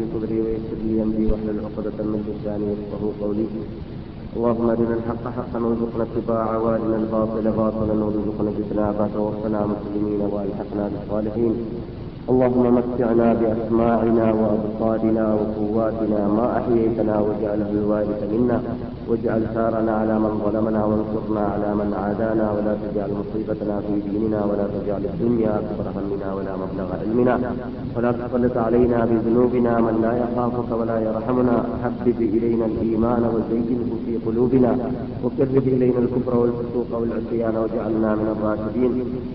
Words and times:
صدري 0.00 0.40
ويسر 0.40 0.78
لي 0.84 1.02
أمري 1.02 1.24
واحلل 1.30 1.58
عقدة 1.66 1.98
من 2.10 2.20
لساني 2.26 2.66
يفقهوا 2.72 3.12
قولي. 3.20 3.46
اللهم 4.36 4.70
أرنا 4.70 4.94
الحق 4.98 5.24
حقا 5.36 5.58
وارزقنا 5.64 6.04
اتباعه 6.08 6.56
وأرنا 6.64 6.96
الباطل 7.02 7.46
باطلا 7.60 7.94
وارزقنا 8.04 8.50
اجتنابه 8.54 9.06
توفنا 9.14 9.60
مسلمين 9.72 10.20
والحقنا 10.34 10.84
بالصالحين. 10.92 11.54
اللهم 12.30 12.64
متعنا 12.78 13.28
بأسماعنا 13.40 14.26
وأبصارنا 14.40 15.24
وقواتنا 15.38 16.20
ما 16.36 16.46
أحييتنا 16.58 17.14
واجعله 17.20 17.70
الوارث 17.70 18.20
منا. 18.32 18.58
واجعل 19.08 19.42
ثارنا 19.54 19.92
على 20.00 20.14
من 20.24 20.32
ظلمنا 20.44 20.84
وانصرنا 20.84 21.40
على 21.54 21.70
من 21.80 21.88
عادانا 22.02 22.46
ولا 22.54 22.74
تجعل 22.84 23.10
مصيبتنا 23.20 23.80
في 23.80 23.94
ديننا 24.10 24.40
ولا 24.44 24.66
تجعل 24.74 25.04
الدنيا 25.12 25.52
أكبر 25.60 25.86
همنا 25.96 26.28
ولا 26.36 26.52
مبلغ 26.62 26.88
علمنا 27.00 27.34
ولا 27.96 28.12
تسلط 28.12 28.56
علينا 28.56 28.98
بذنوبنا 29.10 29.72
من 29.86 29.94
لا 30.04 30.12
يخافك 30.22 30.70
ولا 30.80 30.96
يرحمنا 31.08 31.56
حبب 31.82 32.18
إلينا 32.36 32.66
الإيمان 32.66 33.22
وزينه 33.34 33.90
في 34.06 34.12
قلوبنا 34.26 34.72
وكرر 35.24 35.64
إلينا 35.76 35.98
الكفر 36.04 36.34
والفسوق 36.42 36.90
والعصيان 37.00 37.54
واجعلنا 37.62 38.10
من 38.20 38.26
الراشدين 38.34 38.92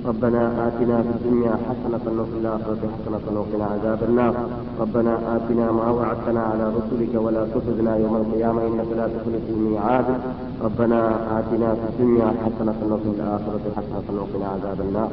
ربنا 0.09 0.41
آتنا 0.67 0.97
في 1.05 1.09
الدنيا 1.17 1.53
حسنة 1.67 2.05
وفي 2.21 2.37
الآخرة 2.41 2.81
حسنة 2.95 3.25
وقنا 3.39 3.65
عذاب 3.73 3.99
النار 4.09 4.33
ربنا 4.79 5.13
آتنا 5.35 5.71
ما 5.71 5.87
وعدتنا 5.91 6.41
على 6.51 6.65
رسلك 6.77 7.13
ولا 7.25 7.43
تخذنا 7.53 7.97
يوم 7.97 8.15
القيامة 8.21 8.61
إنك 8.67 8.89
لا 8.97 9.07
تخلف 9.15 9.45
الميعاد 9.59 10.05
ربنا 10.63 10.99
آتنا 11.39 11.69
في 11.79 11.85
الدنيا 11.89 12.27
حسنة 12.43 12.79
وفي 12.91 13.09
الآخرة 13.15 13.63
حسنة 13.77 14.07
وقنا 14.19 14.47
عذاب 14.53 14.79
النار. 14.87 15.09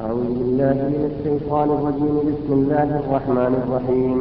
أعوذ 0.00 0.30
بالله 0.38 0.74
من 0.94 1.02
الشيطان 1.10 1.68
الرجيم. 1.76 2.16
بسم 2.30 2.52
الله 2.52 2.88
الرحمن 3.02 3.52
الرحيم. 3.62 4.18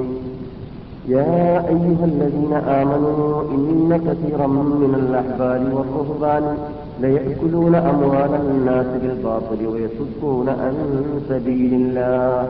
يا 1.08 1.68
أيها 1.74 2.06
الذين 2.14 2.54
آمنوا 2.54 3.42
إن 3.56 3.90
كثيرا 4.08 4.48
من 4.84 4.94
الأحبار 5.04 5.62
والرهبان 5.76 6.46
ليأكلون 7.02 7.76
أموال 7.76 8.32
الناس 8.46 8.90
بالباطل 9.02 9.60
ويصدون 9.72 10.50
عن 10.50 10.76
سبيل 11.30 11.74
الله. 11.74 12.48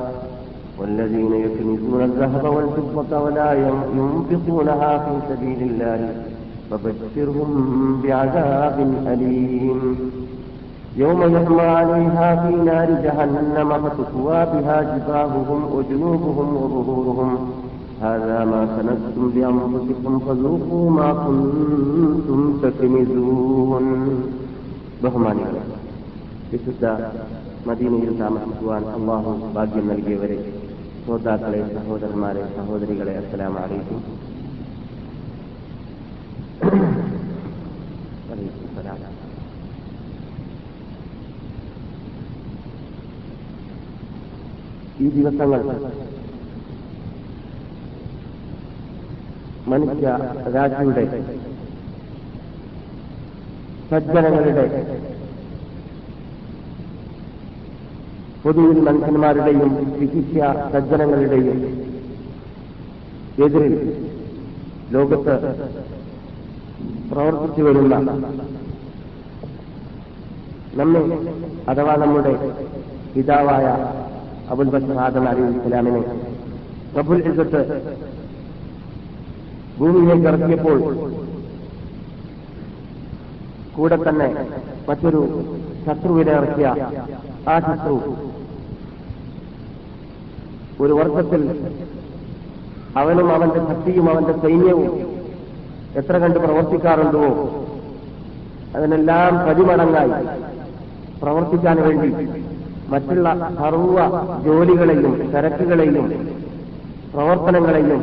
والذين 0.80 1.34
يكنزون 1.46 2.02
الذهب 2.04 2.46
والفضة 2.56 3.20
ولا 3.24 3.50
ينفقونها 3.54 4.92
في 4.98 5.14
سبيل 5.30 5.62
الله. 5.70 6.00
فبشرهم 6.73 7.51
بعذاب 8.03 8.77
أليم 9.07 9.81
يوم 10.97 11.21
يحمى 11.35 11.67
عليها 11.73 12.29
في 12.37 12.55
نار 12.63 12.89
جهنم 13.05 13.71
فتكوى 13.85 14.41
بها 14.53 14.79
جباههم 14.91 15.61
وجنوبهم 15.75 16.49
وظهورهم 16.57 17.31
هذا 18.01 18.39
ما 18.45 18.63
كنتم 18.75 19.25
لأنفسكم 19.37 20.19
فذوقوا 20.19 20.91
ما 20.91 21.11
كنتم 21.23 22.41
تكنزون 22.63 23.87
ബഹുമാനികൾ 25.03 25.57
വിശുദ്ധ 26.53 26.85
മദീനയിൽ 27.69 28.11
താമസിക്കുവാൻ 28.21 28.85
അള്ളാഹു 28.95 29.33
ഭാഗ്യം 29.57 29.85
നൽകിയവരെ 29.91 30.39
ശ്രോതാക്കളെ 31.03 31.61
സഹോദരന്മാരെ 31.75 32.43
സഹോദരികളെ 32.57 33.13
അസ്സലാം 33.21 33.55
അറിയിക്കും 33.65 34.01
ഈ 45.00 45.08
ദിവസങ്ങൾ 45.10 45.62
മനുഷ്യ 49.68 50.08
രാജ്യയുടെ 50.56 51.04
സജ്ജനങ്ങളുടെ 53.92 54.66
പൊതുവിൽ 58.44 58.80
മനുഷ്യന്മാരുടെയും 58.80 59.72
വിശിഷ്യ 60.00 60.42
സജ്ജനങ്ങളുടെയും 60.74 61.60
എതിരിൽ 63.38 63.76
ലോകത്ത് 64.92 65.36
പ്രവർത്തിച്ചു 67.12 67.62
വരുന്ന 67.62 67.96
നമ്മെ 70.74 71.02
അഥവാ 71.68 71.94
നമ്മുടെ 71.96 72.34
പിതാവായ 73.16 73.66
അബുൽ 74.50 74.70
ബഷർ 74.70 75.00
അലി 75.28 75.44
ഇസ്ലാമിനെ 75.52 76.02
അബുൽ 76.96 77.22
ഇസത്ത് 77.30 77.62
ഭൂമിയിലേക്ക് 79.78 80.28
ഇറക്കിയപ്പോൾ 80.28 80.80
കൂടെ 83.76 83.98
തന്നെ 84.02 84.28
മറ്റൊരു 84.88 85.22
ശത്രുവിനെ 85.86 86.34
ഇറക്കിയ 86.34 86.68
ആ 87.48 87.58
ശത്രു 87.60 87.96
ഒരു 90.80 90.94
വർഷത്തിൽ 90.94 91.42
അവനും 92.96 93.28
അവന്റെ 93.34 93.62
ശക്തിയും 93.70 94.08
അവന്റെ 94.10 94.34
സൈന്യവും 94.42 94.90
എത്ര 95.96 96.16
കണ്ട് 96.18 96.40
പ്രവർത്തിക്കാറുണ്ടോ? 96.40 97.26
അതിനെല്ലാം 98.74 99.34
പ്രതിമടങ്ങായി 99.44 100.14
പ്രവർത്തിക്കാൻ 101.24 101.78
വേണ്ടി 101.82 102.10
മറ്റുള്ള 102.88 103.28
സർവ 103.58 103.98
ജോലികളെയും 104.46 105.14
തിരക്കുകളെയും 105.32 106.08
പ്രവർത്തനങ്ങളെയും 107.14 108.02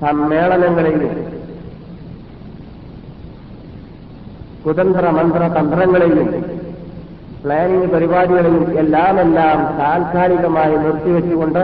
സമ്മേളനങ്ങളെയും 0.00 1.04
കുതന്ത്ര 4.64 5.06
മന്ത്ര 5.10 5.42
തന്ത്രങ്ങളെയും 5.48 6.28
പ്ലാനിംഗ് 7.44 7.88
പരിപാടികളെയും 7.92 8.64
എല്ലാം 8.78 9.16
താൽക്കാലികമായി 9.78 10.76
നിർത്തിവെച്ചുകൊണ്ട് 10.76 11.62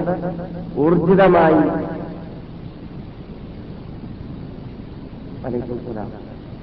ഊർജിതമായി 0.76 1.62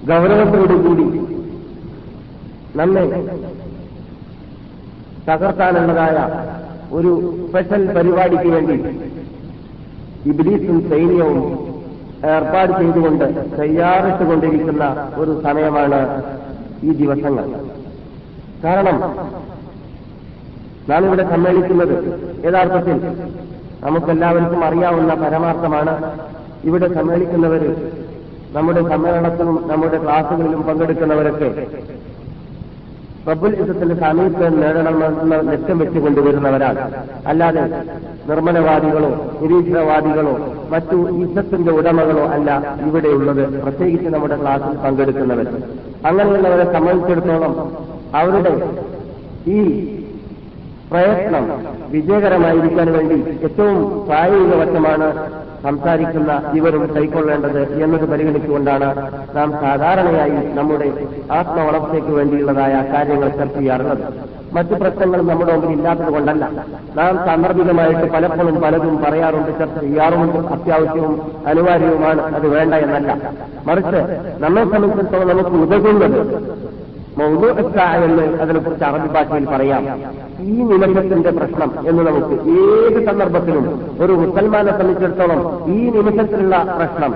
ഗൗരവത്തോടുകൂടി 0.04 1.08
നമ്മെ 2.76 3.06
തകർത്താനുള്ളതായ 5.28 6.18
ഒരു 6.98 7.12
സ്പെഷ്യൽ 7.48 7.82
പരിപാടിക്ക് 7.96 8.50
വേണ്ടി 8.56 8.78
ഇബ്ലീസും 10.32 10.78
സൈന്യവും 10.90 11.40
ഏർപ്പാട് 12.34 12.72
ചെയ്തുകൊണ്ട് 12.82 13.26
തയ്യാറിട്ടുകൊണ്ടിരിക്കുന്ന 13.60 14.84
ഒരു 15.18 15.42
സമയമാണ് 15.44 16.00
ഈ 16.84 16.92
ദിവസങ്ങൾ. 17.02 17.46
കാരണം 18.64 18.98
നാം 20.90 21.06
ഇവിടെ 21.06 21.24
സമ്മേളിക്കുന്നത് 21.34 21.96
യഥാർത്ഥത്തിൽ 22.46 22.98
നമുക്കെല്ലാവർക്കും 23.84 24.62
അറിയാവുന്ന 24.66 25.14
പരമാർത്ഥമാണ്. 25.14 25.94
ഇവിടെ 26.64 26.88
സമ്മേളിക്കുന്നവർ 26.94 27.64
നമ്മുടെ 28.56 28.82
സമ്മേളനത്തിലും 28.90 29.68
നമ്മുടെ 29.72 29.98
ക്ലാസുകളിലും 30.04 30.62
പങ്കെടുക്കുന്നവരൊക്കെ 30.64 31.50
റബ്ബുൽ 33.30 33.54
ഇസത്തിന്റെ 33.62 33.96
സാമീപ്യം 33.96 34.62
നേടണമെന്ന 34.62 35.36
ലക്ഷ്യം 35.52 35.78
വെച്ചുകൊണ്ടുവരുന്നവരാൾ 35.80 36.76
അല്ലാതെ 37.28 37.64
നിർമ്മലവാദികളോ 38.30 39.10
നിരീക്ഷണവാദികളോ 39.42 40.34
മറ്റു 40.72 40.98
ഇസത്തിന്റെ 41.24 41.72
ഉടമകളോ 41.72 42.26
അല്ല 42.28 42.50
ഇവിടെയുള്ളത്. 42.88 43.62
പ്രത്യേകിച്ച് 43.64 44.10
നമ്മുടെ 44.10 44.38
ക്ലാസ്സിൽ 44.42 44.78
പങ്കെടുക്കുന്നവർ. 44.78 45.48
അങ്ങനെയുള്ളവരെ 46.06 46.66
സംബന്ധിച്ചിടത്തോളം 46.74 47.54
അവരുടെ 48.16 48.54
ഈ 49.48 49.60
പ്രയത്നം 50.92 51.46
വിജയകരമായിരിക്കാൻ 51.90 52.92
വേണ്ടി 52.94 53.18
ഏറ്റവും 53.44 53.78
പ്രായോഗികവശമാണ് 54.06 55.08
സംസാരിക്കുന്ന 55.68 56.52
ഇവരും 56.54 56.96
കൈക്കൊള്ളേണ്ടത് 56.96 57.84
എന്നത് 57.84 58.10
പരിഗണിച്ചുകൊണ്ടാണ് 58.10 59.12
നാം 59.36 59.52
സാധാരണയായി 59.52 60.54
നമ്മുടെ 60.54 61.08
ആത്മവളർച്ചയ്ക്ക് 61.32 62.12
വേണ്ടിയുള്ളതായ 62.12 62.74
കാര്യങ്ങൾ 62.94 63.30
ചർച്ച 63.30 63.58
ചെയ്യാറുള്ളത്. 63.58 64.04
മറ്റു 64.54 64.74
പ്രശ്നങ്ങൾ 64.74 65.22
നമ്മുടെ 65.22 65.52
മുമ്പിൽ 65.54 65.72
ഇല്ലാത്തത് 65.72 66.14
കൊണ്ടല്ല. 66.14 66.46
നാം 66.96 67.18
സാന്ദർഭികമായിട്ട് 67.26 68.12
പലപ്പോഴും 68.12 68.62
പലതും 68.62 69.04
പറയാറുണ്ട് 69.04 69.60
ചർച്ച 69.60 69.80
ചെയ്യാറുമുണ്ട്. 69.80 70.38
അത്യാവശ്യവും 70.48 71.32
അനിവാര്യവുമാണ്. 71.48 72.22
അത് 72.36 72.48
വേണ്ട 72.48 72.74
എന്നല്ല. 72.74 73.32
മറിച്ച് 73.66 74.00
നമ്മെ 74.40 74.64
സംബന്ധിച്ചിടത്തോളം 74.64 75.28
നമുക്ക് 75.28 75.50
ഉതകുന്നത് 75.50 76.20
മൗലു 77.18 77.48
എന്ന് 77.48 78.38
അതിനെക്കുറിച്ച് 78.38 78.86
അറബി 78.86 79.08
ഭാഷയിൽ 79.08 79.46
പറയാം. 79.46 79.84
ഈ 80.46 80.56
നിമിഷത്തിന്റെ 80.70 81.32
പ്രശ്നം 81.32 81.70
എന്ന് 81.90 82.02
നമുക്ക് 82.08 82.36
ഏത് 82.62 83.00
സന്ദർഭത്തിലും 83.08 83.66
ഒരു 84.04 84.14
മുസൽമാനെ 84.14 84.72
സംബന്ധിച്ചിടത്തോളം 84.72 85.40
ഈ 85.76 85.80
നിമിഷത്തിലുള്ള 85.96 86.56
പ്രശ്നം 86.78 87.14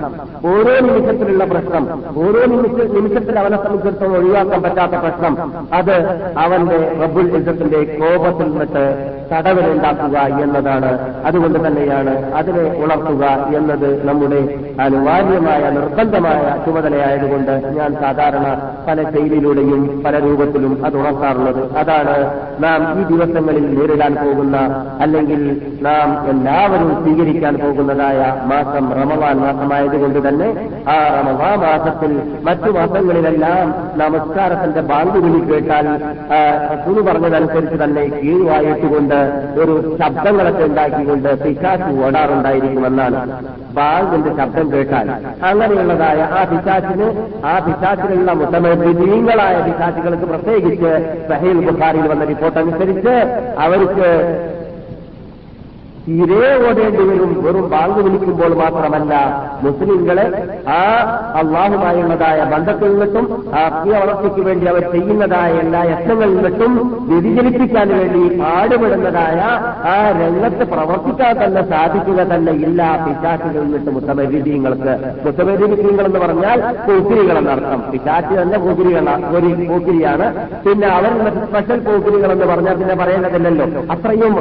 ഓരോ 0.52 0.74
നിമിഷത്തിലുള്ള 0.88 1.44
പ്രശ്നം 1.44 1.84
ഓരോ 2.24 2.42
നിമിഷ 2.52 2.86
നിമിഷത്തിൽ 2.96 3.38
അവനെ 3.38 3.56
സംബന്ധിച്ചിടത്തോളം 3.56 4.16
ഒഴിവാക്കാൻ 4.20 4.62
പറ്റാത്ത 4.62 4.94
പ്രശ്നം 4.96 5.34
അത് 5.72 5.96
അവന്റെ 6.44 6.78
റബ്ബുൽ 7.02 7.28
ഇസത്തിന്റെ 7.40 7.80
കോപത്തിൽ 8.00 8.48
നിന്നിട്ട് 8.52 8.84
തടവിലുണ്ടാക്കുക 9.32 10.16
എന്നതാണ്. 10.44 10.88
അതുകൊണ്ട് 11.26 11.58
തന്നെയാണ് 11.66 12.14
അതിനെ 12.38 12.64
ഉണർത്തുക 12.82 13.24
എന്നത് 13.58 13.88
നമ്മുടെ 14.08 14.40
അനിവാര്യമായ 14.84 15.62
നിർബന്ധമായ 15.76 16.40
ചുമതലയായതുകൊണ്ട് 16.64 17.54
ഞാൻ 17.78 17.92
സാധാരണ 18.02 18.46
പല 18.88 18.98
ശൈലിയിലൂടെയും 19.12 20.02
പല 20.04 20.14
രൂപത്തിലും 20.26 20.74
അത് 20.86 20.96
ഉണർത്താറുള്ളത്. 20.96 21.62
അതാണ് 21.82 22.16
നാം 22.64 22.82
ഈ 22.98 23.04
ദിവസങ്ങളിൽ 23.12 23.74
നേരിടാൻ 23.74 24.14
പോകുന്ന 24.14 24.56
അല്ലെങ്കിൽ 25.00 25.40
നാം 25.82 26.28
എല്ലാവരും 26.28 27.02
സ്വീകരിക്കാൻ 27.02 27.54
പോകുന്നതായ 27.56 28.18
മാസം 28.44 28.92
റമവാൻ 28.92 29.36
മാസമായതുകൊണ്ട് 29.40 30.28
തന്നെ 30.28 30.48
ആ 30.88 31.08
റമവാ 31.16 31.56
മാസത്തിൽ 31.56 32.12
മറ്റു 32.42 32.70
മാസങ്ങളിലെല്ലാം 32.70 33.66
നമസ്കാരത്തിന്റെ 33.96 34.80
ബാങ്ക് 34.82 35.18
വിളി 35.18 35.40
കേട്ടാൽ 35.50 35.86
റസൂൽ 36.72 37.00
പറഞ്ഞതനുസരിച്ച് 37.02 37.84
തന്നെ 37.84 38.04
കീഴുവായിട്ടുകൊണ്ട് 38.16 39.18
ഒരു 39.56 39.96
ശബ്ദങ്ങളൊക്കെ 40.00 40.64
ഉണ്ടാക്കിക്കൊണ്ട് 40.64 41.28
പിശാച്ച് 41.42 41.90
ഓടാറുണ്ടായിരിക്കുമെന്നാണ്. 42.04 43.18
ബാങ്കിന്റെ 43.72 44.30
ശബ്ദം 44.38 44.72
കേട്ടാൽ 44.72 45.08
അങ്ങനെയുള്ളതായ 45.42 46.20
ആ 46.32 46.44
പിശാച്ചിന് 46.44 47.06
ആ 47.44 47.58
പിശാച്ചിലുള്ള 47.58 48.32
മുത്തമീങ്ങളായ 48.32 49.56
പിശാച്ചുകൾക്ക് 49.62 50.24
പ്രത്യേകിച്ച് 50.24 50.90
സഹേൽ 51.28 51.58
ബുഖാരിയിൽ 51.66 52.06
വന്ന 52.06 52.24
റിപ്പോർട്ട് 52.24 52.58
അനുസരിച്ച് 52.58 53.01
അവർക്ക് 53.58 54.08
തീരെ 56.06 56.38
ഓടേണ്ടി 56.62 57.02
വരും 57.08 57.32
വെറും 57.44 57.66
ബാങ്ക് 57.72 57.98
വിളിക്കുമ്പോൾ 58.04 58.52
മാത്രമല്ല 58.60 59.12
മുസ്ലിങ്ങളെ 59.64 60.24
ആ 60.72 60.78
അള്ളാഹുമായുള്ളതായ 61.40 62.38
ബന്ധത്തിൽ 62.52 62.90
നിന്നിട്ടും 62.92 63.26
ആത്മീയ 63.60 63.94
വളർച്ചയ്ക്ക് 64.00 64.42
വേണ്ടി 64.48 64.66
അവർ 64.72 64.84
ചെയ്യുന്നതായ 64.94 65.52
എല്ലാ 65.62 65.82
യത്നങ്ങളിൽ 65.90 66.34
നിന്നിട്ടും 66.36 66.72
വ്യതിചലിപ്പിക്കാൻ 67.10 67.88
വേണ്ടി 67.94 68.22
പാടുപെടുന്നതായ 68.40 69.38
ആ 69.86 69.96
രംഗത്ത് 70.18 70.66
പ്രവർത്തിക്കാൻ 70.72 71.36
തന്നെ 71.42 71.62
സാധിക്കുക 71.72 72.26
തന്നെ 72.32 72.54
ഇല്ല 72.64 72.80
പിശാറ്റുകളിൽ 73.04 73.62
നിന്നിട്ട് 73.64 73.92
മുത്തമരീതിങ്ങൾക്ക് 73.96 74.94
മുത്തമരീതിങ്ങൾ 75.26 76.04
എന്ന് 76.04 76.22
പറഞ്ഞാൽ 76.24 76.58
പോക്കിരികൾ 76.86 77.38
എന്നർത്ഥം 77.42 77.80
പിശാറ്റ് 77.92 78.34
തന്നെ 78.40 78.60
പോക്കിരികളാണ് 78.64 79.24
പോക്കിരിയാണ് 79.70 80.28
പിന്നെ 80.66 80.90
അവർ 80.96 81.12
സ്പെഷ്യൽ 81.44 81.80
പൂക്കിരികൾ 81.86 82.30
എന്ന് 82.34 82.48
പറഞ്ഞാൽ 82.50 82.76
പിന്നെ 82.80 82.96
പറയേണ്ടതില്ലല്ലോ. 82.96 83.66
അത്രയും 83.94 84.34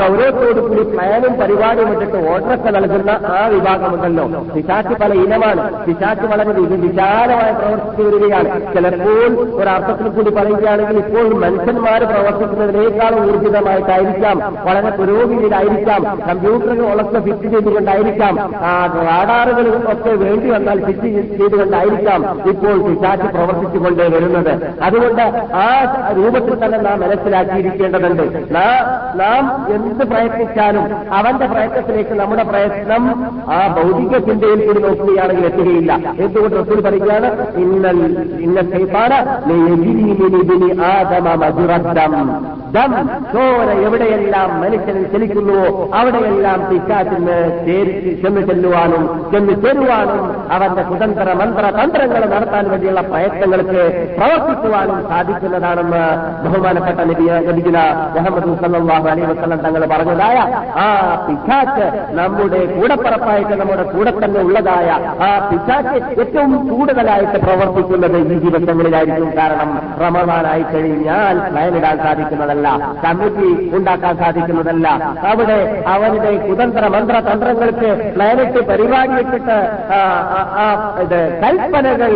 ഗൗരവത്തോടു 0.00 0.60
കൂടി 0.64 0.82
പ്ലാനും 1.04 1.34
പരിപാടിയും 1.40 1.92
ഇട്ടിട്ട് 1.92 2.30
ഓർഡറൊക്കെ 2.30 2.70
നൽകുന്ന 2.70 3.10
ആ 3.10 3.46
വിഭാഗമുണ്ടല്ലോ. 3.46 4.42
പിശാച്ച് 4.56 4.94
പല 5.02 5.12
ഇനമാണ്. 5.12 5.86
പിശാച്ച് 5.86 6.26
വളരെ 6.26 6.52
വിശാലമായി 6.52 7.52
പ്രവർത്തിച്ചു 7.52 8.02
വരികയാണ്. 8.02 8.74
ചിലപ്പോൾ 8.74 9.32
ഒരർത്ഥത്തിൽ 9.62 10.08
കൂടി 10.08 10.30
പറയുകയാണെങ്കിൽ 10.30 10.96
ഇപ്പോൾ 10.98 11.34
മനുഷ്യന്മാർ 11.34 12.04
പ്രവർത്തിക്കുന്നതിനേക്കാളും 12.04 13.32
ഊർജിതമായിട്ടായിരിക്കാം. 13.32 14.38
വളരെ 14.64 14.90
പുരോഗതിയിലായിരിക്കാം. 14.90 16.02
കമ്പ്യൂട്ടറുകൾ 16.04 16.34
കമ്പ്യൂട്ടറുകളൊക്കെ 16.34 17.20
ഫിറ്റ് 17.20 17.48
ചെയ്തുകൊണ്ടായിരിക്കാം. 17.48 18.36
റാഡാറുകൾ 19.08 19.92
ഒക്കെ 19.92 20.10
വേണ്ടി 20.10 20.50
വന്നാൽ 20.50 20.84
ഫിറ്റ് 20.84 21.38
ചെയ്തുകൊണ്ടായിരിക്കാം 21.38 22.48
ഇപ്പോൾ 22.48 22.82
പിശാച്ച് 22.88 23.26
പ്രവർത്തിച്ചുകൊണ്ടേ 23.26 24.08
വരുന്നത്. 24.08 24.52
അതുകൊണ്ട് 24.82 25.22
ആ 25.54 25.66
രൂപത്തിൽ 26.16 26.64
തന്നെ 26.64 26.78
നാം 26.78 27.00
മനസ്സിലാക്കിയിരിക്കേണ്ടതുണ്ട്. 27.00 28.54
നാം 29.20 29.66
എന്ത് 29.74 30.04
പ്രയത്നിച്ചാലും 30.04 30.93
അവന്റെ 31.12 31.46
പ്രയത്നത്തിലേക്ക് 31.46 32.10
നമ്മുടെ 32.10 32.42
പ്രയത്നം 32.42 33.04
ആ 33.50 33.58
ഭൗതിക 33.76 34.18
ചിന്തയിൽ 34.18 34.66
കൂടി 34.66 34.80
നോക്കുകയാണെങ്കിൽ 34.80 35.46
എത്തുകയില്ല. 35.46 35.92
എന്തുകൊണ്ട് 36.18 36.56
റസൂൽ 36.56 36.80
പറയുകയാണ്? 36.80 37.56
ഇന്നൽ 37.56 38.00
ഇന്ന 38.40 38.60
പാട് 38.94 39.18
ആദമ 40.82 41.34
മജുറദ്ദം 41.34 42.14
ദം 42.74 42.92
ചോര 43.32 43.68
എവിടെയെല്ലാം 43.86 44.50
മനുഷ്യനിൽ 44.62 45.04
ചലിക്കുന്നുവോ 45.12 45.66
അവിടെയെല്ലാം 45.98 46.60
പിശാച്ചിന് 46.70 47.36
ചെന്ന് 48.22 48.42
ചെല്ലുവാനും 48.48 49.02
ചെന്ന് 49.32 49.54
ചേരുവാനും 49.64 50.20
അവന്റെ 50.56 50.82
കുതന്ത്ര 50.90 51.28
മന്ത്ര 51.40 51.64
തന്ത്രങ്ങൾ 51.78 52.22
നടത്താൻ 52.34 52.64
വേണ്ടിയുള്ള 52.72 53.02
പ്രയത്നങ്ങൾക്ക് 53.10 53.82
പ്രവർത്തിക്കുവാനും 54.18 54.98
സാധിക്കുന്നതാണെന്ന് 55.10 56.02
ബഹുമാനപ്പെട്ട 56.44 56.98
നബിഗുല 57.10 57.78
മുഹമ്മദ് 58.16 58.56
സല്ലാഹു 58.64 59.08
അലൈ 59.12 59.26
വസ്ലം 59.32 59.60
തങ്ങൾ 59.66 59.84
പറഞ്ഞതായ 59.94 60.38
ആ 60.84 60.88
പിശാച്ച് 61.26 61.86
നമ്മുടെ 62.20 62.60
കൂടപ്പറപ്പായിട്ട് 62.74 63.54
നമ്മുടെ 63.62 63.86
കൂടെ 63.94 64.14
തന്നെ 64.18 64.40
ഉള്ളതായ 64.48 64.88
ആ 65.28 65.30
പിശാച്ച് 65.50 65.96
ഏറ്റവും 66.22 66.52
കൂടുതലായിട്ട് 66.70 67.38
പ്രവർത്തിക്കുന്നത് 67.46 68.18
ഈ 68.34 68.38
ദിവസങ്ങളിലായിരിക്കും. 68.46 69.30
കാരണം 69.38 69.70
റമദാനായി 70.02 70.64
കഴിഞ്ഞാൽ 70.72 71.36
പ്ലാനിടാൻ 71.50 71.96
സാധിക്കുന്നതല്ല. 72.04 72.63
കമ്മിറ്റി 73.04 73.48
ഉണ്ടാക്കാൻ 73.76 74.14
സാധിക്കുന്നതല്ല. 74.22 74.86
അവിടെ 75.30 75.58
അവരുടെ 75.94 76.32
കുതന്ത്ര 76.48 76.84
മന്ത്ര 76.94 77.16
തന്ത്രങ്ങൾക്ക് 77.28 77.90
പ്ലാനിട്ട് 78.16 78.60
പരിപാടിയിട്ടിട്ട് 78.70 79.58
ഇത് 81.04 81.20
കൽപ്പനകൾ 81.42 82.12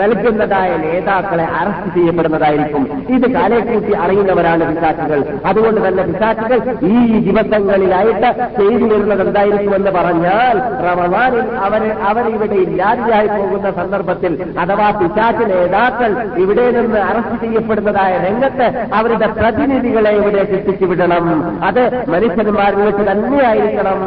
നൽകുന്നതായ 0.00 0.70
നേതാക്കളെ 0.84 1.46
അറസ്റ്റ് 1.60 1.88
ചെയ്യപ്പെടുന്നതായിരിക്കും. 1.96 2.84
ഇത് 3.16 3.26
കാലേക്കൂട്ടി 3.36 3.92
അറിയുന്നവരാണ് 4.04 4.64
പിശാച്ചുകൾ 4.70 5.20
അതുകൊണ്ട് 5.50 5.80
തന്നെ 5.86 6.02
പിശാച്ചുകൾ 6.10 6.58
ഈ 6.92 6.96
ദിവസങ്ങളിലായിട്ട് 7.28 8.30
ചെയ്തു 8.58 8.86
വരുന്നത് 8.92 9.22
എന്തായിരിക്കുമെന്ന് 9.26 9.92
പറഞ്ഞാൽ 9.98 10.56
റമവാനിൽ 10.86 11.46
അവർ 11.66 11.82
അവരിവിടെ 12.10 12.58
ഇല്ലാതെയായി 12.66 13.28
പോകുന്ന 13.36 13.70
സന്ദർഭത്തിൽ 13.80 14.32
അഥവാ 14.62 14.88
പിശാച്ച് 15.00 15.44
നേതാക്കൾ 15.52 16.10
ഇവിടെ 16.44 16.66
നിന്ന് 16.76 17.00
അറസ്റ്റ് 17.10 17.38
ചെയ്യപ്പെടുന്നതായ 17.44 18.12
രംഗത്ത് 18.26 18.66
അവരുടെ 18.98 19.28
പ്രതിനിധികളെ 19.72 20.10
ഇവിടെ 20.18 20.40
എത്തിച്ചു 20.46 20.86
വിടണം 20.90 21.26
അത് 21.66 21.80
മനുഷ്യന്മാരിൽ 22.12 22.80
വെച്ച് 22.86 23.04
തന്നെയായിരിക്കണം 23.08 23.98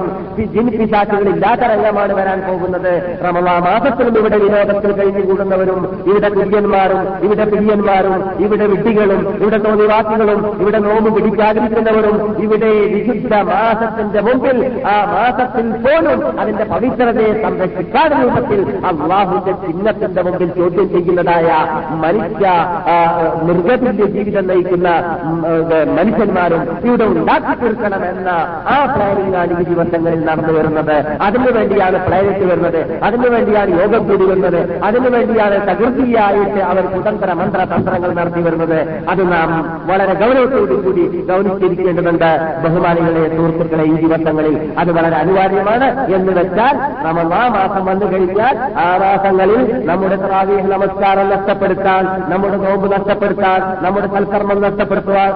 ജിൻ 0.54 0.68
പിശാച്ചുകൾ 0.74 1.28
ഇല്ലാത്ത 1.34 1.64
രംഗമാണ് 1.72 2.14
വരാൻ 2.14 2.40
പോകുന്നത്. 2.48 2.92
റമവാ 3.26 3.56
മാസത്തിലും 3.66 4.16
ഇവിടെ 4.20 4.38
വിനോദത്തിൽ 4.38 4.92
കഴിഞ്ഞുകൂടുന്നവരും 4.92 5.80
ഇവിടെ 6.10 6.30
കുര്യന്മാരും 6.36 7.02
ഇവിടെ 7.26 7.46
പിടിയന്മാരും 7.46 8.16
ഇവിടെ 8.46 8.66
വിട്ടികളും 8.72 9.22
ഇവിടെ 9.38 9.60
തോന്നിവാസികളും 9.66 10.42
ഇവിടെ 10.62 10.80
നോമ്പ് 10.86 11.10
പിടിക്കാതിരിക്കുന്നവരും 11.16 12.16
ഇവിടെ 12.46 12.72
വിശുദ്ധ 12.94 13.34
മാസത്തിന്റെ 13.50 14.22
മുമ്പിൽ 14.22 14.60
ആ 14.88 14.98
മാസത്തിൽ 15.14 15.68
പോലും 15.86 16.22
അതിന്റെ 16.42 16.66
പവിത്രതയെ 16.66 17.34
സംരക്ഷിക്കാത്ത 17.44 18.14
രൂപത്തിൽ 18.22 18.62
അള്ളാഹുന്റെ 18.92 19.56
ചിഹ്നത്തിന്റെ 19.64 20.24
മുമ്പിൽ 20.24 20.52
ചോദ്യം 20.58 20.90
ചെയ്യുന്നതായ 20.96 21.50
മനുഷ്യ 22.06 22.46
മൃഗത്തിന്റെ 23.48 24.06
ജീവിതം 24.16 24.48
നയിക്കുന്ന 24.48 24.90
മനുഷ്യന്മാരും 25.98 26.62
ഇവിടെ 26.86 27.04
ഉണ്ടാക്കി 27.04 27.54
തീർക്കണമെന്ന 27.62 28.30
ആ 28.76 28.78
പ്ലാനിംഗ് 28.96 29.38
ആണ് 29.38 29.62
ഈ 29.62 29.64
ദിവസങ്ങളിൽ 29.64 30.26
നടന്നു 30.26 30.54
വരുന്നത്. 30.54 30.96
അതിനു 31.22 31.52
വേണ്ടിയാണ് 31.52 32.06
പ്ലാനറ്റ് 32.08 32.46
വരുന്നത്. 32.52 33.04
അതിനു 33.04 33.30
വേണ്ടിയാണ് 33.30 33.82
യോഗം 33.82 34.08
കൂടി 34.08 34.26
വരുന്നത്. 34.26 34.84
അതിനു 34.84 35.10
വേണ്ടിയാണ് 35.10 35.56
തകൃതിയായിട്ട് 35.70 36.60
അവർ 36.60 36.86
കുതന്ത്ര 36.86 37.34
മന്ത്ര 37.34 37.64
തന്ത്രങ്ങൾ 37.64 38.14
നടത്തി 38.14 38.42
വരുന്നത്. 38.42 38.80
അത് 39.10 39.32
നാം 39.32 39.50
വളരെ 39.92 40.14
ഗൗരവത്തോടു 40.14 40.74
കൂടി 40.74 41.06
ഗൗനിച്ചിരിക്കേണ്ടതുണ്ട്. 41.32 42.32
ബഹുമാനികളെ 42.64 43.24
സുഹൃത്തുക്കളെ 43.36 43.84
ഈ 43.84 43.96
ദിവസങ്ങളിൽ 44.06 44.76
അത് 44.80 44.92
വളരെ 44.92 45.16
അനിവാര്യമാണ് 45.16 46.14
എന്ന് 46.14 46.32
വെച്ചാൽ 46.32 46.76
നമ്മൾ 47.06 47.34
ആ 47.34 47.48
മാസം 47.48 47.86
വന്നു 47.86 48.06
കഴിഞ്ഞാൽ 48.06 48.56
ആ 48.86 48.98
മാസങ്ങളിൽ 48.98 49.86
നമ്മുടെ 49.86 50.16
ത്രാവീഹ് 50.16 50.72
നമസ്കാരം 50.72 51.30
നഷ്ടപ്പെടുത്താൻ 51.30 52.04
നമ്മുടെ 52.30 52.58
നോമ്പ് 52.58 52.92
നഷ്ടപ്പെടുത്താൻ 52.92 53.62
നമ്മുടെ 53.86 54.08
സൽക്കർമ്മം 54.08 54.62
നഷ്ടപ്പെടുത്തുവാൻ 54.62 55.32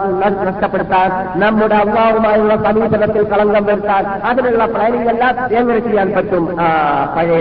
നഷ്ടപ്പെടുത്താൻ 0.47 1.09
നമ്മുടെ 1.39 1.75
അള്ളാവുമായുള്ള 1.75 2.55
സമീപനത്തിൽ 2.55 3.23
കളങ്കം 3.23 3.65
വരുത്താൻ 3.65 4.03
അതിനുള്ള 4.29 4.65
പ്ലാനിംഗ് 4.65 5.09
എല്ലാം 5.09 5.33
എങ്ങനെ 5.55 5.79
ചെയ്യാൻ 5.79 6.11
പറ്റും? 6.17 6.45
പഴയ 7.15 7.37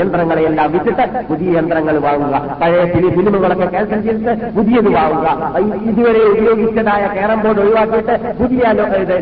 യന്ത്രങ്ങളെയെല്ലാം 0.00 0.72
വിറ്റിട്ട് 0.72 1.24
പുതിയ 1.30 1.56
യന്ത്രങ്ങൾ 1.58 1.98
വാങ്ങുക. 1.98 2.56
പഴയ 2.62 2.84
ഫിലിമുകളൊക്കെ 2.92 3.66
ക്യാൻസൽ 3.66 4.00
ചെയ്തിട്ട് 4.00 4.54
പുതിയത് 4.56 4.90
വാങ്ങുക. 4.94 5.28
ഇതുവരെ 5.90 6.22
ഉപയോഗിച്ചതായ 6.32 7.06
ക്യാരം 7.06 7.40
ബോർഡ് 7.42 7.60
ഒഴിവാക്കിയിട്ട് 7.60 8.34
പുതിയ 8.40 8.72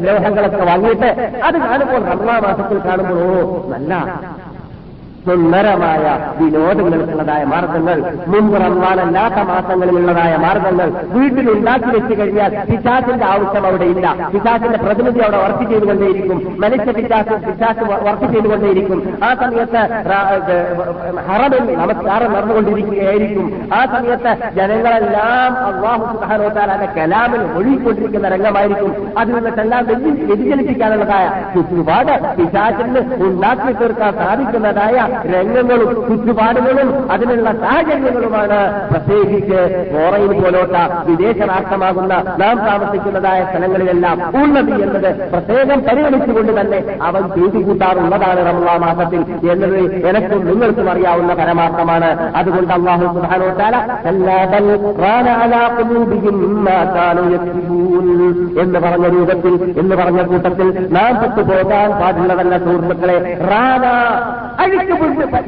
ലോഹങ്ങളൊക്കെ 0.08 0.64
വാങ്ങിയിട്ട് 0.64 1.10
അത് 1.44 1.58
കാണുമ്പോൾ 1.58 2.02
റമദാ 2.12 2.38
മാസത്തിൽ 2.46 2.78
കാണുമ്പോൾ 2.88 3.20
ഓ 3.22 3.68
നല്ല 3.68 3.92
സുന്ദരമായ 5.26 6.04
വിനോദങ്ങൾക്കുള്ളതായ 6.40 7.44
മാർഗങ്ങൾ 7.44 7.98
മുമ്പ് 8.26 8.56
റംവാനല്ലാത്ത 8.64 9.34
മാസങ്ങളിലുള്ളതായ 9.34 10.36
മാർഗങ്ങൾ 10.36 10.88
വീട്ടിൽ 11.12 11.50
ഉണ്ടാക്കി 11.50 11.90
വെച്ച് 11.96 12.20
കഴിഞ്ഞാൽ 12.20 12.56
പിശാസിന്റെ 12.70 13.24
ആവശ്യം 13.24 13.66
അവിടെ 13.66 13.84
ഇല്ല. 13.84 14.30
പിശാസിന്റെ 14.34 14.78
പ്രതിനിധി 14.78 15.18
അവിടെ 15.18 15.38
വർക്ക് 15.42 15.70
ചെയ്തുകൊണ്ടേയിരിക്കും. 15.70 16.56
മനുഷ്യ 16.60 16.92
പിശാസ് 16.92 17.34
പിശാസ് 17.46 17.84
വർക്ക് 17.88 18.32
ചെയ്തുകൊണ്ടേയിരിക്കും. 18.32 19.18
ആ 19.24 19.34
സമയത്ത് 19.34 19.82
ഹറമിൽ 21.28 21.76
നമസ്കാരം 21.76 22.32
നടന്നുകൊണ്ടിരിക്കുകയായിരിക്കും. 22.32 23.70
ആ 23.74 23.84
സമയത്ത് 23.84 24.34
ജനങ്ങളെല്ലാം 24.56 25.52
അള്ളാഹു 25.68 26.18
സുഹാനോത്താലെ 26.18 26.88
കലാമിൽ 26.98 27.42
ഒഴുകിക്കൊണ്ടിരിക്കുന്ന 27.58 28.28
രംഗമായിരിക്കും. 28.28 29.12
അതിൽ 29.18 29.34
നിന്നിട്ടെല്ലാം 29.34 29.86
വ്യതിചലിപ്പിക്കാനുള്ളതായ 29.86 31.26
ചുറ്റുപാട് 31.54 32.36
പിശാസിന് 32.36 33.00
ഉണ്ടാക്കി 33.24 33.72
തീർക്കാൻ 33.72 34.12
സാധിക്കുന്നതായ 34.12 35.08
രംഗങ്ങളും 35.26 36.08
ചുറ്റുപാടുകളും 36.08 37.12
അതിനുള്ള 37.12 37.52
സാഹചര്യങ്ങളുമാണ് 37.52 38.58
പ്രത്യേകിച്ച് 38.90 39.60
ഫോറൈൻ 39.92 40.42
പോലോട്ട 40.42 40.76
വിദേശ 41.06 41.48
രാഷ്ട്രമാകുന്ന 41.48 42.14
നാം 42.40 42.56
താമസിക്കുന്നതായ 42.58 43.44
സ്ഥലങ്ങളിലെല്ലാം 43.44 44.18
ഉള്ളത് 44.42 44.82
എന്നത് 44.82 45.30
പ്രത്യേകം 45.30 45.80
പരിഗണിച്ചുകൊണ്ട് 45.80 46.60
തന്നെ 46.60 46.98
അവൻ 47.02 47.22
ചെയ്തു 47.28 47.64
കൂട്ടാറുള്ളതാണ് 47.64 48.40
റമലാ 48.46 48.76
മാസത്തിൽ 48.76 49.20
എന്നത് 49.50 49.78
എനക്കും 50.06 50.46
നിങ്ങൾക്കും 50.46 50.90
അറിയാവുന്ന 50.90 51.34
പരമാർത്ഥമാണ്. 51.34 52.08
അതുകൊണ്ട് 52.36 52.72
അള്ളാഹു 52.72 53.06
സുധാനോട്ടാല 53.06 53.76
എന്ന് 58.62 58.78
പറഞ്ഞ 58.78 59.06
രൂപത്തിൽ 59.08 59.54
എന്ന് 59.78 59.96
പറഞ്ഞ 59.96 60.22
കൂട്ടത്തിൽ 60.22 60.88
നാം 60.90 61.12
പെട്ടുപോകാൻ 61.22 61.90
പാടുള്ളതല്ല 62.00 62.58
സുഹൃത്തുക്കളെ 62.58 63.16
റാന 63.50 63.84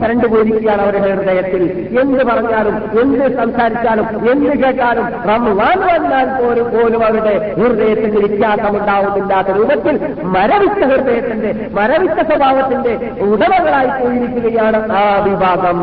കരണ്ടു 0.03 0.27
പോയിരിക്കുകയാണ് 0.27 0.83
അവരുടെ 0.83 1.15
ഹൃദയത്തിൽ. 1.15 1.63
എന്ത് 2.01 2.25
പറഞ്ഞാലും 2.25 3.01
എന്ത് 3.01 3.37
സംസാരിച്ചാലും 3.37 4.31
എന്ത് 4.31 4.63
കേട്ടാലും 4.63 5.05
റംസാൻ 5.05 5.81
വന്നാൽ 5.81 6.43
പോലും 6.43 6.65
പോലും 6.65 7.05
അവരുടെ 7.05 7.55
ഹൃദയത്തിന്റെ 7.59 8.21
വ്യത്യാസമുണ്ടാവുന്നില്ലാത്ത 8.21 9.49
രൂപത്തിൽ 9.49 10.15
മരവിച്ച 10.23 10.85
ഹൃദയത്തിന്റെ 10.85 11.69
മരവിച്ച 11.73 12.21
സ്വഭാവത്തിന്റെ 12.21 12.93
ഉടമകളായി 13.21 13.87
പോയിരിക്കുകയാണ് 13.87 14.93
ആ 14.93 15.25
വിഭാഗം. 15.25 15.81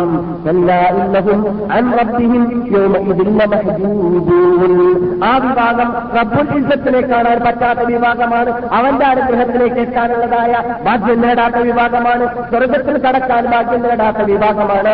ആ 5.24 5.38
വിഭാഗം 5.38 5.94
റബ്ബുൽ 6.18 6.58
ഇസ്സത്തിനെ 6.58 7.02
കാണാൻ 7.02 7.40
പറ്റാത്ത 7.48 7.80
വിഭാഗമാണ്. 7.80 8.70
അവന്റെ 8.74 9.06
അനുഗ്രഹത്തിലേക്ക് 9.06 9.76
എത്താനുള്ളതായ 9.76 10.76
ഭാഗ്യം 10.84 11.22
നേടാത്ത 11.22 11.56
വിഭാഗമാണ്. 11.56 12.50
സ്വർഗത്തിൽ 12.50 12.98
കടക്കാൻ 12.98 13.51
ഭാഗ്യം 13.54 13.82
വിഭാഗമാണ് 13.82 14.30
വിഭാഗമാണ് 14.32 14.94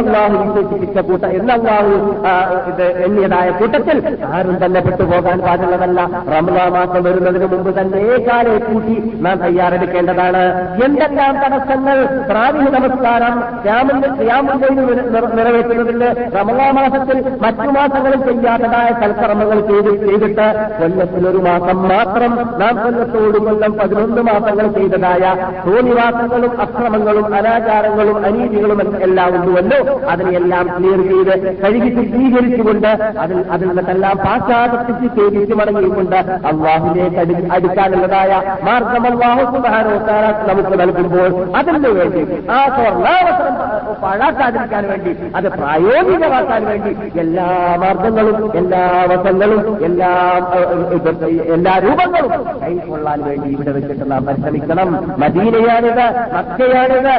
അള്ളാഹു 0.00 0.36
വിശേഷിപ്പിച്ച 0.44 0.98
കൂട്ട 1.08 1.24
എന്നല്ലാഹു 1.38 1.94
ഇത് 2.70 2.84
എണ്ണിയതായ 3.04 3.48
കൂട്ടത്തിൽ 3.50 3.98
ആരും 4.34 4.56
തന്നെ 4.64 4.80
പെട്ടുപോകാൻ 4.80 5.38
പാടുള്ളതല്ല. 5.46 6.00
റംലാ 6.34 6.64
മാസം 6.76 7.02
വരുന്നതിന് 7.06 7.46
മുമ്പ് 7.52 7.70
തന്നെ 7.80 8.02
കാലെ 8.28 8.56
കൂട്ടി 8.58 8.96
നാം 9.26 9.36
തയ്യാറെടുക്കേണ്ടതാണ്. 9.44 10.42
എന്തെല്ലാം 10.86 11.34
തടസ്സങ്ങൾ 11.42 11.98
പ്രാവിഹ 12.30 12.66
നമസ്കാരം 12.76 13.34
രാമുണ്ടെന്ന് 14.28 14.82
നിറവേറ്റുന്നതിന് 15.38 16.08
റമലാ 16.36 16.68
മാസത്തിൽ 16.78 17.18
മറ്റു 17.44 17.68
മാസങ്ങളിൽ 17.78 18.20
ചെയ്യാത്തതായ 18.28 18.88
സൽക്കർമ്മങ്ങൾ 19.02 19.60
ചെയ്ത് 19.70 19.90
ചെയ്തിട്ട് 20.06 20.46
കൊല്ലത്തിലൊരു 20.78 21.40
മാസം 21.48 21.76
മാത്രം 21.88 22.32
നാം 22.60 22.74
കൊല്ലത്തോട് 22.82 23.38
കൊല്ലം 23.46 23.72
പതിനൊന്ന് 23.78 24.22
മാസങ്ങൾ 24.30 24.66
ചെയ്തതായ 24.78 25.24
തോന്നിവാസങ്ങളും 25.66 26.52
അക്രമങ്ങളും 26.66 27.26
അനാചാരങ്ങളും 27.90 28.16
അനീതികളും 28.26 28.80
എല്ലാം 29.02 29.30
ഉണ്ടുവല്ലോ. 29.36 29.78
അതിനെയെല്ലാം 30.10 30.64
ക്ലിയർ 30.76 31.00
ചെയ്ത് 31.10 31.34
കഴുകി 31.62 31.90
ശുദ്ധീകരിച്ചുകൊണ്ട് 31.96 32.90
അതിൽ 33.22 33.38
അതിൽ 33.50 33.68
നിന്നെല്ലാം 33.68 34.16
പാശ്ചാത്യത്തിൽ 34.26 35.08
ഛേദിച്ചു 35.16 35.54
മടങ്ങിയിട്ടുണ്ട്. 35.60 36.18
അള്ളാഹുലേക്ക് 36.50 37.18
അടിക്കാനുള്ളതായ 37.56 38.32
മാർഗം 38.64 39.04
അള്ളാഹു 39.10 39.42
സുധാനോത്താര 39.54 40.24
നമുക്ക് 40.50 40.74
നൽകുമ്പോൾ 40.80 41.30
അതിന് 41.56 41.90
വേണ്ടി 41.98 42.22
ആ 42.50 42.58
സ്വർണാവസരം 42.76 43.56
പാഴാക്കാതിരിക്കാൻ 44.02 44.84
വേണ്ടി 44.90 45.12
അത് 45.36 45.48
പ്രായോഗികമാക്കാൻ 45.58 46.62
വേണ്ടി 46.70 46.92
എല്ലാ 47.20 47.48
മാർഗങ്ങളും 47.82 48.38
എല്ലാ 48.56 48.82
വശങ്ങളും 49.10 49.62
എല്ലാ 49.84 50.10
എല്ലാ 51.54 51.72
രൂപങ്ങളും 51.84 52.32
കൈക്കൊള്ളാൻ 52.62 53.20
വേണ്ടി 53.28 53.48
ഇവിടെ 53.54 53.72
വെച്ചിട്ട് 53.72 54.10
നാം 54.10 54.22
പരിശ്രമിക്കണം. 54.26 54.88
മദീനയാണിത് 55.18 56.06
മക്കയാണിത് 56.36 57.14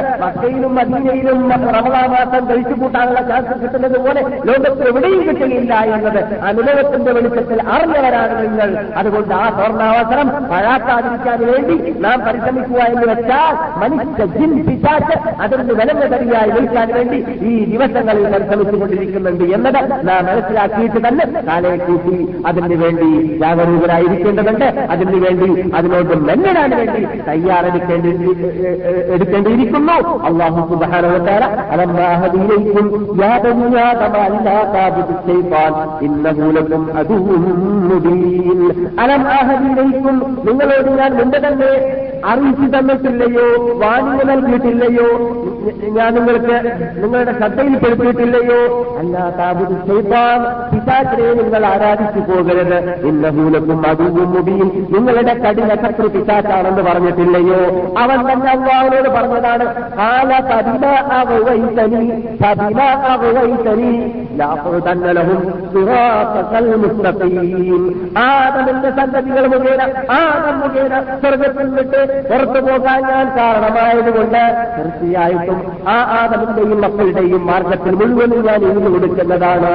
മക്കയിലും 0.52 0.72
മദീനയിലും 0.76 1.38
റമദാ 1.74 2.00
മാസം 2.12 2.42
കഴിച്ചു 2.48 2.74
കൂട്ടാനുള്ള 2.80 3.20
ചാൻസ് 3.28 3.54
കിട്ടുന്നത് 3.62 3.96
പോലെ 4.04 4.22
ലോകത്തിൽ 4.48 4.84
എവിടെയും 4.90 5.20
കിട്ടുകയില്ല 5.28 5.74
എന്നത് 5.96 6.18
അനുഭവത്തിന്റെ 6.48 7.10
വെളിച്ചത്തിൽ 7.16 7.58
അറിഞ്ഞവരാണ് 7.74 8.34
നിങ്ങൾ. 8.42 8.70
അതുകൊണ്ട് 9.00 9.32
ആ 9.34 9.44
സ്വർണാവസരം 9.56 10.28
പഴാക്കാതിരിക്കാൻ 10.50 11.40
വേണ്ടി 11.50 11.76
നാം 12.04 12.18
പരിശ്രമിക്കുക 12.26 12.80
എന്ന് 12.92 13.06
വെച്ചാൽ 13.12 13.54
മനുഷ്യ 13.82 14.26
ജിൻ 14.36 14.52
പിശാച്ച് 14.66 15.16
അതിന് 15.44 15.74
വിലങ്ങ 15.80 16.04
തരിയായി 16.14 16.50
നിൽക്കാൻ 16.56 16.88
വേണ്ടി 16.96 17.18
ഈ 17.50 17.52
ദിവസങ്ങളിൽ 17.72 18.26
പരിശ്രമിച്ചുകൊണ്ടിരിക്കുന്നുണ്ട് 18.34 19.44
എന്നത് 19.58 19.80
നാം 20.10 20.22
മനസ്സിലാക്കിയിട്ട് 20.30 21.00
തന്നെ 21.08 21.26
കാലയെ 21.48 21.78
കൂട്ടി 21.86 22.16
അതിന് 22.50 22.78
വേണ്ടി 22.84 23.10
ജാഗരൂകരായിരിക്കേണ്ടതുണ്ട്. 23.42 24.68
അതിനു 24.92 25.18
വേണ്ടി 25.24 25.50
അതിനോട് 25.78 26.14
മെന്നടാൻ 26.28 26.70
വേണ്ടി 26.80 27.02
തയ്യാറെടുക്കേണ്ടി 27.30 28.12
എടുക്കേണ്ടിയിരിക്കുന്നു. 29.16 29.96
അള്ളാഹു 30.42 31.40
അലം 31.70 31.92
നിങ്ങളോട് 40.44 40.90
ഞാൻ 40.90 41.16
മുമ്പ് 41.16 41.38
തന്നെ 41.46 41.70
അറിയിച്ചു 42.24 42.76
തന്നിട്ടില്ലയോ 42.76 43.78
വാണിംഗ് 43.82 44.30
നൽകിയിട്ടില്ലയോ? 44.30 45.38
ഞാൻ 45.96 46.14
നിങ്ങൾക്ക് 46.14 46.72
നിങ്ങളുടെ 47.02 47.32
ശ്രദ്ധയിൽപ്പെടുത്തിയിട്ടില്ലയോ? 47.32 48.42
പെടുത്തിയിട്ടില്ലയോ 48.42 49.00
അല്ലാതെ 49.00 49.42
നിങ്ങൾ 51.40 51.66
ആരാധിച്ചു 51.66 52.20
പോകരുത്. 52.20 53.06
ഇന്ന 53.06 53.28
മൂലക്കും 53.28 53.88
അതും 53.88 54.34
മുടിയും 54.34 54.86
നിങ്ങളുടെ 54.90 55.34
കഠിന 55.34 55.74
ശത്രു 55.74 56.08
പിശാച്ചാണെന്ന് 56.08 56.82
പറഞ്ഞിട്ടില്ലയോ? 56.82 57.90
അവൻ 57.98 58.30
തന്നെ 58.30 58.52
അള്ളാഹുനോട് 58.52 59.08
പറഞ്ഞതാണ് 59.08 59.64
കാല 59.98 60.50
പതിന 60.50 60.86
അവൈതനി 61.18 62.22
പതിന 62.42 62.80
അവൈതനി 63.12 64.12
തന്നലഹും 64.86 65.70
ആദമിന്റെ 68.18 68.90
സന്തതികൾ 68.90 69.46
മുഖേന 69.46 70.10
ആദം 70.10 70.60
മുഖേന 70.60 71.20
സ്വർഗത്തിൽ 71.20 71.68
വിട്ട് 71.68 72.11
പുറത്തു 72.28 72.60
പോകാൻ 72.66 73.00
ഞാൻ 73.02 73.26
കാരണമായതുകൊണ്ട് 73.38 74.42
തീർച്ചയായിട്ടും 74.76 75.58
ആ 75.88 75.96
ആദമിന്റെയും 76.18 76.80
മക്കളുടെയും 76.80 77.46
മാർഗത്തിൽ 77.46 77.94
മുഴുവനും 78.00 78.40
ഞാൻ 78.46 78.60
ഇന്ന് 78.70 78.90
കൊടുക്കുന്നതാണ്. 78.94 79.72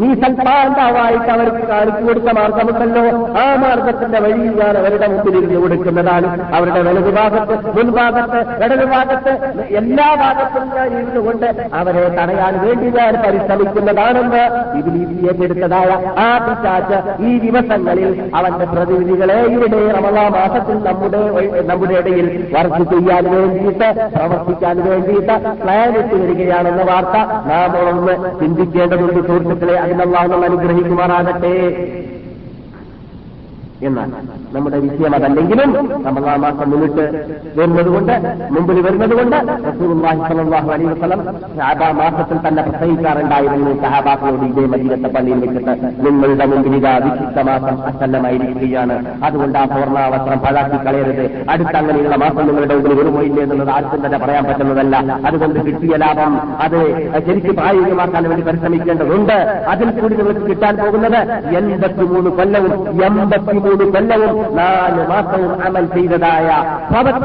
നീ 0.00 0.08
സൽപാന്താവായിട്ട് 0.22 1.30
അവർക്ക് 1.36 1.64
കാണിച്ചു 1.68 2.02
കൊടുത്ത 2.08 2.28
മാർഗമുണ്ടല്ലോ. 2.38 3.04
ആ 3.42 3.44
മാർഗത്തിന്റെ 3.64 4.18
വഴിയിൽ 4.20 4.52
ഞാൻ 4.60 4.74
അവരുടെ 4.78 5.06
മുമ്പിൽ 5.06 5.56
കൊടുക്കുന്നതാണ്. 5.56 6.28
അവരുടെ 6.54 6.82
വലതുഭാഗത്ത് 6.82 7.56
മുൻഭാഗത്ത് 7.76 8.40
ഇടതുഭാഗത്ത് 8.64 9.32
എല്ലാ 9.80 10.08
ഭാഗത്തും 10.14 10.64
ഞാൻ 10.76 10.88
ഇരുന്നുകൊണ്ട് 10.98 11.46
അവരെ 11.74 12.04
തടയാൻ 12.18 12.54
വേണ്ടി 12.66 12.88
ഞാൻ 12.98 13.14
പരിശ്രമിക്കുന്നതാണെന്ന് 13.24 14.44
ഇതിൽ 14.78 14.96
ഏറ്റെടുത്തതായ 15.28 15.90
ആ 16.26 16.28
പിശാച്ച് 16.46 16.98
ഈ 17.28 17.38
ദിവസങ്ങളിൽ 17.38 18.10
അവന്റെ 18.34 18.64
പ്രതിനിധികളെ 18.64 19.38
ഇവിടെ 19.52 19.92
റമദാ 19.92 20.28
മാസത്തിൽ 20.28 20.74
നമ്മുടെ 20.74 21.62
നമ്മുടെ 21.62 21.94
ഇടയിൽ 21.94 22.54
വർക്ക് 22.58 22.90
ചെയ്യാൻ 22.90 23.24
വേണ്ടിയിട്ട് 23.24 24.10
പ്രവർത്തിക്കാൻ 24.16 24.90
വേണ്ടിയിട്ട് 24.90 25.60
പ്ലാൻ 25.62 25.98
ഇട്ട് 25.98 26.14
വരികയാണെന്ന 26.14 26.82
വാർത്ത 26.82 27.16
നാം 27.48 27.88
ഒന്ന് 27.88 28.40
ചിന്തിക്കേണ്ടതുണ്ട് 28.40 29.26
സുഹൃത്തുക്കളെ. 29.26 29.78
അതിനുള്ള 29.80 30.18
അനുഗ്രഹിക്കുമാറാകട്ടെ. 30.18 31.54
എന്നാൽ 33.86 34.10
നമ്മുടെ 34.54 34.78
വിഷയം 34.84 35.12
അതല്ലെങ്കിലും 35.16 35.70
റമദാൻ 36.06 36.38
മാസം 36.44 36.66
മുന്നിട്ട് 36.70 37.04
വരുന്നതുകൊണ്ട് 37.58 38.14
മുമ്പിൽ 38.54 38.78
വരുന്നതുകൊണ്ട് 38.86 39.36
റസൂലുള്ളാഹി 39.68 40.20
സ്വല്ലല്ലാഹു 40.28 40.68
അലൈഹി 40.74 40.88
വസല്ലം 40.92 41.20
ഷാബ 41.58 41.90
മാസത്തിൽ 42.00 42.38
തന്നെ 42.46 42.62
പ്രസംഗിക്കാറുണ്ടായിരുന്നു. 42.68 43.72
ഷഹാബാക്കളോട് 43.82 44.44
ഇതേ 44.48 44.64
മദീനത്തെ 44.72 45.10
പള്ളിയിൽ 45.16 45.40
വെച്ചിട്ട് 45.44 45.74
നിങ്ങളുടെ 46.06 46.46
മുമ്പിൽ 46.52 46.74
ഇതാ 46.78 46.94
വിശുദ്ധ 47.04 47.38
മാസം 47.50 47.76
അച്ഛന്നമായിരിക്കുകയാണ് 47.90 48.96
അതുകൊണ്ട് 49.28 49.58
ആ 49.62 49.64
പൂർണാവസ്ത്രം 49.74 50.40
പഴാക്കി 50.46 50.80
കളയരുത്. 50.86 51.24
അടുത്ത 51.54 51.74
അങ്ങനെയുള്ള 51.82 52.18
മാസം 52.24 52.42
നിങ്ങളുടെ 52.50 52.74
മുമ്പിൽ 52.78 52.94
വരുമോയില്ലേ 53.00 53.42
എന്നുള്ളത് 53.46 53.72
ആർക്കും 53.76 54.02
തന്നെ 54.06 54.20
പറയാൻ 54.24 54.44
പറ്റുന്നതല്ല. 54.50 54.96
അതുകൊണ്ട് 55.30 55.58
കിട്ടിയ 55.68 55.96
ലാഭം 56.04 56.34
അത് 56.66 56.78
ശരിക്കും 57.28 57.56
പ്രായോഗികമാക്കാൻ 57.60 58.28
വേണ്ടി 58.32 58.46
പരിശ്രമിക്കേണ്ടതുണ്ട്. 58.50 59.36
അതിൽ 59.74 59.88
കൂടി 60.00 60.14
നിങ്ങൾക്ക് 60.20 60.44
കിട്ടാൻ 60.50 60.74
പോകുന്നത് 60.82 61.20
എൺപത്തിമൂന്ന് 61.60 62.30
കൊല്ലവും 62.40 62.74
എൺപത്തിമൂന്ന് 63.08 63.66
കൊല്ലവും 63.76 64.56
നാല് 64.56 65.02
മാസവും 65.10 65.62
അമൽ 65.66 65.86
ചെയ്തതായ 65.94 66.48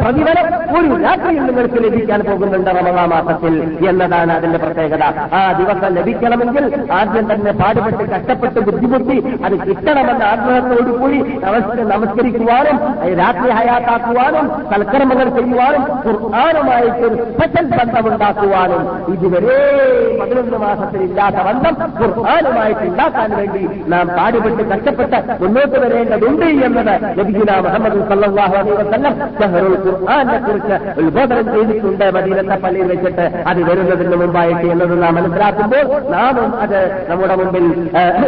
പ്രതിഫലം 0.04 0.48
ഒരു 0.78 0.90
രാത്രിയിൽ 1.04 1.44
നിങ്ങൾക്ക് 1.50 1.80
ലഭിക്കാൻ 1.86 2.22
പോകുന്നുണ്ട് 2.30 2.70
റമദാ 2.78 3.06
മാസത്തിൽ 3.14 3.54
എന്നതാണ് 3.90 4.32
അതിന്റെ 4.34 4.58
പ്രത്യേകത. 4.58 5.04
ആ 5.40 5.42
ദിവസം 5.60 5.92
ലഭിക്കണമെങ്കിൽ 5.98 6.66
ആദ്യം 7.00 7.26
തന്നെ 7.32 7.52
പാടുപെട്ട് 7.62 8.04
കഷ്ടപ്പെട്ട് 8.14 8.60
ബുദ്ധിമുട്ടി 8.60 9.18
അത് 9.46 9.56
കിട്ടണമെന്ന 9.68 10.24
ആഗ്രഹത്തോടുകൂടി 10.24 11.20
നമസ്കരിക്കുവാനും 11.94 12.78
രാത്രി 13.22 13.50
ഹയാത്താക്കുവാനും 13.60 14.48
സൽക്കർമ്മങ്ങൾ 14.72 15.30
ചെയ്യുവാനും 15.38 15.84
ഖുർആാനുമായിട്ട് 16.06 17.04
ഒരു 17.08 17.18
സ്പെഷ്യൽ 17.32 17.66
ബന്ധമുണ്ടാക്കുവാനും 17.78 18.84
ഇതുവരെ 19.14 19.58
പതിനൊന്ന് 20.22 20.58
മാസത്തിൽ 20.58 21.02
ഇല്ലാത്ത 21.02 21.40
ബന്ധം 21.50 21.76
ഖുർആാനുമായിട്ട് 22.02 22.86
ഉണ്ടാക്കാൻ 22.92 23.32
വേണ്ടി 23.40 23.64
നാം 23.94 24.08
പാടുപെട്ട് 24.08 24.64
കഷ്ടപ്പെട്ട് 24.74 25.20
മുന്നോട്ട് 25.44 25.78
വരേണ്ടതുണ്ട്. 25.84 26.33
ഉണ്ട് 26.34 26.46
എന്നത് 26.68 26.94
നബിഗുന 27.20 27.52
മുഹമ്മദ് 27.66 28.00
ഷഹറുൽ 29.40 29.76
ഖുർആനെ 29.86 30.38
കുറിച്ച് 30.46 30.76
ഉത്ബോധനം 31.02 31.46
ചെയ്തിട്ടുണ്ട്. 31.54 32.06
മദീനത്തെ 32.16 32.56
പള്ളിയിൽ 32.64 32.88
വെച്ചിട്ട് 32.94 33.26
അത് 33.50 33.60
വരുന്നതിന് 33.70 34.18
മുമ്പായിട്ട് 34.22 34.66
എന്നത് 34.74 34.94
നാം 35.04 35.16
മനസ്സിലാക്കുമ്പോൾ 35.16 35.86
നാമും 36.12 36.52
അത് 36.64 36.80
നമ്മുടെ 37.10 37.36
മുമ്പിൽ 37.42 37.66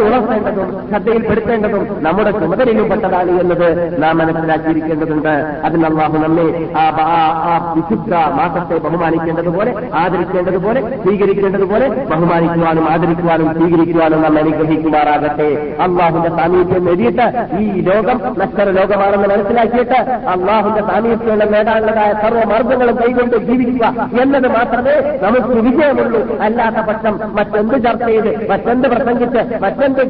ഉണർത്തേണ്ടതും 0.05 0.69
ശ്രദ്ധയിൽപ്പെടുത്തേണ്ടതും 0.89 1.83
നമ്മുടെ 2.03 2.31
ചുമതലയിലും 2.39 2.89
പെട്ടതാണ് 2.89 3.31
എന്നത് 3.41 3.67
നാം 4.03 4.17
മനസ്സിലാക്കിയിരിക്കേണ്ടതുണ്ട്. 4.17 5.33
അതിന് 5.65 5.85
അള്ളാഹു 5.85 6.17
നമ്മെ 6.25 6.47
ആ 6.81 7.55
വിശുദ്ധ 7.75 8.13
മാസത്തെ 8.39 8.75
ബഹുമാനിക്കേണ്ടതുപോലെ 8.85 9.71
ആദരിക്കേണ്ടതുപോലെ 9.93 10.81
സ്വീകരിക്കേണ്ടതുപോലെ 11.03 11.87
ബഹുമാനിക്കുവാനും 12.11 12.85
ആദരിക്കുവാനും 12.91 13.49
സ്വീകരിക്കുവാനും 13.57 14.21
നാം 14.21 14.37
അനുഗ്രഹിക്കുമാറാകട്ടെ. 14.39 15.49
അള്ളാഹുന്റെ 15.85 16.29
സാമീപ്യം 16.37 16.85
നേടിയിട്ട് 16.85 17.27
ഈ 17.59 17.65
ലോകം 17.95 18.19
നശ്വര 18.39 18.67
ലോകമാണെന്ന് 18.79 19.27
മനസ്സിലാക്കിയിട്ട് 19.33 19.99
അള്ളാഹുന്റെ 20.33 20.83
സാമീപ്യങ്ങൾ 20.91 21.49
നേടാനുള്ളതായ 21.55 22.13
സർവമാർഗങ്ങളും 22.23 22.97
കൈകൊണ്ട് 23.01 23.37
ജീവിക്കുക 23.49 23.85
എന്നത് 24.21 24.47
മാത്രമേ 24.57 24.95
നമുക്ക് 25.23 25.51
വിജയമുള്ളൂ. 25.67 26.21
അല്ലാത്ത 26.41 26.81
പക്ഷം 26.89 27.15
മറ്റെന്ത് 27.39 27.77
ചർച്ച 27.85 28.05
ചെയ്ത് 28.05 28.31
മറ്റെന്ത് 28.51 28.87
പ്രസംഗിച്ച് 28.95 29.43
മറ്റെന്ത് 29.65 30.03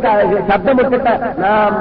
ശബ്ദമുട്ടിട്ട് 0.51 1.15
നാം 1.43 1.73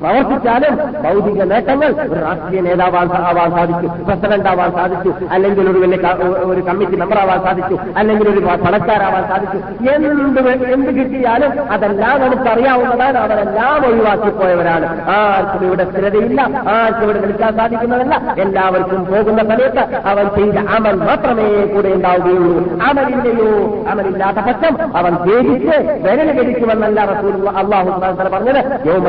പ്രവർത്തിച്ചാലും 0.00 0.74
ഭൗതിക 1.04 1.42
നേട്ടങ്ങൾ 1.52 1.90
ഒരു 2.02 2.18
രാഷ്ട്രീയ 2.24 2.60
നേതാവാൻ 2.60 3.08
ആവാൻ 3.30 3.50
സാധിച്ചു 3.56 3.88
പ്രസിഡന്റ് 4.08 4.48
ആവാൻ 4.48 4.70
സാധിച്ചു 4.72 5.10
അല്ലെങ്കിൽ 5.34 5.70
ഒരു 5.70 5.78
വലിയ 5.84 6.10
ഒരു 6.50 6.60
കമ്മിറ്റി 6.68 6.96
മെമ്പർ 6.96 7.18
ആവാൻ 7.18 7.40
സാധിച്ചു 7.46 7.76
അല്ലെങ്കിൽ 8.00 8.28
ഒരു 8.32 8.40
പണക്കാരാവാൻ 8.64 9.24
സാധിച്ചു. 9.28 9.58
എന്ത് 9.94 10.40
എന്ത് 10.74 10.90
കിട്ടിയാലും 10.98 11.72
അതെല്ലാം 11.72 12.16
നമുക്ക് 12.20 12.48
അറിയാവുന്നതാണ് 12.50 13.18
അവരെല്ലാം 13.18 13.86
ഒഴിവാക്കിപ്പോയവരാണ്. 13.88 14.86
ആർക്കും 15.16 15.64
ഇവിടെ 15.66 15.84
സ്ഥിരതയില്ല 15.90 16.40
ആർക്കും 16.74 17.04
ഇവിടെ 17.04 17.20
നിൽക്കാൻ 17.26 17.52
സാധിക്കുന്നതല്ല. 17.56 18.14
എല്ലാവർക്കും 18.44 19.04
പോകുന്ന 19.04 19.40
സമയത്ത് 19.50 19.84
അവൻ 20.12 20.26
ചെയ്ത 20.36 20.58
അമൽ 20.76 20.96
മാത്രമേ 21.08 21.48
കൂടെ 21.74 21.88
ഉണ്ടാവുകയുള്ളൂ. 21.96 22.54
അമലില്ലയോ 22.88 23.50
അമലില്ലാത്ത 23.90 24.46
പക്ഷം 24.48 24.96
അവൻ 24.96 25.12
ഖേദിച്ച് 25.26 25.76
വിരൽ 26.06 26.30
കടിക്കുമെന്നല്ല 26.38 27.04
റസൂൽ 27.12 27.34
അള്ളാഹു 27.62 27.90
പറഞ്ഞത്. 28.36 28.62
യൗമ 28.88 29.08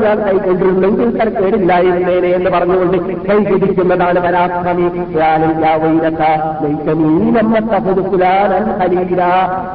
ഞാൻ 0.00 0.18
കൈക്കൊണ്ടിരുന്നെങ്കിൽ 0.20 1.18
തരക്കേടില്ലായിരുന്നേനെ 1.18 2.28
എന്ന് 2.28 2.50
പറഞ്ഞുകൊണ്ട് 2.50 2.96
കൈ 3.26 3.38
പിടിക്കുന്നതാണ് 3.44 4.20
പരാക്രമി. 4.20 4.86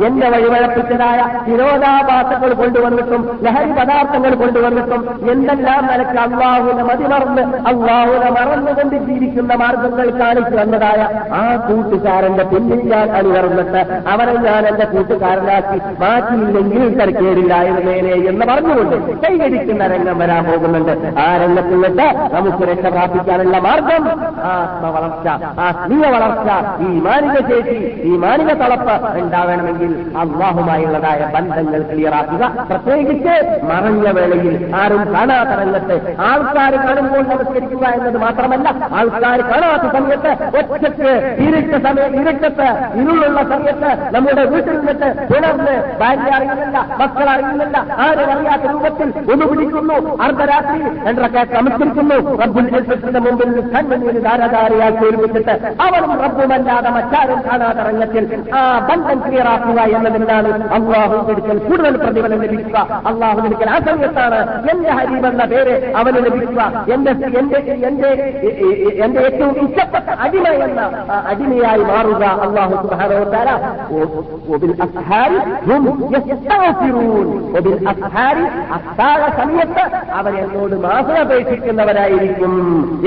എന്റെ 0.06 0.30
വഴിവഴപ്പിച്ചതായ 0.30 1.20
വിരോധാഭാസങ്ങൾ 1.48 2.54
കൊണ്ടുവന്നിട്ടും 2.54 3.40
ലഹരി 3.44 3.72
പദാർത്ഥങ്ങൾ 3.72 4.36
കൊണ്ടുവന്നിട്ടും 4.36 5.02
എന്തെല്ലാം 5.32 5.88
നിനക്ക് 5.88 6.20
അള്ളാഹുനെ 6.20 6.84
മതിമറന്ന് 6.84 7.44
അള്ളാഹുനെ 7.68 8.30
മറന്നുകൊണ്ട് 8.32 8.96
ജീവിക്കുന്ന 9.08 9.56
മാർഗങ്ങൾ 9.56 10.10
കാണിച്ചു 10.20 10.56
വന്നതായ 10.56 11.02
ആ 11.34 11.44
കൂട്ടുകാരന്റെ 11.68 12.44
പിന്നിൽ 12.44 12.82
ഞാൻ 12.88 13.12
അണിവർന്നിട്ട് 13.12 13.82
അവനെ 14.08 14.34
ഞാൻ 14.42 14.68
എന്റെ 14.68 14.86
കൂട്ടുകാരനാക്കി 14.86 15.80
മാറ്റിയില്ലെങ്കിൽ 16.00 17.00
തരക്കേടില്ലായിരുന്നേനെ 17.00 18.16
എന്ന് 18.30 18.46
പറഞ്ഞുകൊണ്ട് 18.46 18.96
കൈകരിക്കുന്ന 19.22 19.88
രംഗം 19.88 20.07
വരാൻ 20.22 20.44
പോകുന്നുണ്ട്. 20.50 20.94
ആ 21.26 21.28
രംഗത്തിൽ 21.44 21.76
നിന്നിട്ട് 21.76 22.08
നമുക്ക് 22.36 22.64
രക്ഷ 22.70 22.86
പ്രാപിക്കാനുള്ള 22.96 23.58
മാർഗം 23.68 24.04
ആത്മവളർച്ച. 24.52 25.28
ആത്മീയ 25.68 26.06
വളർച്ച 26.16 26.50
ഈ 26.86 26.90
മാനിക 27.08 27.38
ശേഷി 27.50 27.78
ഈ 28.10 28.14
മാനിക 28.24 28.52
തളപ്പ് 28.62 28.96
ഉണ്ടാവണമെങ്കിൽ 29.22 29.92
അള്ളാഹുമായുള്ളതായ 30.24 31.20
ബന്ധങ്ങൾ 31.36 31.82
ക്ലിയറാക്കുക 31.92 32.44
പ്രത്യേകിച്ച് 32.70 33.36
മറഞ്ഞ 33.72 34.08
വേളയിൽ 34.18 34.56
ആരും 34.82 35.04
കാണാത്ത 35.14 35.52
രംഗത്ത് 35.62 35.98
ആൾക്കാർ 36.30 36.74
കാണുമ്പോൾ 36.86 37.24
നമസ്കരിക്കുക 37.32 37.86
എന്നത് 37.98 38.18
മാത്രമല്ല 38.26 38.68
ആൾക്കാർ 39.00 39.42
കാണാത്ത 39.52 39.86
സമയത്ത് 39.98 40.32
ഒറ്റയ്ക്ക് 40.60 41.12
ഇരുട്ട 41.46 41.74
സമയം 41.88 42.14
ഇരുട്ടത്ത് 42.22 42.70
ഇരുളുള്ള 43.02 43.40
സമയത്ത് 43.54 43.92
നമ്മുടെ 44.16 44.44
വീട്ടിൽ 44.54 44.76
നിന്നിട്ട് 44.78 45.10
പുലർന്ന് 45.32 45.76
ഭാര്യ 46.02 46.32
അറിയുന്നില്ല 46.38 46.78
മക്കൾ 47.02 47.30
അറിയുന്നില്ല 47.36 47.78
ആരും 48.06 48.32
അറിയാത്ത 48.36 48.72
രൂപത്തിൽ 48.74 49.10
ഒന്ന് 49.32 49.46
പിടിക്കുന്നു. 49.52 49.97
അർദ്ധരാത്രി 50.26 50.78
രണ്ടരക്കെ 51.08 51.44
നമസ്കരിക്കുന്നു 51.58 52.18
റബ്ബുൽ 52.42 52.68
ഇസ്സത്തിന്റെ 52.80 53.20
മുമ്പിൽ 53.26 53.52
കണ്ണുനീര് 53.74 54.22
ധാരാധാരയാക്കി 54.28 55.04
ഒരുമിച്ചിട്ട് 55.10 55.54
അവനും 55.86 56.14
റബ്ബുമല്ലാതെ 56.24 56.90
മറ്റാരും 56.98 57.40
കാണാത്ത 57.48 57.80
രംഗത്തിൽ 57.90 58.26
ആ 58.60 58.64
ബന്ധം 58.90 59.20
ക്ലിയറാക്കുക 59.26 59.80
എന്നതിനാണ് 59.98 60.50
അള്ളാഹു 60.78 61.18
ഒരിക്കൽ 61.32 61.58
കൂടുതൽ 61.68 61.96
പ്രതിഫലം 62.04 62.40
ലഭിക്കുക. 62.46 62.78
അള്ളാഹു 63.10 63.40
ഒരിക്കൽ 63.48 63.70
ആ 63.76 63.80
സമയത്താണ് 63.88 64.40
എന്റെ 64.72 64.92
ഹരീബ് 64.98 65.28
എന്ന 65.32 65.44
പേര് 65.54 65.76
അവന് 66.00 66.20
ലഭിക്കുക. 66.28 66.62
എന്റെ 66.96 67.12
എന്റെ 67.40 67.60
എന്റെ 67.90 68.10
എന്റെ 69.06 69.20
ഏറ്റവും 69.28 69.56
ഇഷ്ടപ്പെട്ട 69.66 70.10
അടിമ 70.26 70.46
എന്ന 70.68 70.80
ആ 71.14 71.20
അടിമയായി 71.32 71.84
മാറുക 71.92 72.24
അള്ളാഹു 72.46 72.74
സുബ്ഹാനഹു 72.84 73.22
വ 73.24 73.30
തആല 73.34 73.50
ഒബിൽ 74.54 74.74
അസ്ഹാരി 74.86 75.40
ഹും 75.68 75.84
യസ്തഗ്ഫിറൂൻ 76.16 77.28
ഒബിൽ 77.60 77.78
അസ്ഹാരി 77.94 78.46
അത്താഴ 78.78 79.22
സമയത്ത് 79.40 79.84
അവർ 80.20 80.34
എന്നോട് 80.44 80.76
മാസമപേക്ഷിക്കുന്നവരായിരിക്കും 80.86 82.54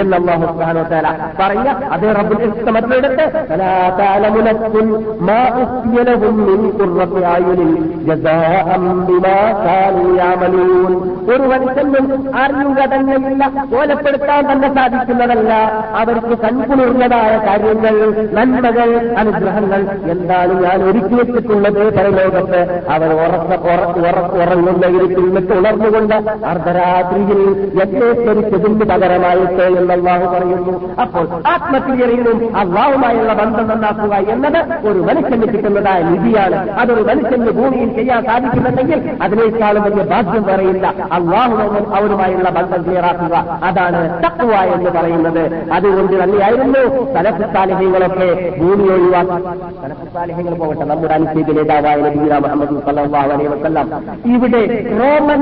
എന്ന് 0.01 0.17
അള്ളാഹു 0.17 0.47
തആല 0.59 0.79
പറഞ്ഞ 1.41 1.69
അതേ 1.93 2.09
ബിമാ 9.09 9.37
ഒരു 11.33 11.45
മനുഷ്യനും 11.51 12.07
അറിയുക 12.43 12.81
തന്നെയില്ല 12.93 13.43
കോലപ്പെടുത്താൻ 13.73 14.43
തന്നെ 14.51 14.69
സാധിക്കുന്നതല്ല. 14.75 15.53
അവർക്ക് 16.01 16.35
കൺകുളിർന്നതായ 16.43 17.33
കാര്യങ്ങൾ 17.47 17.95
നന്മകൾ 18.39 18.91
അനുഗ്രഹങ്ങൾ 19.17 19.81
എന്താണ് 20.15 20.55
ഞാൻ 20.65 20.79
ഒരുക്കി 20.83 21.15
വെച്ചിട്ടുള്ളത് 21.15 21.83
പരലോകത്ത്? 21.97 22.61
അവർ 22.95 23.11
ഉറങ്ങുന്ന 24.43 24.87
ഇരുട്ടിൽ 24.97 25.25
നിന്നിട്ട് 25.25 25.53
ഉണർന്നുകൊണ്ട് 25.53 26.17
അർദ്ധരാത്രിയിൽ 26.71 27.41
യജ്ഞേശ്വരിച്ചതിന് 27.81 28.85
പകരമായിട്ട് 28.91 29.63
എന്ന് 29.79 29.93
അള്ളാഹു 29.95 30.27
പറയുന്നു. 30.35 30.97
അപ്പോൾ 31.03 31.25
ആത്മക്രിയയിലും 31.53 32.57
അള്ളാഹുമായുള്ള 32.57 33.33
ബന്ധം 33.33 33.69
നന്നാക്കുക 33.69 34.15
എന്നത് 34.35 34.61
ഒരു 34.89 34.99
മനുഷ്യന് 34.99 35.47
കിട്ടുന്നതായ 35.53 36.03
നിധിയാണ്. 36.03 36.59
അതൊരു 36.71 37.03
മനുഷ്യന് 37.03 37.51
ഭൂമിയിൽ 37.51 37.95
ചെയ്യാൻ 37.95 38.25
സാധിക്കുന്നുണ്ടെങ്കിൽ 38.25 39.11
അതിനേക്കാളും 39.23 39.83
വലിയ 39.83 40.05
ഭാഗ്യം 40.13 40.45
പറയില്ല 40.45 40.87
അള്ളാഹു 41.13 41.57
അവരുമായുള്ള 41.95 42.51
ബന്ധം 42.51 42.83
ക്ലിയറാക്കുക. 42.83 43.37
അതാണ് 43.65 44.01
തക്കുവ 44.25 44.53
എന്ന് 44.77 44.91
പറയുന്നത്. 44.91 45.43
അതുകൊണ്ട് 45.73 46.23
തന്നെയായിരുന്നു 46.23 46.83
സലഫുസാലിഹ്യങ്ങളൊക്കെ 47.15 48.31
ഭൂമി 48.61 48.89
ഒഴിവാക്കി. 48.97 49.39
സലഫുസാലിഹ്യങ്ങൾ 49.83 50.55
പോകട്ടെ. 50.55 50.85
നമ്മുടെ 50.85 51.15
അനുസരിച്ച് 51.15 51.53
നേതാവായ 51.59 51.97
നബീന 51.97 52.39
മുഹമ്മദ് 52.39 52.83
സല്ലാഹു 52.87 53.27
അലൈഹി 53.27 53.49
വസല്ലം. 53.49 53.87
ഇവിടെ 54.35 54.63
റോമൻ 55.01 55.41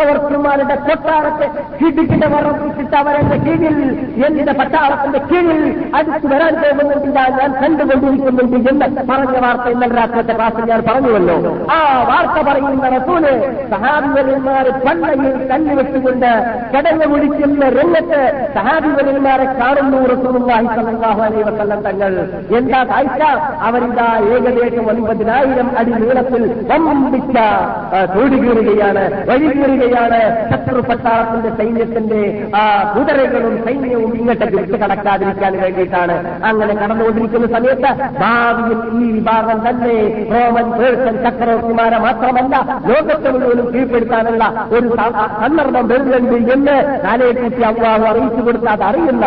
ചക്രവർത്തിമാരുടെ 0.00 0.74
കൊട്ടാരത്തെ 0.74 1.46
കിടിക്കിട 1.80 2.24
മറപ്പിച്ചിട്ട് 2.34 2.96
അവരുടെ 2.96 3.36
കീഴിൽ 3.46 3.78
എന്റെ 4.26 4.52
പട്ടാളത്തിന്റെ 4.52 5.20
കീഴിൽ 5.30 5.60
അടുത്ത് 5.94 6.26
വരാൻ 6.34 6.54
പോകുന്നുണ്ട്. 6.62 7.18
ഞാൻ 7.38 7.50
കണ്ടുകൊണ്ടിരിക്കുന്നുണ്ട്. 7.62 8.70
എന്ന് 8.70 9.02
പറഞ്ഞ 9.10 9.36
വാർത്ത 9.44 9.66
ഇന്നലെ 9.72 9.94
രാത്രിത്തെ 9.94 10.34
ക്ലാസ്സിൽ 10.36 10.64
ഞാൻ 10.70 10.82
പറഞ്ഞുവല്ലോ. 10.88 11.36
ആ 11.74 11.78
വാർത്ത 12.10 12.38
പറയുന്ന 12.48 12.88
റസൂൽ 12.96 13.24
സഹാബിവലിന്മാർ 13.70 14.68
പണ്ടയിൽ 14.86 15.48
കണ്ണുവെച്ചുകൊണ്ട് 15.50 16.30
കടന്നു 16.76 17.06
വിളിക്കുന്ന 17.14 17.68
രംഗത്ത് 17.78 18.22
സഹാബിവലിന്മാരെ 18.54 19.46
കാണുന്നു 19.60 20.00
റസൂലുള്ളാഹി 20.14 20.66
സ്വല്ലല്ലാഹു 20.74 21.20
അലൈഹി 21.28 21.44
വസല്ലം 21.50 21.82
തങ്ങൾ. 21.88 22.12
എന്താ 22.58 22.82
കാഴ്ച? 22.84 23.22
അവരിതാ 23.68 24.08
ഏകദേശം 24.32 24.88
ഒൻപതിനായിരം 24.90 25.70
അടി 25.78 25.92
നീളത്തിൽ 26.00 26.44
വമ്പിച്ച 26.86 27.36
തോടുകീറുകയാണ് 28.14 29.04
വഴികീറുകയാണ് 29.30 29.89
ഓടുകയാണ് 29.92 30.18
ശത്രു 30.50 30.80
പട്ടാളത്തിന്റെ 30.80 31.50
സൈന്യത്തിന്റെ 31.58 32.20
ആ 32.54 32.62
കുതിരകളും 32.92 33.54
സൈന്യവും 33.64 34.10
ഇങ്ങോട്ടേക്ക് 34.18 34.56
വിട്ട് 34.56 34.78
കടക്കാതിരിക്കാൻ 34.82 35.52
വേണ്ടിയിട്ടാണ് 35.62 36.16
അങ്ങനെ 36.48 36.74
കടന്നുകൊണ്ടിരിക്കുന്ന 36.74 37.48
സമയത്ത് 37.54 37.90
ഭാവിയിൽ 38.20 38.80
ഈ 38.96 39.10
വിഭാഗം 39.10 39.58
തന്നെ 39.66 39.94
റോമൻ 40.32 40.68
പേഴ്സൺ 40.72 41.16
ചക്രവർത്തിമാരെ 41.24 41.98
മാത്രമല്ല 41.98 42.56
ലോകത്തെ 42.88 43.30
മുഴുവനും 43.30 43.66
കീഴ്പ്പെടുത്താനുള്ള 43.72 44.44
ഒരു 44.72 44.88
സന്ദർഭം 45.36 45.86
വരുന്നുണ്ട് 45.88 46.36
എന്ന് 46.54 46.76
കാലയെക്കുറിച്ച് 47.04 47.64
അള്ളാഹു 47.64 48.04
അറിയിച്ചു 48.10 48.42
കൊടുത്താതെ 48.42 48.84
അറിയില്ല 48.84 49.26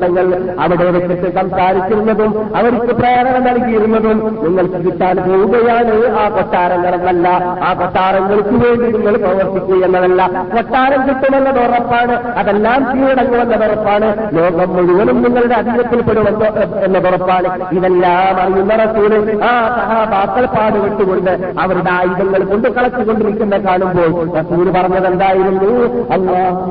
തങ്ങൾ 0.00 0.26
അവിടെ 0.58 0.86
വെച്ചിട്ട് 0.90 1.28
സംസാരിച്ചിരുന്നതും 1.34 2.32
അവർക്ക് 2.56 2.92
പ്രേരണ 2.92 3.36
നൽകിയിരുന്നതും 3.48 4.18
നിങ്ങൾക്ക് 4.38 4.80
കിട്ടാൻ 4.86 5.16
പോവുകയാണ് 5.26 5.94
ആ 6.18 6.24
കൊട്ടാരങ്ങളെന്നല്ല 6.30 7.28
ആ 7.62 7.70
കൊട്ടാരങ്ങൾക്ക് 7.98 8.54
വേണ്ടി 8.64 8.86
നിങ്ങൾ 8.96 9.14
പ്രവർത്തിക്കുക 9.16 9.84
എന്നതല്ല. 9.84 10.22
കൊട്ടാരം 10.54 11.00
കിട്ടുമെന്നത് 11.08 11.60
ഉറപ്പാണ്. 11.66 12.14
അതെല്ലാം 12.38 12.80
കീഴടങ്ങുമെന്നത് 12.90 13.64
ഉറപ്പാണ്. 13.68 14.08
ലോകം 14.36 14.70
മുഴുവനും 14.76 15.22
നിങ്ങളുടെ 15.22 15.54
അധീനത്തിൽപ്പെടുമെന്ന് 15.54 16.46
എന്നത് 16.84 17.08
ഉറപ്പാണ്. 17.08 17.48
ഇതെല്ലാം 17.72 18.34
അറിയുന്ന 18.42 18.74
റസൂൽ 18.84 19.12
ആ 19.44 19.54
സഹാബാക്കൾ 19.78 20.44
പാടുവിട്ടുകൊണ്ട് 20.56 21.32
അവരുടെ 21.60 21.90
ആയുധങ്ങൾ 21.90 22.42
കൊണ്ട് 22.44 22.68
കളച്ചുകൊണ്ടിരിക്കുന്ന 22.68 23.58
കാണുമ്പോൾ 23.58 24.12
റസൂൽ 24.38 24.66
പറഞ്ഞത് 24.70 25.08
എന്തായിരുന്നു 25.12 25.72
അള്ളാഹു 26.14 26.68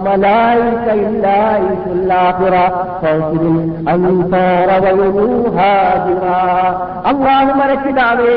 മരച്ചിതാവേ 7.60 8.34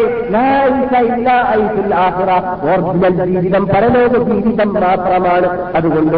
ഓർജിനൽ 2.80 3.24
ജീവിതം 3.26 3.66
പരലോക 3.66 4.14
ജീവിതം 4.24 4.70
മാത്രമാണ് 4.78 5.48
അതുകൊണ്ട്. 5.76 6.16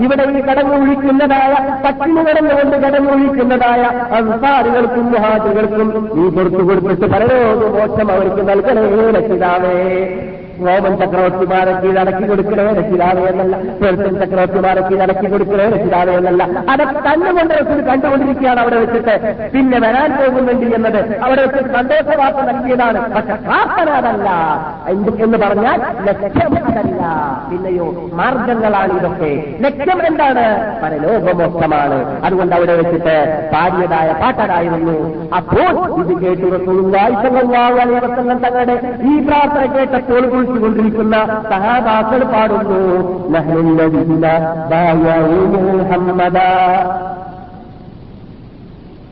ഇവിടെ 0.00 0.24
ഈ 0.30 0.40
കടമൊഴിക്കുന്നതായ 0.40 1.52
പട്ടിണി 1.84 2.22
കടന്നുകൊണ്ട് 2.28 2.76
കടമൊഴിക്കുന്നതായ 2.76 3.82
അൻസാറുകൾക്കും 4.16 5.12
മുഹാജികൾക്കും 5.12 5.88
നീ 6.14 6.28
പുറത്തു 6.28 6.62
കൊടുത്തിട്ട് 6.62 7.06
പരലോക 7.06 7.70
മോക്ഷം 7.76 8.12
അവർക്ക് 8.12 8.48
നൽകണേ 8.48 8.86
രക്ഷിതാവേ 9.18 9.76
റോമൻ 10.66 10.96
ചക്രവർത്തിമാരെ 10.96 11.72
കീഴടക്കി 11.80 12.26
കൊടുക്കണേ 12.26 12.64
രക്ഷിതാവേ 12.72 13.22
എന്നല്ല. 13.26 13.56
പേർഷ്യൻ 13.56 14.14
ചക്രവർത്തിമാരെ 14.20 14.80
കീഴടക്കി 14.80 15.28
കൊടുക്കണേ 15.30 15.68
രക്ഷിതാവേ 15.68 16.14
എന്നല്ല. 16.14 16.48
അതൊക്കെ 16.70 17.30
കൊണ്ട് 17.38 17.54
റസൂൽ 17.54 17.80
കണ്ടുകൊണ്ടിരിക്കുകയാണ് 17.80 18.60
അവിടെ 18.60 18.76
വെച്ചിട്ട്. 18.76 19.14
പിന്നെ 19.54 19.78
വരാൻ 19.78 20.10
പോകുന്നുണ്ട് 20.12 20.66
എന്നത് 20.76 21.20
അവിടെ 21.22 21.46
വെച്ച് 21.46 21.72
സന്തോഷവാർത്ത 21.72 22.38
നൽകിയതാണ്. 22.38 23.14
പക്ഷെ 23.14 23.34
പ്രാർത്ഥന 23.34 23.90
അതല്ല. 23.90 24.28
എന്ന് 25.24 25.38
പറഞ്ഞാൽ 25.38 25.80
ലക്ഷ്യം 26.04 26.52
അതല്ല. 26.66 27.02
പിന്നെയോ 27.50 27.86
മാർഗങ്ങളാണ് 28.12 28.92
ഇതൊക്കെ. 28.98 29.32
ലക്ഷ്യം 29.60 30.06
എന്താണ്? 30.06 30.46
പരലോകമോക്ഷമാണ്. 30.82 31.98
അതുകൊണ്ട് 32.24 32.54
അവിടെ 32.56 32.74
വെച്ചിട്ട് 32.76 33.16
പാടിയതായ 33.54 34.12
പാട്ടരായിരുന്നു 34.22 34.96
അപ്പോൾ 35.36 35.70
ഇത് 36.00 36.12
കേട്ടു 36.24 36.46
റസൂലുള്ളാഹി 36.56 36.98
വായിച്ചങ്ങൾ 37.00 38.38
തങ്ങളുടെ 38.38 38.74
ഈ 39.10 39.26
പ്രാർത്ഥന 39.26 39.64
കേട്ടപ്പോൾ 39.76 40.22
കുറിച്ചുകൊണ്ടിരിക്കുന്ന 40.49 41.15
സഹാബാക്കൾ 41.51 42.23
പാടുന്നു 42.33 42.81
നഹ്നുല്ലദീന 43.35 44.25
ബായഉ 44.71 45.41
മുഹമ്മദാ 45.77 46.49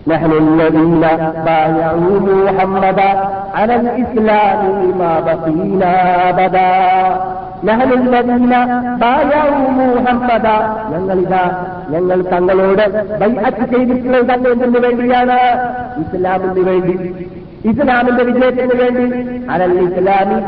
نحن 0.07 0.31
الذين 0.43 1.03
بايعوا 1.45 2.15
محمدا 2.45 3.09
على 3.55 3.75
الإسلام 3.75 4.61
ما 4.99 5.13
بقينا 5.27 5.93
أبدا 6.29 6.71
نحن 7.63 7.89
الذين 7.93 8.53
بايعوا 9.03 9.67
محمدا 9.91 10.57
ഞങ്ങളിതാ 10.93 11.43
ഞങ്ങൾ 11.93 12.17
തങ്ങളോട് 12.33 12.85
ബൈഅത്ത് 13.21 13.63
ചെയ്തിട്ടുള്ളത് 13.73 14.25
തന്നെ 14.29 14.49
എന്തിനു 14.53 14.79
വേണ്ടിയാണ് 14.85 15.37
ഇസ്ലാമിന് 16.03 16.63
വേണ്ടി 16.69 16.95
ഇസ്ലാമിന്റെ 17.70 18.24
വിജയത്തിന് 18.28 18.74
വേണ്ടി. 18.80 19.06
അലൽ 19.52 19.74
ഇസ്ലാമി 19.86 20.38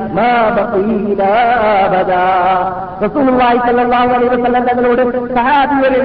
തങ്ങളോട് 4.69 5.03
സഹാബികളിൽ 5.37 6.03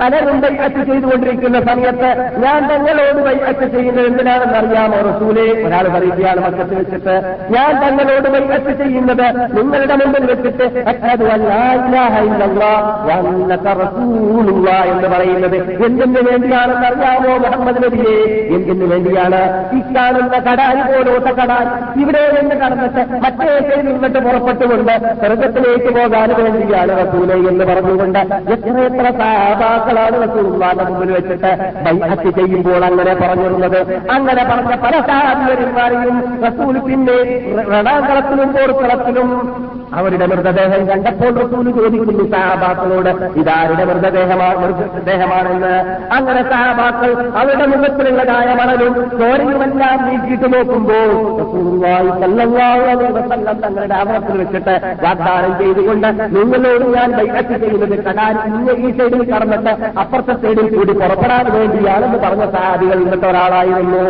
പലരും 0.00 0.38
ബൈഅത്ത് 0.44 0.80
ചെയ്തുകൊണ്ടിരിക്കുന്ന 0.88 1.58
സമയത്ത് 1.68 2.10
ഞാൻ 2.44 2.60
തങ്ങളോട് 2.70 3.20
ബൈഅത്ത് 3.26 3.66
ചെയ്യുന്നത് 3.74 4.06
എന്തിനാണെന്ന് 4.10 4.58
അറിയാമോ 4.60 4.98
റസൂലെ? 5.08 5.46
ഒരാൾ 5.66 5.86
പറയുകയാണ് 5.96 6.40
മക്കത്ത് 6.46 6.74
വെച്ചിട്ട് 6.80 7.14
ഞാൻ 7.54 7.72
തങ്ങളോട് 7.84 8.28
ബൈഅത്ത് 8.36 8.74
ചെയ്യുന്നത് 8.82 9.26
നിങ്ങളുടെ 9.56 9.96
മുമ്പിൽ 10.02 10.24
വെച്ചിട്ട് 10.32 10.66
എന്ന് 14.92 15.08
പറയുന്നത് 15.14 15.56
എന്തിനു 15.86 16.20
വേണ്ടിയാണെന്ന് 16.28 16.86
അറിയാമോ 16.90 17.32
മുഹമ്മദ് 17.44 17.82
നബിയെ? 17.84 18.16
എന്തിനു 18.56 18.86
വേണ്ടിയാണ്? 18.92 19.40
ഈ 19.76 19.80
കാണുന്ന 20.16 20.38
കടാരി 20.46 20.82
പോലോട്ട 20.88 21.28
കടാൻ 21.38 21.66
ഇവിടെ 22.02 22.22
നിന്ന് 22.34 22.54
കടന്നിട്ട് 22.56 23.02
മറ്റേ 23.24 23.48
നിന്നിട്ട് 23.86 24.20
പുറപ്പെട്ടുകൊണ്ട് 24.26 24.92
സ്വർഗത്തിലേക്ക് 25.20 25.90
പോകാൻ 25.96 26.30
വേണ്ടിയാണ് 26.38 26.92
റസൂലെ 27.00 27.36
എന്ന് 27.50 27.64
പറഞ്ഞുകൊണ്ട് 27.64 28.20
എത്ര 28.54 28.76
എത്ര 28.86 29.06
സാധാക്കളാണ് 29.20 30.16
റസൂലുള്ളാന്റെ 30.24 30.84
മുമ്പിൽ 30.88 31.12
വെച്ചിട്ട് 31.16 31.50
ബൈഅത്ത് 31.86 32.30
ചെയ്യുമ്പോൾ 32.38 32.82
അങ്ങനെ 32.88 33.14
പറഞ്ഞിരുന്നത്. 33.16 33.80
അങ്ങനെ 34.16 34.42
പറഞ്ഞ 34.44 34.74
പല 34.84 34.94
സാഹചര്യന്മാരെയും 35.08 36.16
റസൂൽ 36.44 36.76
പിന്നെ 36.86 37.18
റണാകളത്തിലും 37.70 38.50
പോർക്കളത്തിലും 38.52 39.30
അവരുടെ 39.98 40.26
മൃതദേഹം 40.30 40.82
കണ്ടപ്പോൾ 40.88 41.32
റസൂൽ 41.42 41.66
ചോദിക്കുന്നു 41.76 42.24
സഹാബാക്കളോട് 42.32 43.10
ഇതാരുടെ 43.40 43.84
മൃതദേഹമാണ് 43.90 44.58
മൃതദേഹമാണെന്ന്? 44.62 45.72
അങ്ങനെ 46.16 46.42
സഹാബാക്കൾ 46.52 47.10
അവരുടെ 47.40 47.66
മുഖത്തിലുള്ളതായ 47.72 48.48
മണലും 48.60 48.94
ചോരയുമെല്ലാം 49.20 49.98
നീക്കിയിട്ട് 50.08 50.48
നോക്കുമ്പോൾ 50.54 51.10
തങ്ങളുടെ 52.22 53.94
ആവണത്തിൽ 54.00 54.36
വെച്ചിട്ട് 54.42 54.74
വാഗ്ദാനം 55.04 55.52
ചെയ്തുകൊണ്ട് 55.60 56.08
നിങ്ങളോട് 56.36 56.84
ഞാൻ 56.96 57.10
ബൈഅത്ത് 57.18 57.56
ചെയ്യുന്നത് 57.64 57.96
കടാൻ 58.08 58.34
ഇന്ന് 58.50 58.72
ഈ 58.84 58.90
സൈഡിൽ 58.98 59.22
കടന്നിട്ട് 59.32 59.72
അപ്പുറത്തെ 60.02 60.36
സൈഡിൽ 60.42 60.68
കൂടി 60.76 60.92
പുറപ്പെടാൻ 61.02 61.46
വേണ്ടിയാണെന്ന് 61.56 62.18
പറഞ്ഞ 62.26 62.44
സഹാബികൾ 62.56 62.98
ഇന്നത്തെ 63.04 63.28
ഒരാളായിരുന്നു. 63.32 64.04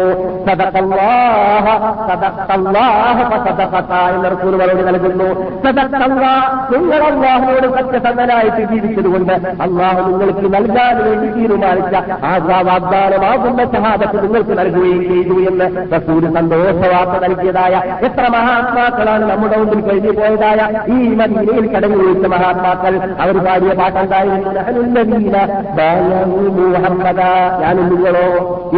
സദഖല്ലാഹ 0.49 1.67
സദഖല്ലാഹ 2.09 3.17
ഫസദഖത 3.33 3.93
എന്ന് 4.17 4.29
റസൂൽ 4.35 4.55
മറുപടി 4.61 4.85
നൽകുന്നു. 4.91 5.29
നിങ്ങൾ 5.67 7.01
അള്ളാഹുനോട് 7.11 7.67
സത്യസന്ധനായിട്ട് 7.77 8.63
ജീവിച്ചതുകൊണ്ട് 8.73 9.33
അള്ളാഹു 9.67 10.01
നിങ്ങൾക്ക് 10.11 10.55
നൽകാൻ 10.55 10.97
വേണ്ടി 11.05 11.29
തീരുമാനിച്ച 11.37 11.95
ആ 12.25 12.33
വാഗ്ദാനമാകുന്ന 12.69 13.65
ഷഹാദത്ത് 13.75 14.23
നിങ്ങൾക്ക് 14.25 14.55
നൽകുകയും 14.61 15.03
ചെയ്തു 15.11 15.37
എന്ന് 15.51 15.67
റസൂൽ 15.95 16.23
സന്തോഷവാർത്ത 16.37 17.17
നൽകിയതായ 17.25 17.75
എത്ര 18.09 18.25
മഹാത്മാക്കളാണ് 18.37 19.25
നമ്മുടെ 19.31 19.57
മുമ്പിൽ 19.57 19.81
കഴിഞ്ഞു 19.89 20.13
പോയതായ 20.21 20.61
ഈ 20.97 20.99
മദീനയിൽ 21.21 21.67
കടന്നു 21.75 21.99
വിളിച്ച 22.03 22.27
മഹാത്മാക്കൾ. 22.35 22.95
അവർ 23.23 23.37
പാടിയ 23.47 23.73
പാട്ടുണ്ടായിരുന്നു 23.81 24.53
ഞാനും 27.63 27.87
നിങ്ങളോ? 27.93 28.27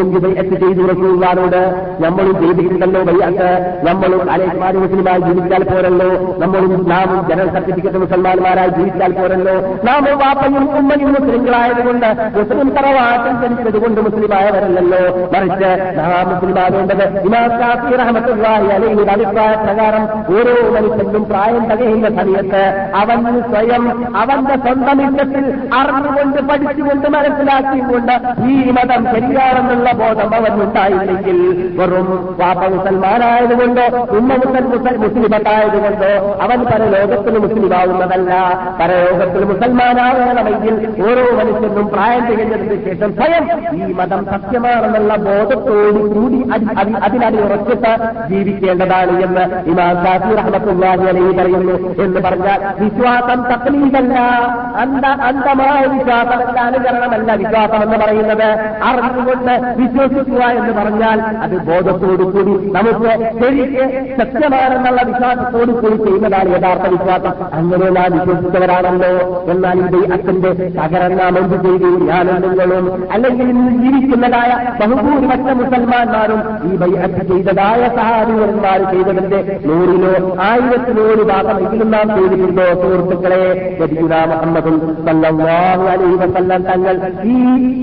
എന്ത് 0.01 0.19
ബൈഅത്ത് 0.25 0.57
ചെയ്തു 0.63 0.83
റസൂലുള്ളാഹിനോട് 0.91 1.61
നമ്മളും 2.05 2.35
ചെയ്തിട്ടുണ്ടല്ലോ 2.43 3.03
ബൈഅത്ത് 3.11 3.49
നമ്മളും 3.89 4.23
അലേഖ്മാരി 4.35 4.79
മുസ്ലിമായി 4.85 5.23
ജീവിച്ചാൽ 5.29 5.63
പോരല്ലോ. 5.71 6.11
നമ്മളും 6.43 6.73
നാമും 6.87 7.29
ജനറൽ 7.29 7.51
സർട്ടിഫിക്കറ്റ് 7.53 7.99
മുസൽമാന്മാരായി 7.99 8.69
ജീവിച്ചാൽ 8.69 9.13
പോരല്ലോ. 9.13 9.55
നാമും 9.85 10.19
വാപ്പയും 10.19 10.79
ഉമ്മയും 10.79 11.13
മുസ്ലിങ്ങളായതുകൊണ്ട് 11.13 12.09
മുസ്ലിം 12.39 12.69
തറവാട്ടം 12.71 13.35
ജനിച്ചത് 13.43 13.79
കൊണ്ട് 13.83 14.01
മുസ്ലിമായവരല്ലല്ലോ. 14.01 15.03
മറിച്ച് 15.35 15.71
നാം 15.99 16.29
മുസ്ലിമാവേണ്ടത് 16.29 17.05
ഇമാം 17.21 17.49
ഷാഫി 17.61 17.97
റഹ്മത്തുള്ളാഹി 17.97 18.67
അലൈഹിയുടെ 18.67 19.13
അഭിപ്രായ 19.13 19.55
പ്രകാരം 19.55 20.05
ഓരോ 20.37 20.55
മനുഷ്യനും 20.77 21.25
പ്രായം 21.25 21.65
തികയുന്ന 21.71 22.09
സമയത്ത് 22.09 22.63
അവൻ 22.97 23.43
സ്വയം 23.53 23.85
അവന്റെ 24.17 24.57
സ്വന്തം 24.57 24.99
ഇഷ്ടത്തിൽ 25.07 25.45
അറിഞ്ഞുകൊണ്ട് 25.79 26.41
പഠിച്ചുകൊണ്ട് 26.51 27.09
മനസ്സിലാക്കിക്കൊണ്ട് 27.09 28.15
ഈ 28.51 28.71
മതം 28.71 29.05
ശരിയാണെന്നുള്ള 29.13 29.93
ബോധം 29.93 30.35
അവനുണ്ടായില്ലെങ്കിൽ 30.35 31.39
വെറും 31.79 32.09
പാപ്പ 32.41 32.63
മുസൽമാനായതുകൊണ്ടോ 32.75 33.87
ഉമ്മ 34.19 34.33
മുസൽ 34.35 34.65
മുസൽ 34.65 34.97
മുസ്ലിമത്തായതുകൊണ്ടോ 34.97 36.11
അവൻ 36.45 36.65
പരലോകത്തിൽ 36.71 37.39
മുസ്ലിമാവുന്നതല്ല 37.39 38.33
പരലോകത്തിൽ 38.81 39.45
മുസൽമാനാവണമെങ്കിൽ 39.45 40.75
ഓരോ 41.03 41.25
മനുഷ്യനും 41.33 41.89
പ്രായം 41.89 42.27
തികഞ്ഞതിന് 42.27 42.77
ശേഷം 42.85 43.11
സ്വയം 43.15 43.45
ഈ 43.81 43.93
മതം 43.93 44.25
സത്യമാണെന്നുള്ള 44.27 45.17
ബോധത്തോടു 45.21 46.03
കൂടി 46.09 46.41
അതി- 46.55 46.99
അതിനടി 47.03 47.39
ഉറച്ചിട്ട് 47.39 47.93
ജീവിക്കേണ്ടതാണ് 48.29 49.23
എന്ന് 49.23 49.45
ഇമാം 49.67 49.95
ഷാഫി 50.05 50.33
റഹ്മത്തുല്ലാഹി 50.35 51.05
അലൈഹി 51.09 51.33
പറയുന്നു. 51.37 51.77
എന്ന് 52.03 52.21
പറഞ്ഞാൽ 52.21 52.61
വിശ്വാസം 52.79 53.43
തക്ലീതല്ല 53.45 54.17
അന്ധ 54.77 55.05
അന്ധമായ 55.27 55.87
വിശ്വാസമല്ല 55.87 56.59
അനുകരണമല്ല 56.61 57.33
വിശ്വാസം 57.35 57.83
എന്ന് 57.83 57.99
പറയുന്നത്. 57.99 58.49
അറിഞ്ഞുകൊണ്ട് 58.89 59.53
വിശ്വസിക്കുക 59.77 60.43
എന്ന് 60.59 60.73
പറഞ്ഞാൽ 60.73 61.19
അത് 61.43 61.57
ബോധത്തോടു 61.67 62.25
കൂടി 62.29 62.55
നമുക്ക് 62.73 63.11
ശരിക്ക് 63.41 63.85
സത്യമാണെന്നുള്ള 64.19 65.01
വിശ്വാസത്തോടു 65.05 65.73
കൂടി 65.75 65.97
ചെയ്യുന്നതാണ് 65.99 66.58
യഥാർത്ഥ 66.59 66.87
വിശ്വാസം 66.95 67.35
അങ്ങനെ 67.59 67.89
നാം 67.97 68.11
വിശ്വസിച്ചവരാണല്ലോ. 68.17 69.11
എന്നാൽ 69.53 69.79
ഇത് 69.87 69.99
അച്ഛന്റെ 70.15 70.51
പകരം 70.79 71.13
നാം 71.19 71.39
എന്ത് 71.41 71.57
ചെയ്തു 71.65 71.91
ഞാനും 72.09 72.45
അല്ലെങ്കിൽ 73.15 73.47
ഇന്ന് 73.55 73.73
ജീവിക്കുന്നതായ 73.83 74.51
ബഹുഭൂരിപക്ഷ 74.81 75.55
മുസൽമാന്മാരും 75.61 76.41
ഈ 76.69 76.77
ബൈഅത്ത് 76.83 77.23
ചെയ്തതായ 77.31 77.83
സഹാബിവന്മാർ 77.99 78.81
ചെയ്തതിന്റെ 78.93 79.41
നൂറിലോ 79.69 80.13
ആയിരത്തിലോ 80.49 81.07
ഭാഗം 81.09 81.47
ഭാഗമെങ്കിലും 81.49 81.91
നാം 81.91 82.09
ചെയ്തിട്ടുണ്ടോ? 82.17 82.65
സുഹൃത്തുക്കളെ 82.83 83.43
മുഹമ്മദും 84.31 84.77
സല്ലല്ലാഹു 85.07 85.85
അലൈഹി 85.93 86.17
വസല്ലം 86.23 86.63
തങ്ങൾ 86.63 86.97
ഈ 87.27 87.37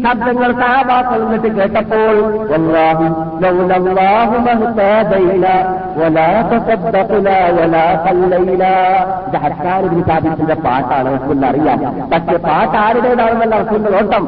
ശബ്ദങ്ങൾ 0.06 0.52
സഹാബാക്കൾ 0.62 1.20
എന്നിട്ട് 1.26 1.50
കേട്ടപ്പോൾ 1.58 2.16
വല്ലാഹി 2.52 3.08
ലൗലല്ലാഹു 3.44 4.36
മഹ്തദൈന 4.48 5.46
വലാ 6.00 6.30
തസദ്ദഖന 6.52 7.28
ഇത് 8.66 9.38
ഇബ്നു 9.86 10.02
സാബിത്തിന്റെ 10.08 10.56
പാട്ടാണ് 10.66 11.10
നമുക്ക് 11.16 11.46
അറിയാം. 11.50 11.80
പക്ഷെ 12.12 12.38
പാട്ട് 12.48 12.78
ആരുടേതാണെന്നല്ല 12.78 13.56
റസൂലിന്റെ 13.62 13.92
ഓട്ടം. 13.98 14.24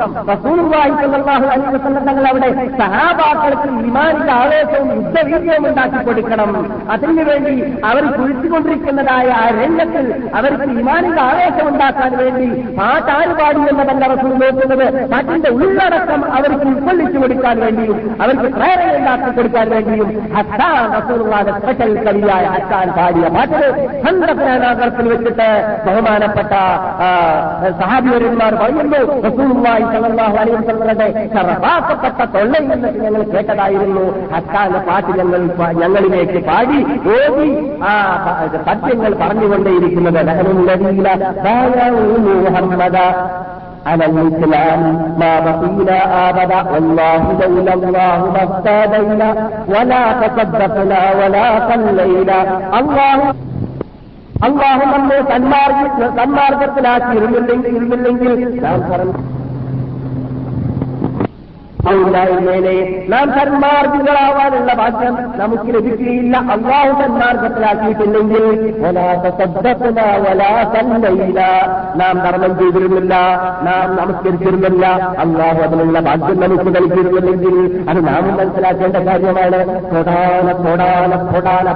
അലൈഹി 0.82 2.04
തങ്ങൾ 2.08 2.28
അവിടെ 2.28 2.50
സഹാബാക്കൾക്ക് 2.82 3.68
ഇമാനിന്റെ 3.90 4.34
ആവേശവും 4.34 4.90
യുദ്ധവീര്യവും 4.96 5.68
ഉണ്ടാക്കി 5.70 6.00
കൊടുക്കണം. 6.08 6.52
അതിനുവേണ്ടി 6.92 7.56
അവർ 7.86 8.04
കുഴിച്ചുകൊണ്ടിരിക്കുന്നതായ 8.18 9.28
ആ 9.42 9.46
രംഗത്തിൽ 9.62 10.08
അവർക്ക് 10.36 10.70
ഇമാനിന്റെ 10.82 11.22
ആവേശം 11.22 11.68
ഉണ്ടാക്കാൻ 11.68 12.18
വേണ്ടി 12.18 12.48
പാട്ടാര് 12.80 13.34
പാടി 13.42 13.62
എന്നതല്ല 13.72 14.04
റസൂൽ 14.14 14.34
നോക്കുന്നത്. 14.44 14.86
പാട്ടിന്റെ 15.12 15.50
ഉള്ളടക്കം 15.50 16.22
അവർക്ക് 16.38 16.68
ഉൾക്കൊള്ളിച്ചു 16.72 17.20
കൊടുക്കാൻ 17.20 17.60
വേണ്ടിയും 17.60 18.18
അവർക്ക് 18.22 18.48
പ്രേരണ 18.58 18.94
ഉണ്ടാക്കി 18.98 19.32
കൊടുക്കാൻ 19.38 19.70
വേണ്ടിയും 19.70 20.10
ഹസാൻ 20.36 20.88
റസൂലുള്ളാഹിന്റെ 20.98 21.54
സ്പെഷ്യൽ 21.60 21.94
കവിയായ 22.06 22.46
ഹസാൻ 22.56 22.88
പാടിയ 22.98 23.28
പാട്ടിന് 24.27 24.35
സന്ദർഭത്തിൽ 24.35 25.07
വെച്ചിട്ട് 25.13 25.47
ബഹുമാനപ്പെട്ട 25.87 26.53
ആ, 27.03 27.09
സഹാബിവരന്മാർ 27.81 28.53
പറയുന്നു 28.55 29.01
റസൂലുള്ളാഹി 29.27 29.85
സ്വല്ലല്ലാഹു 29.93 30.37
അലൈഹി 30.37 30.57
വസല്ലമയുടെ 30.61 31.07
ശറഫാക്കപ്പെട്ട 31.35 32.21
തൊള്ളയിൽ 32.35 32.67
നിന്ന് 32.73 32.91
ഞങ്ങൾ 32.99 33.23
കേട്ടതായിരുന്നു 33.33 34.05
ഹസ്സാന്റെ 34.35 34.81
പാട്ട് 34.89 35.13
ഞങ്ങൾ 35.21 35.43
പ- 35.59 35.73
ഞങ്ങളിലേക്ക് 35.83 36.41
പാടി 36.49 36.79
ഓടി 37.15 37.49
ആ 37.85 37.95
പ- 38.25 38.37
ഇത് 38.47 38.59
പദ്യങ്ങൾ 38.69 39.15
പറഞ്ഞുകൊണ്ടേയിരിക്കുന്നത് 39.23 40.21
ലഹനുല്ലദീന 40.31 41.09
ബായഉ 41.47 42.03
മുഹമ്മദ 42.47 42.99
على 43.87 44.05
الإسلام 44.07 44.81
ما 45.21 45.33
بقينا 45.41 45.99
أبدا 46.23 46.61
والله 46.73 47.21
لولا 47.41 47.75
الله 47.79 48.19
ما 48.35 48.43
اهتدينا 48.47 49.29
ولا 49.69 50.03
تصدقنا 50.23 51.01
ولا 51.21 51.47
صلينا 51.69 52.39
الله 52.81 53.19
അള്ളാഹു 54.44 54.84
നമ്മെ 54.86 55.18
സന്മാർഗ 55.22 55.80
സന്മാർഗത്തിലാക്കിയിരുന്നില്ലെങ്കിൽ 56.18 57.76
ഇരുന്നില്ലെങ്കിൽ 57.76 58.34
ഞാൻ 58.60 58.82
പറഞ്ഞു 58.92 59.16
ഉണ്ടായിരുന്നേനെ 61.96 63.06
നാം 63.10 63.32
സന്മാർഗികളാവാനുള്ള 63.32 64.74
ഭാഗ്യം 64.74 65.16
നമുക്ക് 65.36 65.68
ലഭിക്കുകയില്ല. 65.68 66.38
അള്ളാഹു 66.38 67.02
സന്മാർഗത്തിലാക്കിയിട്ടില്ലെങ്കിൽ 67.02 68.74
നാം 71.96 72.18
ധർമ്മം 72.20 72.60
ചെയ്തിരുന്നില്ല 72.60 73.14
നാം 73.64 73.96
നമസ്കരിച്ചിരുന്നില്ല. 73.96 74.88
അള്ളാഹു 75.20 75.62
അതിനുള്ള 75.64 76.00
ഭാഗ്യം 76.00 76.40
നമുക്ക് 76.42 76.70
നൽകിയിരുന്നില്ലെങ്കിൽ 76.70 77.86
അത് 77.90 78.08
നാം 78.08 78.38
മനസ്സിലാക്കേണ്ട 78.38 78.98
കാര്യമാണ്. 78.98 79.82
പ്രധാന 79.92 80.52
പ്രധാന 80.52 81.12
പ്രധാന 81.32 81.68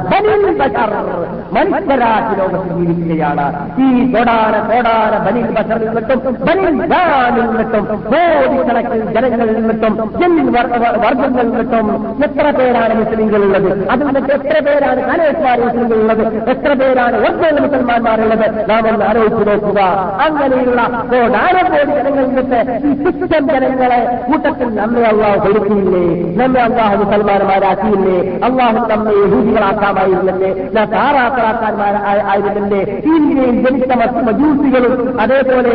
മനുഷ്യരാശി 1.53 2.35
ലോകത്ത് 2.39 2.75
ജീവിക്കുകയാണ്. 2.75 3.71
ഈ 3.81 4.13
പ്രധാന 4.13 4.53
പ്രധാന 4.67 5.13
ബനിൽ 5.27 5.51
ബഷറിൽ 5.51 5.85
നിന്നിട്ടും 5.85 6.37
ബനിൽ 6.47 6.65
നിന്നിട്ടും 6.69 7.85
കോടിക്കണക്കിൽ 7.85 9.13
ജനങ്ങളിൽ 9.13 9.55
നിന്നിട്ടും 9.59 10.00
ജൻ 10.05 10.51
വർ- 10.51 10.71
വർ- 10.73 10.99
വർഗങ്ങളിൽ 10.99 11.49
നിന്നിട്ടും 11.49 11.87
എത്ര 12.23 12.49
പേരാണ് 12.49 12.93
മുസ്ലിങ്ങളുള്ളത് 12.99 13.89
അതിൽ 13.89 14.05
നിന്നിട്ട് 14.05 14.33
എത്ര 14.33 14.59
പേരാണ് 14.59 15.01
കലേഷ്മാർ 15.01 15.61
മുസ്ലിങ്ങളുള്ളത് 15.61 16.23
എത്ര 16.49 16.73
പേരാണ് 16.73 17.17
ഒറ്റ 17.17 17.61
മുസൽമാന്മാരുള്ളത്? 17.61 18.69
നാം 18.69 18.87
ഒന്ന് 18.89 19.05
ആലോചിച്ചു 19.05 19.43
നോക്കുക. 19.43 19.79
അങ്ങനെയുള്ള 20.21 20.81
കോടാനം 21.11 21.65
കോടി 21.71 21.91
ജനങ്ങളിൽ 21.91 22.27
നിന്നിട്ട് 22.27 22.59
ഈ 22.87 22.93
സിസ്റ്റം 23.03 23.47
ജനങ്ങളെ 23.47 23.99
കൂട്ടത്തിൽ 24.27 24.75
നമ്മെ 24.75 25.01
അള്ളാഹു 25.01 25.39
കൊടുക്കില്ലേ? 25.47 26.03
നമ്മെ 26.43 26.61
അള്ളാഹു 26.61 26.95
മുസൽമാന്മാരാക്കിയില്ലേ? 27.03 28.17
അള്ളാഹു 28.43 28.87
നമ്മെ 28.87 29.11
യഹൂദികളാക്കാമായിരുന്നല്ലേ? 29.11 30.51
താറാക്കളാക്കാന്മാരായിരുന്നല്ലേ 30.85 32.81
ഇന്ത്യയിൽ 33.15 33.65
ജനിച്ച 33.65 33.91
മജൂസികളും 34.23 35.21
അതേപോലെ 35.21 35.73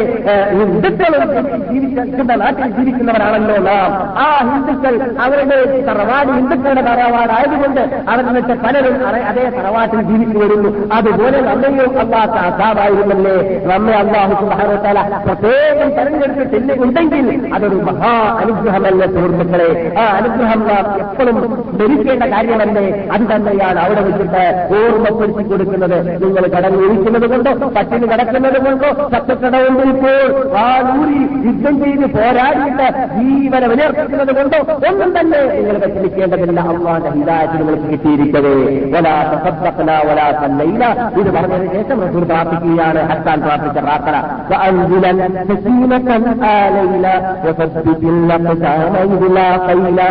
ഹിന്ദുക്കളും 0.51 1.31
ജീവിക്കുന്ന 1.73 2.35
നാട്ടിൽ 2.35 2.71
ജീവിക്കുന്നവരാണല്ലോ 2.71 3.57
നാം. 3.63 4.16
ആ 4.25 4.27
ഹിന്ദുക്കൾ 4.49 4.95
അവരുടെ 5.25 5.57
തറവാട് 5.89 6.31
ഹിന്ദുക്കളുടെ 6.37 6.83
തറവാടായതുകൊണ്ട് 6.89 7.83
അവർ 8.13 8.27
വെച്ച 8.37 8.53
പലരും 8.65 8.97
അതേ 9.31 9.45
തറവാട്ടിൽ 9.57 10.01
ജീവിച്ചു 10.11 10.39
വരുന്നു. 10.39 10.71
അതുപോലെ 10.99 11.41
നമ്മയും 11.49 11.99
അള്ളാഹ് 12.05 12.39
അസാബായിരുന്നല്ലേ 12.47 13.37
നമ്മെ 13.71 13.95
അള്ളാഹു 14.03 14.33
സുബാനോത്താല 14.41 15.01
പ്രത്യേകം 15.27 15.91
തെരഞ്ഞെടുത്തിട്ടില്ല. 15.97 16.73
ഉണ്ടെങ്കിൽ 16.85 17.27
അതൊരു 17.55 17.79
മഹാ 17.89 18.13
അനുഗ്രഹമല്ലേ 18.43 19.07
സുഹൃത്തുക്കളെ? 19.15 19.69
ആ 20.01 20.05
അനുഗ്രഹം 20.19 20.63
നാം 20.69 20.87
എപ്പോഴും 21.05 21.37
ധരിക്കേണ്ട 21.81 22.25
കാര്യമല്ലേ? 22.35 22.87
അത് 23.17 23.25
തന്നെയാണ് 23.33 23.79
അവിടെ 23.85 24.03
വെച്ചിട്ട് 24.09 24.45
ഓർമ്മപ്പെടുത്തി 24.79 25.45
കൊടുക്കുന്നത്. 25.51 25.99
നിങ്ങൾ 26.25 26.45
കടന്നു 26.57 26.81
ഒഴിക്കുന്നത് 26.87 27.27
കൊണ്ടോ 27.35 27.53
പട്ടിണി 27.77 28.07
കിടക്കുന്നത് 28.13 28.59
കൊണ്ടോ 28.67 28.91
ശത്രുക്കടവുമ്പോൾ 29.15 29.89
ഇപ്പോൾ 29.95 30.19
നൂറി 30.89 31.21
യുദ്ധം 31.47 31.75
ചെയ്ത് 31.85 32.07
പോരാടിയിട്ട് 32.17 32.87
ജീവനെ 33.17 33.67
വിലർപ്പിക്കുന്നത് 34.06 34.32
കൊണ്ടോ 34.38 34.58
ഒന്നും 34.90 35.12
തന്നെ 35.18 35.40
നിങ്ങൾ 35.54 35.76
വിഷമിക്കേണ്ടതില്ല 35.84 36.60
അള്ളാന്റെ 36.72 37.12
ഹിതായത്തിൽ 37.16 37.60
നിങ്ങൾക്ക് 37.62 37.88
കിട്ടിയിരിക്കവേ 37.94 38.54
വലാ 38.94 39.16
തസദ്ദഖ്ന 39.32 39.92
വലാ 40.08 40.28
സല്ലൈന 40.42 40.84
ഇത് 41.22 41.30
പറഞ്ഞതിന് 41.36 41.72
ശേഷം 41.78 42.00
റസൂൽ 42.06 42.26
പ്രാർത്ഥിക്കുകയാണ് 42.32 43.02
ഹത്താൻ 43.12 43.40
പ്രാർത്ഥിച്ച 43.46 43.80
പ്രാർത്ഥന 43.88 44.18
وأنزلا 44.52 45.12
سكينة 45.50 46.08
آلينا 46.58 47.14
وثبت 47.46 48.02
الأقدام 48.14 48.94
إذ 49.06 49.22
لاقينا 49.36 50.10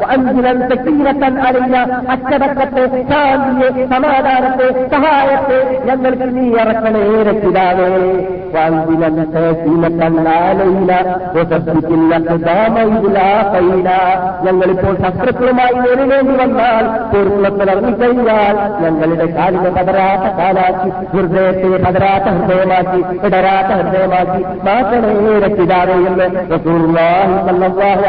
وأنزلا 0.00 0.52
سكينة 0.70 1.22
علينا 1.46 1.80
അച്ചടക്കത്തെ 2.14 2.82
ശാന്തിയെ 3.10 3.68
സമാധാനത്തെ 3.92 4.66
സഹായത്തെ 4.94 5.58
ഞങ്ങൾക്ക് 5.88 6.28
നീ 6.36 6.44
ഇറക്കണേ 6.60 7.04
രക്ഷിതാവേ 7.28 7.90
وأنزلا 8.54 9.08
ഞങ്ങളിപ്പോൾ 14.45 14.93
ശത്രുക്കളുമായി 14.95 15.75
നേരിടേണ്ടി 15.75 16.35
വന്നാൽ 16.35 16.83
തീർക്കുളത്തിൽ 17.13 17.69
ഇറങ്ങിക്കഴിഞ്ഞാൽ 17.69 18.55
ഞങ്ങളുടെ 18.81 19.27
കാലിനെ 19.37 19.69
പതരാത്ത 19.69 20.27
കാലാക്കി 20.37 20.89
ഹൃദയത്തെ 21.13 21.69
പതരാത്ത 21.85 22.27
ഹൃദയമാക്കി 22.29 23.01
ഇടരാത്ത 23.27 23.71
ഹൃദയമാക്കി 23.71 24.41
മാത്രമേ 24.65 25.33
രക്ഷിതാതെ 25.39 25.97
എന്ന് 26.05 26.27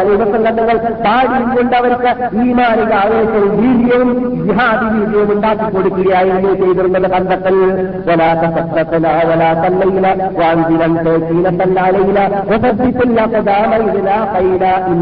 അലിവസംഘങ്ങൾ 0.03 0.79
അവർക്ക് 1.77 2.11
ഈ 2.37 2.47
മാലിക 2.53 2.93
ആവേശവും 2.95 3.53
വീര്യവും 3.61 4.11
ജിഹാദി 4.45 4.87
വീര്യവും 4.87 5.31
ഉണ്ടാക്കി 5.33 5.69
കൊടുക്കുകയായിരുന്നു 5.73 6.53
ചെയ്തിരുന്നത് 6.55 7.09
കണ്ടെത്തൽ 7.11 7.57
വലാത്ത 8.07 8.45
സത്രത്തില 8.57 9.07
വലാത്തല്ലയില 9.25 10.07
വാന്തിരം 10.39 10.95
തേക്കീനത്തല്ലാലയില 10.97 12.21
പ്രസദ്ധിപ്പില്ലാത്ത 12.49 13.39
ദാമയില 13.41 14.11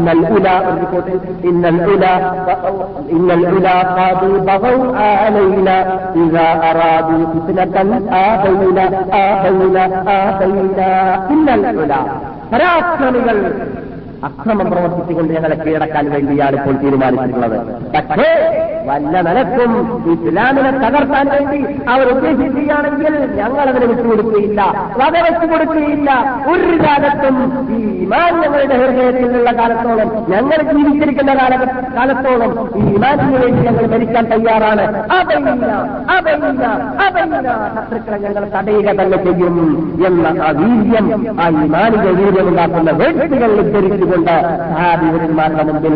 ഇന്നൽ 0.00 0.20
ഉലാ 0.36 0.54
ഒരു 0.60 0.76
റിപ്പോർട്ടിൽ 0.80 1.18
ഇന്നൽ 1.48 1.78
ഉലാ 1.92 2.12
ഇന്നൽ 3.10 3.44
ഉലാ 3.56 3.74
ഖാദു 3.96 4.30
ബഗൗ 4.48 4.74
അലൈന 5.04 5.68
ഇദാ 6.22 6.46
അറാദു 6.68 7.18
ഫിത്നതൻ 7.32 7.90
ആബൈന 8.20 8.78
ആബൈന 9.22 9.78
ആബൈന 10.16 10.80
ഇന്നൽ 11.30 11.64
ഉലാ 11.84 12.00
പരാക്രമികൾ 12.52 13.38
അക്രമം 14.27 14.67
പ്രവർത്തിച്ചുകൊണ്ട് 14.71 15.31
ഞങ്ങളെ 15.35 15.55
കീഴടക്കാൻ 15.61 16.05
വേണ്ടിയാണ് 16.13 16.55
ഇപ്പോൾ 16.59 16.75
തീരുമാനിച്ചിട്ടുള്ളത്. 16.81 17.57
പക്ഷേ 17.95 18.27
വല്ല 18.89 19.13
നിലക്കും 19.27 19.71
ഇസ്ലാമിനെ 20.13 20.71
തകർത്താൻ 20.83 21.25
വേണ്ടി 21.33 21.59
അവർ 21.93 22.05
ഉദ്ദേശിക്കുകയാണെങ്കിൽ 22.13 23.13
ഞങ്ങൾ 23.39 23.65
അതിനെ 23.71 23.87
വിട്ടുകൊടുക്കുകയില്ല 23.91 24.61
വകവെച്ചു 25.01 25.45
കൊടുക്കുകയില്ല 25.51 26.09
ഒരു 26.51 26.77
കാലത്തും 26.85 27.35
ഈ 27.75 27.79
ഇമാൻ 28.05 28.31
ഞങ്ങളുടെ 28.43 28.77
ഹൃദയത്തിലുള്ള 28.81 29.51
കാലത്തോളം 29.59 30.09
ഞങ്ങൾ 30.33 30.59
ജീവിച്ചിരിക്കുന്ന 30.71 31.31
കാലത്തോളം 31.97 32.51
ഈ 32.79 32.83
ഇമാനിന് 32.95 33.37
വേണ്ടി 33.43 33.61
ഞങ്ങൾ 33.67 33.85
മരിക്കാൻ 33.93 34.25
തയ്യാറാണ്. 34.33 34.85
ശത്രുക്കളെ 37.77 38.17
ഞങ്ങൾ 38.25 38.43
തടയുക 38.55 38.87
തന്നെ 39.01 39.17
ചെയ്യും 39.25 39.55
എന്ന 40.07 40.27
ആ 40.47 40.51
വീര്യം 40.61 41.07
ആ 41.43 41.47
ഇമാനിക 41.65 42.05
വീര്യമുണ്ടാക്കുന്ന 42.19 42.91
വ്യക്തികൾ 43.01 43.51
കൊണ്ട് 44.11 44.35
സഹാബിവരന്മാരുടെ 44.71 45.63
മുമ്പിൽ 45.69 45.95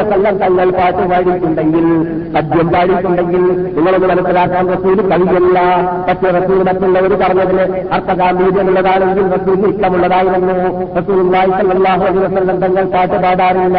വസല്ലം 0.00 0.34
തങ്ങൾ 0.44 0.68
പാട്ട് 0.78 1.02
പാടിയിട്ടുണ്ടെങ്കിൽ 1.12 1.86
പദ്യം 2.34 2.68
പാടിയിട്ടുണ്ടെങ്കിൽ 2.74 3.44
നിങ്ങളൊന്ന് 3.76 4.08
മനസ്സിലാക്കാൻ 4.12 4.64
റസൂൽ 4.74 4.98
കഴിയില്ല. 5.12 5.58
പക്ഷേ 6.08 6.30
റസൂൽ 6.38 6.60
മറ്റുള്ളവർ 6.68 7.14
പറഞ്ഞതിന് 7.22 7.64
അർത്ഥഗാംഭീര്യമുള്ളതാണെങ്കിൽ 7.96 9.26
റസൂലിന് 9.36 9.68
ഇഷ്ടമുള്ളതായിരുന്നു. 9.74 10.34
വന്നു 10.36 10.56
റസൂൽ 10.98 11.18
സല്ലാഹു 11.60 12.02
അലൈഹി 12.08 12.24
വസല്ലം 12.26 12.56
തങ്ങൾ 12.64 12.84
പാട്ട് 12.94 13.16
പാടാറില്ല. 13.24 13.78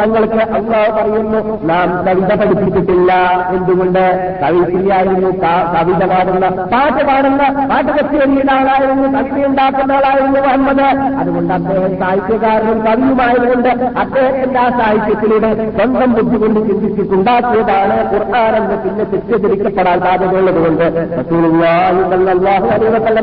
തങ്ങൾക്ക് 0.00 0.40
അള്ളാഹ് 0.58 0.90
പറയുന്നു 0.96 1.40
നാം 1.68 2.06
കവിത 2.06 2.34
പഠിപ്പിച്ചിട്ടില്ല 2.40 3.12
എന്തുകൊണ്ട്? 3.56 4.04
കവിത്രിയായിരുന്നു 4.42 5.30
കവിത 5.74 6.04
പാടുന്ന 6.10 6.48
പാട്ട് 6.48 7.02
പാടുന്ന 7.04 7.66
പാട്ട് 7.70 7.90
കച്ചേരിയുടെ 7.90 8.52
ആളായിരുന്നു 8.52 9.18
കവിത 9.18 9.46
ഉണ്ടാക്കുന്ന 9.46 9.92
ആളായിരുന്നു 9.92 10.40
മുഹമ്മദ്. 10.40 10.86
അതുകൊണ്ട് 11.20 11.52
അദ്ദേഹം 11.54 11.98
സാഹിത്യകാരനും 11.98 12.80
കവിയുമായതുകൊണ്ട് 12.86 13.68
അദ്ദേഹത്തിന്റെ 13.98 14.60
ആ 14.60 14.68
സാഹിത്യത്തിലൂടെ 14.70 15.70
സ്വന്തം 15.70 16.14
ബുദ്ധി 16.14 16.36
കൊണ്ട് 16.36 16.60
ചിന്തിച്ചിട്ടുണ്ടാക്കിയതാണ് 16.60 17.96
ഖുർആൻ 18.12 18.78
പിന്നെ 18.84 19.04
തെറ്റിദ്ധരിക്കപ്പെടാൻ 19.04 20.00
സാധ്യതയുള്ളതുകൊണ്ട് 20.00 20.86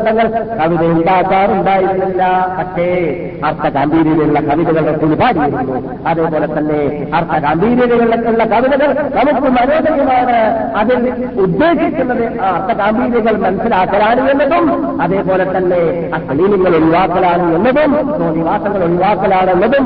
തങ്ങൾ 0.08 0.28
കവിത 0.60 0.84
ഉണ്ടാക്കാറുണ്ടായിരുന്നില്ല. 0.86 2.24
പക്ഷേ 2.60 2.88
അർത്ഥ 3.46 3.68
ഗാംഭീര്യതയുള്ള 3.68 4.40
കവിതകളുടെ 4.40 4.92
റസൂൽ 4.92 5.16
പാടിയിരുന്നു. 5.16 5.78
അതേപോലെ 6.08 6.48
തന്നെ 6.58 7.10
അർത്ഥ 7.14 7.34
ഗാംഭീര്യതകളുള്ള 8.28 8.44
കവിതകൾ 8.54 8.90
നമുക്ക് 9.18 9.50
മനോഹരമാണ്. 9.58 10.38
അതിൽ 10.80 11.00
ഉദ്ദേശിക്കുന്നത് 11.46 12.26
ആ 12.42 12.50
അർത്ഥഗാംഭീര്യകൾ 12.58 13.36
മനസ്സിലാക്കലാണ് 13.46 14.22
എന്നതും 14.32 14.66
അതേപോലെ 15.04 15.46
തന്നെ 15.56 15.82
അശ്ലീലങ്ങൾ 16.18 16.74
ഒഴിവാക്കലാണ് 16.80 17.46
എന്നതും 17.58 17.92
നിവാസങ്ങൾ 18.38 18.82
ഒഴിവാക്കലാണ് 18.88 19.52
എന്നതും 19.56 19.86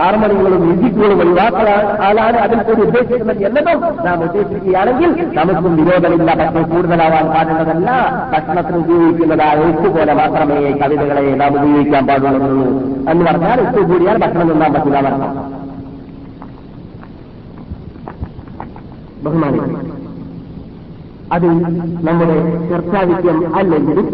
ഹാർമണികളും 0.00 0.60
മ്യൂസിക്കുകളും 0.64 1.20
ഒഴിവാക്കലാണ് 1.24 2.38
അതിൽ 2.44 2.60
കൂടി 2.68 2.82
ഉദ്ദേശിക്കുന്നത് 2.88 3.42
എന്നതും 3.48 3.80
നാം 4.06 4.18
ഉദ്ദേശിക്കുകയാണെങ്കിൽ 4.28 5.10
നമുക്കും 5.38 5.72
വിരോധമില്ല 5.80 6.30
പക്ഷേ 6.42 6.62
കൂടുതലാവാൻ 6.72 7.26
പാടുള്ളതല്ല. 7.34 7.90
ഭക്ഷണത്തിന് 8.34 8.78
ഉപയോഗിക്കുന്നതായ 8.84 9.58
ഉപ്പുപോലെ 9.72 10.14
മാത്രമേ 10.20 10.60
കവിതകളെ 10.82 11.26
നാം 11.42 11.52
ഉപയോഗിക്കാൻ 11.58 12.04
പാടുള്ളൂ 12.10 12.52
എന്ന് 13.10 13.24
പറഞ്ഞാൽ 13.28 13.60
ഉപ്പ് 13.66 13.82
കൂടിയാൽ 13.90 14.16
ഭക്ഷണം 14.24 14.48
തിന്നാൻ 14.52 14.72
പറ്റില്ല 14.74 14.98
എന്നർത്ഥം. 14.98 15.63
ബഹുമാനി. 19.24 19.60
അത് 21.32 21.46
നമ്മുടെ 22.06 22.34
ചർച്ചാവിധ്യം 22.68 23.56
അല്ലെങ്കിലും 23.56 24.06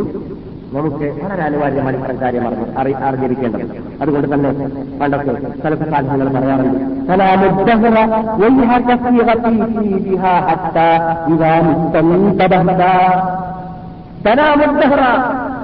നമുക്ക് 0.72 1.24
വളരെ 1.24 1.42
അനിവാര്യമാണ് 1.42 1.96
ഇത്തരം 1.96 2.20
കാര്യം 2.20 2.78
അറി 2.78 2.92
അറിഞ്ഞിരിക്കേണ്ടത്. 2.92 3.62
അതുകൊണ്ട് 4.02 4.34
തന്നെ 4.34 4.50
പണ്ടത്തെ 5.00 5.58
സ്ഥലത്ത് 5.60 5.90
സാധ്യതകൾ 5.90 6.28
പറയാറുണ്ട്. 6.28 6.78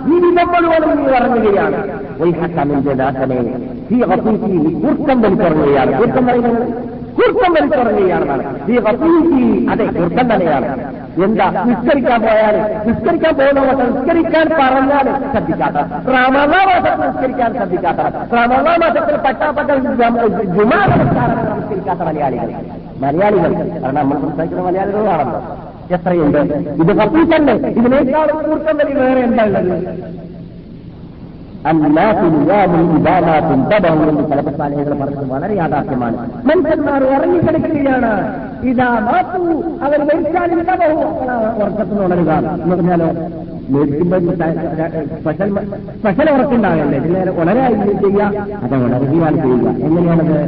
ജീവിതം 0.06 0.48
മുഴുവനും 0.48 0.90
നീ 0.96 1.04
ഇറങ്ങുകയാണ്. 1.12 1.78
കൂർക്കം 4.82 5.22
വലിച്ചിറങ്ങുകയാണ് 5.22 5.98
കൂർക്കം 5.98 6.26
പറയുന്നത് 6.26 6.95
വലിച്ചിറങ്ങുകയാണെന്നാണ് 7.18 8.42
ഈ 8.72 8.76
വസീസി 8.86 9.66
അതെ 9.72 9.84
കുർത്തം 9.84 10.26
തന്നെയാണ്. 10.32 10.68
എന്താ? 11.24 11.46
നിസ്കരിക്കാൻ 11.66 12.20
പോയാൽ 12.22 12.56
നിസ്കരിക്കാൻ 12.88 13.34
പോകുന്ന 13.34 13.60
നിസ്കരിക്കാൻ 13.82 14.46
പറഞ്ഞാൽ 14.60 15.06
ശ്രദ്ധിക്കാത്ത. 15.32 15.78
റമദാ 16.14 16.60
നിസ്കരിക്കാൻ 17.04 17.50
ശ്രദ്ധിക്കാത്ത. 17.54 18.00
റമദാ 18.34 18.74
മാസത്തിൽ 18.82 19.16
നമസ്കാരം 20.92 21.38
നിസ്കരിക്കാത്ത 21.56 22.02
മലയാളികൾ. 22.08 22.50
മലയാളികൾ 23.04 23.52
കാരണം 23.82 23.94
നമ്മൾ 23.94 24.18
സംസാരിക്കുന്ന 24.20 24.64
മലയാളികളാണല്ലോ. 24.68 25.40
എത്രയുണ്ട്? 25.96 26.38
ഇത് 26.82 26.92
കപ്പീസല്ലേ 26.98 27.54
ഇതിനേക്കാളും 27.80 28.38
കൂട്ടം 28.46 28.76
വലിയ 28.78 28.94
വേറെ 29.00 29.20
എന്താ 29.20 29.44
ഉള്ളത്? 29.44 29.74
തലപ്പസ്ഥാനികൾ 34.30 34.92
പറഞ്ഞത് 35.00 35.30
വളരെ 35.32 35.54
യാഥാർത്ഥ്യമാണ്. 35.54 36.16
മനുഷ്യന്മാർ 36.46 37.04
ഉറങ്ങിക്കിടക്കുകയാണ് 37.04 38.12
ഇതാ 38.66 38.88
മാത്തു 38.98 39.40
അവർ 39.84 40.00
മരിച്ചാലും 40.04 40.60
ഉണരുക. 42.04 42.30
എന്ന് 42.30 42.76
പറഞ്ഞാലോ 42.76 43.08
സ്പെഷ്യൽ 45.20 45.50
സ്പെഷ്യൽ 45.98 46.30
ഉറക്കുണ്ടാകല്ലേ? 46.30 46.98
ഇതിനെ 46.98 47.20
ഉണരായി 47.42 47.74
ചെയ്യുക 47.74 48.22
അത് 48.62 48.74
ഉണരുകയാണ് 48.74 49.36
ചെയ്യുക. 49.36 49.68
എങ്ങനെയാണത്? 49.86 50.38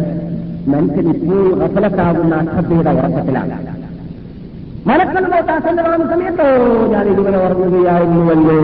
മനുഷ്യൻ 0.69 1.11
ഇപ്പോൾ 1.11 1.65
റഫലത്താകുന്ന 1.65 2.35
അശ്രദ്ധയുടെ 2.35 2.91
ഉറക്കത്തിലാണ്. 2.91 3.57
മലക്കൾ 4.89 5.53
ആസന്നമാകുന്ന 5.53 6.11
സമയത്തോ 6.15 6.47
ഞാൻ 6.93 7.05
ഇതുവരെ 7.09 7.39
ഉറങ്ങുകയായിരുന്നുവല്ലോ. 7.45 8.55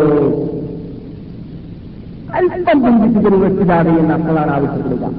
അല്പം 2.35 2.83
ചിന്തിച്ചതിന് 2.83 3.45
വെച്ചിടാതെ 3.45 3.91
എന്ന് 3.91 4.15
അക്കളാണ് 4.15 4.51
ആവശ്യപ്പെടുക. 4.51 5.11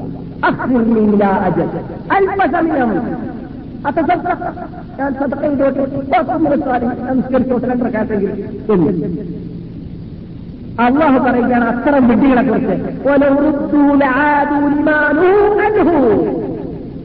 അല്പസമയം. 2.12 2.90
ഞാൻ 5.00 5.16
രണ്ട് 5.22 5.36
പ്രകാശമെങ്കിൽ 7.82 8.74
എന്ന് 8.74 8.92
അള്ളാഹു 10.80 11.20
പറയുകയാണ് 11.20 11.66
അത്തരം 11.66 12.08
വിഡ്ഢികളെ 12.08 12.42
കുറിച്ച്. 12.42 13.08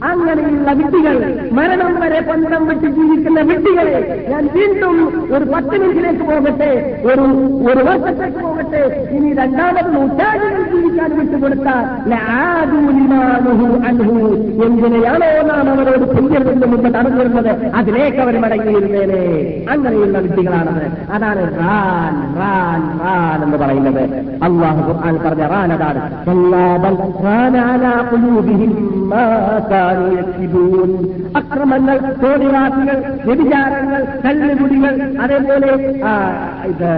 അങ്ങനെയുള്ള 0.03 0.71
വിഡ്ഢികൾ 0.71 1.15
മരണം 1.51 1.99
വരെ 2.01 2.19
പന്തം 2.19 2.67
വെച്ച് 2.67 2.87
ജീവിക്കുന്ന 2.87 3.39
വിഡ്ഢികളെ 3.41 4.25
ഞാൻ 4.29 4.49
വീണ്ടും 4.55 4.95
ഒരു 5.35 5.43
പത്ത് 5.43 5.75
മിനിറ്റിലേക്ക് 5.81 6.23
പോകട്ടെ 6.23 7.01
ഒരു 7.05 7.25
ഒരു 7.71 7.83
വർഷത്തേക്ക് 7.83 8.37
പോകട്ടെ. 8.37 8.81
ഇനി 9.11 9.33
രണ്ടാമത് 9.33 9.89
നൂറ്റാണ്ടുകൾ 9.95 10.63
ജീവിക്കാൻ 10.73 11.09
വിട്ടുകൊടുത്ത 11.19 11.67
അൻഹു. 13.87 14.17
എന്തിനെയാണോ 14.65 15.29
നാം 15.47 15.69
അവരോട് 15.69 16.05
ചെയ്യരുതെന്ന് 16.11 16.67
മുമ്പ് 16.67 16.89
നടന്നിരുന്നത് 16.93 17.51
അതിലേക്ക് 17.75 18.17
അവർ 18.17 18.39
മടങ്ങിയിരുന്നേനെ. 18.41 19.21
അങ്ങനെയുള്ള 19.71 20.17
വിഡ്ഢികളാണത്. 20.17 20.85
അതാണ് 21.13 21.43
റാൻ 21.57 22.13
റാൻ 23.03 23.43
എന്ന് 23.43 23.57
പറയുന്നത്. 23.57 24.03
അള്ളാഹു 24.43 24.81
ഖുർആൻ 24.91 25.15
പറഞ്ഞ 25.25 25.43
റാൻ 25.47 25.73
അതാണ്. 25.73 26.01
അക്രമങ്ങൾ 31.35 31.97
തോടിവാസികൾ 32.23 32.97
വ്യഭിചാരങ്ങൾ 33.25 34.01
കല്ലുകുടികൾ 34.25 34.93
അതേപോലെ 35.21 35.71
ഇത് 36.65 36.91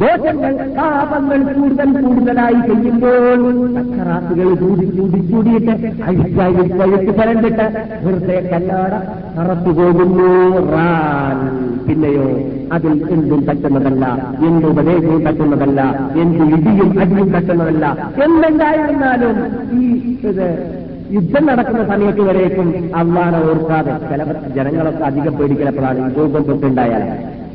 ദോഷങ്ങൾ 0.00 0.52
പാപങ്ങൾ 0.76 1.42
കൂടുതൽ 1.52 1.90
കൂടുതലായി 2.00 2.60
ചെയ്യുമ്പോൾ 2.66 3.42
അക്രാസികൾ 3.78 4.48
കൂടി 4.54 4.86
കൂടി 4.90 5.20
കൂടിയിട്ട് 5.30 5.74
അഴിച്ചായി 6.02 6.62
വഴുത്ത് 6.78 7.12
പരണ്ടിട്ട് 7.18 7.66
വെറുതെ 8.04 8.38
കല്ലാട 8.52 8.92
കറത്തു 9.36 9.70
പോകുന്നു. 9.70 10.28
റാൻ. 10.72 11.38
പിന്നെയോ 11.86 12.26
അതിൽ 12.72 12.92
എന്തും 13.10 13.46
പറ്റുന്നതല്ല 13.46 14.04
എന്ത് 14.46 14.66
ഉപദേശവും 14.66 15.24
പറ്റുന്നതല്ല 15.24 15.80
എന്ത് 16.14 16.42
ഇടിയും 16.54 17.00
അടിയും 17.00 17.32
പറ്റുന്നതല്ല 17.32 17.84
എന്തെന്തായിരുന്നാലും 18.24 19.36
ഈ 19.78 19.84
യുദ്ധം 21.14 21.44
നടക്കുന്ന 21.46 21.84
സമയത്ത് 21.86 22.22
വരേക്കും 22.22 22.68
അള്ളാനെ 22.96 23.38
ഓർക്കാതെ 23.46 23.94
ചില 24.04 24.22
ജനങ്ങളൊക്കെ 24.56 25.04
അധികം 25.04 25.34
പേടിക്കലപ്പോഴാണ് 25.34 26.08
ഭൂകമ്പത്തുണ്ടായാൽ 26.14 27.02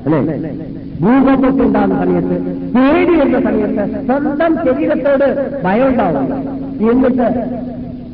അല്ലേ? 0.06 0.20
ഭൂകമ്പത്തുണ്ടാകുന്ന 1.02 1.96
സമയത്ത് 2.02 2.36
പേടി 2.76 3.14
വരുന്ന 3.16 3.40
സമയത്ത് 3.42 3.84
സ്വന്തം 4.08 4.54
ശരീരത്തോട് 4.66 5.28
ഭയം 5.64 5.88
ഉണ്ടാവും 5.90 6.28
എന്നിട്ട് 6.92 7.28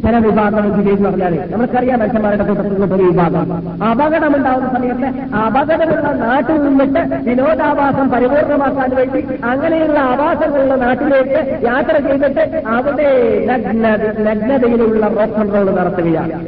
ചില 0.04 0.18
വിഭാഗം 0.18 0.66
എന്ന് 0.66 1.10
പറഞ്ഞാൽ 1.10 1.34
നമുക്കറിയാം 1.52 2.00
മനുഷ്യന്മാരുടെ 2.00 2.44
കൂട്ടത്തിൽ 2.44 2.94
ഒരു 2.96 3.04
വിഭാഗം. 3.04 3.42
അപകടം 3.42 4.16
അപകടമുണ്ടാവുന്ന 4.16 4.70
സമയത്ത് 4.76 5.08
അപകടമുള്ള 5.36 6.12
നാട്ടിൽ 6.24 6.58
നിന്നിട്ട് 6.64 7.02
വിനോദാവാസം 7.30 8.08
പരിപൂർണമാക്കാൻ 8.10 8.92
വേണ്ടി 8.96 9.22
അങ്ങനെയുള്ള 9.44 10.00
ആവാസങ്ങളുള്ള 10.12 10.76
നാട്ടിലേക്ക് 10.76 11.42
യാത്ര 11.66 11.96
ചെയ്തിട്ട് 12.08 12.64
അവിടെ 12.68 13.10
നഗ്ന 13.50 13.86
നഗ്നതയിലുള്ള 14.28 15.08
റോക്ക് 15.18 15.34
കൺട്രോൾ 15.34 15.70
നടത്തുകയാണ്. 15.80 16.40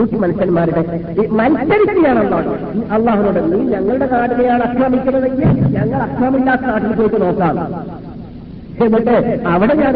ഊട്ടി 0.00 0.16
മനുഷ്യന്മാരുടെ 0.16 0.82
ഈ 1.22 1.26
മത്സരിക്കുകയാണ് 1.38 2.20
അള്ളാഹ് 2.24 2.50
അള്ളാഹുനോട് 2.96 3.40
നീ 3.52 3.58
ഞങ്ങളുടെ 3.74 4.06
നാടിനെയാണ് 4.12 4.62
അക്രമിക്കുന്നതെങ്കിൽ 4.62 5.48
ഞങ്ങൾ 5.76 6.00
അക്രമില്ലാത്ത 6.08 6.62
നാട്ടിൽ 6.62 6.92
പോയിട്ട് 6.92 7.20
നോക്കാം. 7.22 7.56
എന്നിട്ട് 8.84 9.14
അവിടെ 9.46 9.74
ഞാൻ 9.74 9.94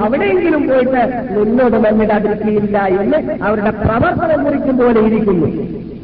അവിടെയെങ്കിലും 0.00 0.68
പോയിട്ട് 0.68 1.02
നിന്നോട് 1.36 1.76
മണ്ണിടാതിരിക്കുകയില്ല 1.76 2.78
എന്ന് 3.00 3.18
അവരുടെ 3.44 3.70
പ്രവർത്തനം 3.70 4.44
കുറിക്കും 4.44 4.76
പോലെ 4.76 5.00
ഇരിക്കുന്നു. 5.00 5.48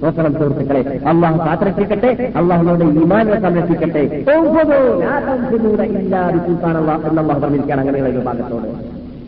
നോക്കണം 0.03 0.33
സുഹൃത്തുക്കളെ 0.33 1.01
അള്ളാഹു 1.07 1.39
കാത്തിരക്ഷിക്കട്ടെ 1.39 2.11
അള്ളാഹുനോട് 2.37 2.85
ഇമാനെ 3.03 3.41
സംരക്ഷിക്കട്ടെ. 3.41 4.03
ഇല്ലാതെ 5.93 6.39
എന്നുള്ള 7.09 7.33
പറഞ്ഞിരിക്കുകയാണ് 7.35 7.81
അങ്ങനെയുള്ള 7.81 8.11
ഒരു 8.11 8.23
ഭാഗത്തോട് 8.27 8.69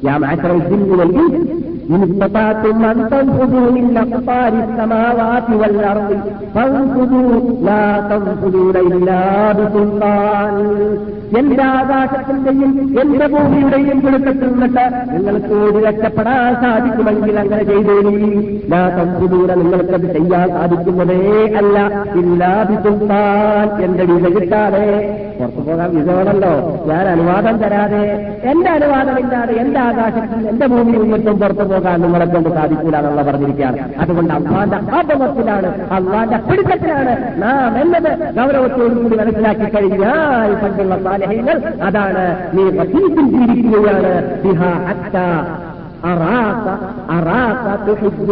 ഞാൻ 0.07 0.25
ആശ്രയിച്ചിരിക്കുമെങ്കിൽ 0.25 1.27
إن 1.90 2.02
استطعتم 2.04 2.86
أن 2.86 3.10
تنفذوا 3.12 3.72
من 3.72 3.98
أقطار 3.98 4.52
السماوات 4.60 5.48
والأرض 5.52 6.10
فانفذوا 6.56 7.32
لا 7.62 7.86
تنفذون 8.10 8.76
إلا 8.88 9.22
بسلطان 9.54 10.56
എന്റെ 11.40 11.64
ആകാശത്തിന്റെയും 11.72 12.72
എന്റെ 13.02 13.26
ഭൂമിയുടെയും 13.28 13.98
പിടുത്തത്തിൽ 14.04 14.50
നിന്നിട്ട് 14.54 14.86
നിങ്ങൾക്ക് 15.12 15.54
ഓടി 15.60 15.80
രക്ഷപ്പെടാൻ 15.80 16.54
സാധിക്കുമെങ്കിൽ 16.64 17.36
അങ്ങനെ 17.38 17.64
ചെയ്തോളി 17.64 18.14
ലാ 18.72 18.82
തമ്പുദൂര 18.96 19.50
നിങ്ങൾക്കത് 19.60 20.08
ചെയ്യാൻ 20.16 20.48
സാധിക്കുന്നതേ 20.56 21.20
അല്ല 21.60 21.78
ഇല്ലാതി 22.22 22.78
സുൽത്താൻ 22.86 23.68
എന്റെ 23.86 24.06
വില 24.12 24.32
കിട്ടാതെ 24.36 24.86
പുറത്തു 25.38 25.62
പോകാൻ 25.62 25.92
വിധമാണല്ലോ 25.98 26.54
ഞാൻ 26.90 27.06
അനുവാദം 27.08 27.58
തരാതെ 27.62 28.02
എന്റെ 28.52 28.70
അനുവാദമില്ലാതെ 28.70 29.54
എന്റെ 29.64 29.82
ആകാശത്തിൽ 29.82 30.42
എന്റെ 30.50 30.68
ഭൂമിയിൽ 30.68 31.04
നിന്നിട്ടും 31.04 31.38
പുറത്തു 31.44 31.68
പോകാൻ 31.74 31.98
നിങ്ങളെ 32.02 32.26
കൊണ്ട് 32.26 32.50
സാധിക്കൂല 32.50 32.96
എന്നുള്ള 32.98 33.24
പറഞ്ഞിരിക്കുകയാണ് 33.24 33.80
അതുകൊണ്ട് 34.02 34.34
അള്ളാന്റെ 34.34 34.80
ആപമത്തിലാണ് 34.98 35.70
അള്ളാന്റെ 35.98 36.40
പിടുത്തത്തിലാണ് 36.50 37.14
നാം 37.44 37.78
എന്നത് 37.78 38.12
ഗൗരവത്തോടുകൂടി 38.38 39.18
മനസ്സിലാക്കി 39.18 39.70
കഴിഞ്ഞാൽ 39.76 40.54
പണ്ടുള്ള 40.62 40.98
സാലഹ്യങ്ങൾ 41.06 41.58
അതാണ് 41.88 42.26
നീ 42.54 42.66
വസീത്തിൽ 42.78 43.28
ജീവിക്കുകയാണ് 43.34 44.14
ബിഹ 44.46 44.62
ഹത്ത 44.88 45.18
أراك 46.06 46.66
أراك 47.12 47.66
تحب 47.88 48.30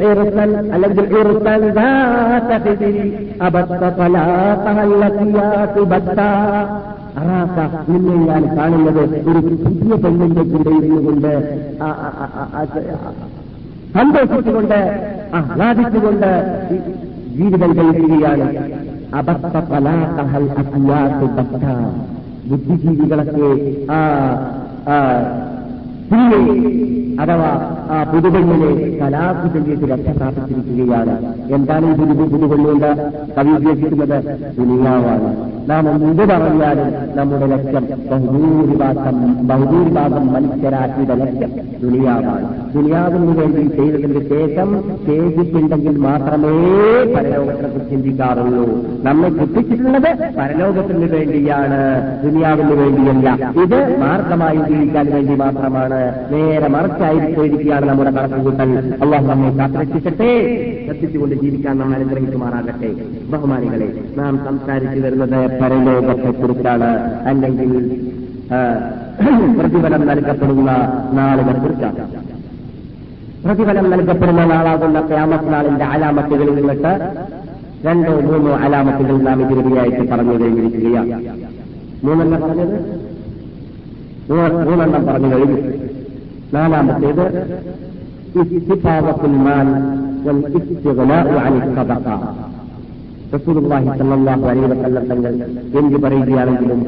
عرسا 0.00 0.44
الذي 0.76 1.04
عرسا 1.14 1.54
ذات 1.70 2.50
خدر 2.64 2.96
أبت 3.40 3.82
طلاقها 3.98 4.84
التي 4.84 5.80
بتا 5.82 6.32
അറാക്ക 7.19 7.59
നിന്നെ 7.89 8.15
ഞാൻ 8.25 8.43
കാണുന്നത് 8.57 9.03
ഒരു 9.29 9.39
പുതിയ 9.47 9.95
പെണ്ണിന്റെ 10.03 10.43
കൂടെ 10.43 10.71
ഇരുന്നുകൊണ്ട് 10.77 11.31
സന്തോഷിച്ചുകൊണ്ട് 13.95 14.79
ആഹ്ലാദിച്ചുകൊണ്ട് 15.33 16.31
ജീവിതം 17.37 17.71
കഴിക്കുകയാണ്. 17.77 18.47
അബദ്ധ 19.13 19.57
പലാഹൽ 19.59 20.45
ബുദ്ധിജീവികളൊക്കെ 22.49 23.47
ആ 23.91 23.99
സ്ത്രീയെ 26.05 26.39
അഥവാ 27.23 27.49
ആ 27.95 27.97
പുതുപള്ളിയിലെ 28.03 28.71
കലാപ്പ് 28.99 29.45
ചെയ്തിട്ട് 29.53 29.85
രക്ഷ 29.91 30.07
എന്താണ് 31.55 31.85
ഈ 31.91 31.93
പുതു 31.99 32.25
പുതുപെണ്ണുകൊണ്ട് 32.31 32.89
കവി 33.35 33.51
ഉദ്ദേശിക്കുന്നത്? 33.57 34.17
ദുനിയാവാണ് 34.57 35.29
നാം 35.69 35.83
എന്ത് 35.91 36.23
പറഞ്ഞാലും 36.31 36.89
നമ്മുടെ 37.17 37.45
ലക്ഷ്യം 37.53 37.85
ബഹുഭൂരിഭാഗം 38.09 39.15
ബഹുഭൂരിഭാഗം 39.49 40.25
മനുഷ്യരാക്കിയുടെ 40.33 41.15
ലക്ഷ്യം 41.21 41.51
ദുനിയാവാണ് 41.83 42.47
ദുനിയാവിന് 42.75 43.33
വേണ്ടി 43.39 43.63
ചെയ്തതിന് 43.77 44.21
ശേഷം 44.33 44.69
ചെയ്തിട്ടുണ്ടെങ്കിൽ 45.07 45.95
മാത്രമേ 46.07 46.53
പരലോകത്തെ 47.15 47.69
ചിന്തിക്കാറുള്ളൂ. 47.89 48.65
നമ്മെ 49.07 49.29
കിട്ടിച്ചിട്ടുള്ളത് 49.37 50.11
പരലോകത്തിന് 50.39 51.07
വേണ്ടിയാണ് 51.15 51.79
ദുനിയാവിന് 52.25 52.75
വേണ്ടിയല്ല. 52.81 53.27
ഇത് 53.63 53.79
മാർഗമായി 54.03 54.61
ജീവിക്കാൻ 54.69 55.07
വേണ്ടി 55.15 55.35
മാത്രമാണ്. 55.43 55.94
നേരെ 56.31 56.67
മറച്ചായി 56.67 57.33
പോയിരിക്കുകയാണ് 57.33 57.85
നമ്മുടെ 57.89 58.11
കണക്കുകൂട്ടൽ. 58.11 58.93
അള്ളാഹു 59.01 59.25
നമ്മെ 59.25 59.49
കാത്തിരക്ഷിക്കട്ടെ. 59.49 60.29
ശ്രദ്ധിച്ചുകൊണ്ട് 60.85 61.35
ജീവിക്കാൻ 61.35 61.77
നാം 61.77 61.93
അനുഗ്രഹിക്കുമാറാകട്ടെ. 61.95 62.91
ബഹുമാനികളെ 63.29 63.93
നാം 64.17 64.39
സംസാരിച്ചു 64.45 64.99
വരുന്നത് 64.99 65.59
പരലോകത്തെക്കുറിച്ചാണ്. 65.61 66.91
അല്ലെങ്കിൽ 67.23 68.01
പ്രതിഫലം 69.59 70.07
നൽകപ്പെടുന്ന 70.07 70.71
നാളുകൾ 71.13 71.53
കുറിച്ചാണ് 71.59 72.25
പ്രതിഫലം 73.45 73.89
നൽകപ്പെടുന്ന 73.89 74.45
നാളാകുന്ന 74.45 75.07
ക്യാമസ് 75.07 75.53
നാളിന്റെ 75.53 75.85
അലാമത്തുകളിൽ 75.85 76.55
നിന്നിട്ട് 76.55 76.93
രണ്ടോ 77.85 78.19
മൂന്നോ 78.19 78.51
അലാമത്തുകൾ 78.57 79.17
നാം 79.17 79.41
ഇതിനുപരിയായിട്ട് 79.45 80.11
പറഞ്ഞു 80.11 80.33
കഴിഞ്ഞിരിക്കുകയാണ്. 80.43 81.25
മൂന്നെണ്ണം 82.03 82.41
പറഞ്ഞത്? 82.41 83.04
മൂന്നെണ്ണം 84.29 85.03
പറഞ്ഞു 85.05 85.29
കഴിഞ്ഞു. 85.33 85.57
നാലാമത്തേത് 86.53 87.25
മാൽ 89.45 89.67
റസൂലുള്ളാഹി 93.33 93.89
സല്ലല്ലാഹു 93.99 94.43
അലൈഹി 94.49 94.67
വസല്ലം 94.73 95.05
തങ്ങൾ 95.11 95.33
എന്ത് 95.79 95.97
പറയുകയാണെങ്കിലും 96.03 96.81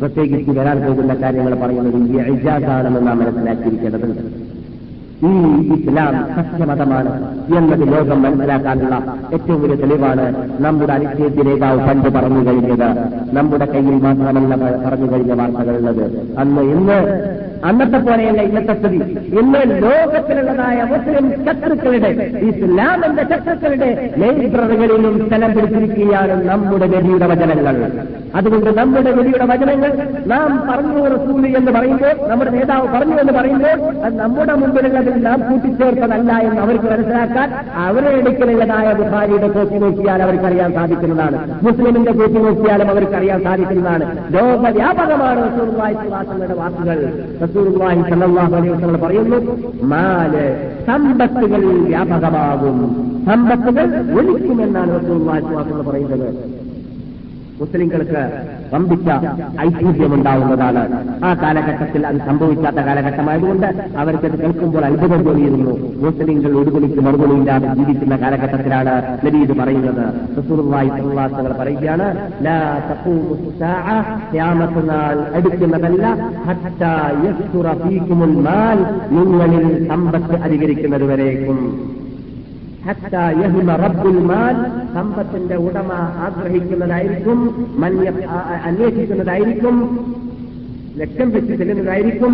പ്രത്യേകിച്ച് 0.00 0.52
വരാൻ 0.58 0.78
പോകുന്ന 0.80 1.14
കാര്യങ്ങൾ 1.22 1.54
പറയുന്നത് 1.54 1.98
ഇജാസാണെന്ന് 2.32 3.00
നാം 3.06 3.18
മനസ്സിലാക്കിയിരിക്കേണ്ടതുണ്ട്. 3.18 4.51
ഈ 5.28 5.32
ഇസ്ലാം 5.74 6.14
സത്യമതമാണ് 6.36 7.10
എന്നത് 7.58 7.84
ലോകം 7.92 8.22
മനസ്സിലാക്കാനുള്ള 8.22 8.94
ഏറ്റവും 9.32 9.62
വലിയ 9.62 9.74
തെളിവാണ് 9.74 10.24
നമ്മുടെ 10.62 10.92
അനിശ്ചയത്തിൽ 10.92 11.46
നേതാവ് 11.48 11.80
പണ്ട് 11.88 12.08
പറഞ്ഞു 12.08 12.42
കഴിഞ്ഞത്. 12.46 12.88
നമ്മുടെ 13.32 13.64
കയ്യിൽ 13.64 13.96
മാത്രമല്ല 14.02 14.56
പറഞ്ഞു 14.86 15.12
കഴിഞ്ഞ 15.12 15.32
വാർത്തകളുള്ളത്. 15.32 16.04
അന്ന് 16.38 16.62
ഇന്ന് 16.74 16.98
അന്നത്തെ 17.64 17.98
പോലെയല്ല 17.98 18.42
ഇന്നത്തെ 18.42 18.72
സ്ഥിതി. 18.72 18.96
ഇന്ന് 19.38 19.82
ലോകത്തിലുള്ളതായ 19.82 20.82
മുസ്ലിം 20.82 21.46
ശത്രുക്കളുടെ 21.46 22.08
ഇസ്ലാമിന്റെ 22.40 23.22
ശത്രുക്കളുടെ 23.22 24.10
ലൈബ്രറികളിലും 24.18 25.28
സ്ഥലം 25.28 25.54
പിടിച്ചിരിക്കുകയാണ് 25.54 26.48
നമ്മുടെ 26.48 26.86
നബിയുടെ 26.86 27.26
വചനങ്ങൾ. 27.26 27.92
അതുകൊണ്ട് 28.34 28.70
നമ്മുടെ 28.78 29.12
നബിയുടെ 29.12 29.44
വചനങ്ങൾ 29.44 29.92
നാം 30.26 30.68
പറഞ്ഞു 30.70 31.04
റസൂലി 31.04 31.56
എന്ന് 31.56 31.72
പറയുമ്പോൾ 31.72 32.28
നമ്മുടെ 32.28 32.50
നേതാവ് 32.50 32.88
പറഞ്ഞു 32.88 33.16
എന്ന് 33.20 33.32
പറയുമ്പോൾ 33.32 34.04
അത് 34.04 34.18
നമ്മുടെ 34.18 34.54
മുമ്പിലുള്ളതിൽ 34.54 35.22
നാം 35.22 35.40
കൂട്ടിച്ചേർത്തതല്ല 35.50 36.32
എന്ന് 36.32 36.62
അവർക്ക് 36.62 36.84
മനസ്സിലാക്കാൻ 36.84 37.54
അവരെ 37.74 38.16
അടുക്കലുള്ളതായ 38.16 38.92
ബുഹാരിയുടെ 38.92 39.48
കോപ്പി 39.48 39.78
നോക്കിയാൽ 39.78 40.22
അവർക്കറിയാൻ 40.22 40.72
സാധിക്കുന്നതാണ്. 40.72 41.58
മുസ്ലിമിന്റെ 41.62 42.12
കോപ്പി 42.12 42.38
നോക്കിയാലും 42.38 42.90
അവർക്കറിയാൻ 42.90 43.42
സാധിക്കുന്നതാണ്. 43.42 44.04
ലോകവ്യാപകമാണ് 44.30 45.42
റസൂർവായി 45.48 45.94
സുഹാസങ്ങളുടെ 45.94 46.54
വാക്കുകൾ. 46.54 47.12
റസൂർവാഹി 47.52 48.02
സല്ലാഹു 48.10 48.54
അലൈഹി 48.56 49.00
പറയുന്നു 49.04 49.38
നാല് 49.86 50.44
സമ്പത്തുകൾ 50.86 51.62
വ്യാപകമാകും. 51.88 52.76
സമ്പത്തുകൾ 53.26 53.88
ഒലിക്കുമെന്നാണ് 54.18 54.92
റസൂർവാഹി 55.00 55.42
പറയുന്നത്. 55.88 56.28
മുസ്ലിങ്ങൾക്ക് 57.60 58.22
വമ്പിച്ച 58.74 59.08
ഐശ്വര്യമുണ്ടാവുന്നതാണ് 59.60 60.82
ആ 61.24 61.30
കാലഘട്ടത്തിൽ 61.42 62.06
അത് 62.06 62.18
സംഭവിക്കാത്ത 62.26 62.76
കാലഘട്ടമായതുകൊണ്ട് 62.76 63.66
അവർക്കത് 63.96 64.36
കേൾക്കുമ്പോൾ 64.42 64.84
അത്ഭുതം 64.84 65.22
തോന്നിയിരുന്നു. 65.22 65.74
മുസ്ലിങ്ങൾ 66.04 66.52
ഒരുപണിക്ക് 66.58 67.00
മറുപടിയില്ലാതെ 67.00 67.74
ജീവിക്കുന്ന 67.74 68.16
കാലഘട്ടത്തിലാണ് 68.16 68.94
നബി 69.26 69.36
ഇത് 69.36 69.54
പറയുന്നത്. 69.60 70.04
വസല്ലം 71.18 71.56
പറയുകയാണ് 71.60 72.06
അടുക്കുന്നതല്ല 75.34 76.06
നിങ്ങളിൽ 79.12 79.88
സമ്പത്ത് 79.88 80.36
അധികരിക്കുന്നതുവരേക്കും. 80.42 81.58
സമ്പത്തിന്റെ 84.94 85.56
ഉടമ 85.56 85.90
ആഗ്രഹിക്കുന്നതായിരിക്കും 86.26 87.38
അന്വേഷിക്കുന്നതായിരിക്കും. 88.64 89.76
ലക്ഷ്യം 90.98 91.30
വെച്ച് 91.30 91.54
ചെല്ലുന്നതായിരിക്കും. 91.54 92.32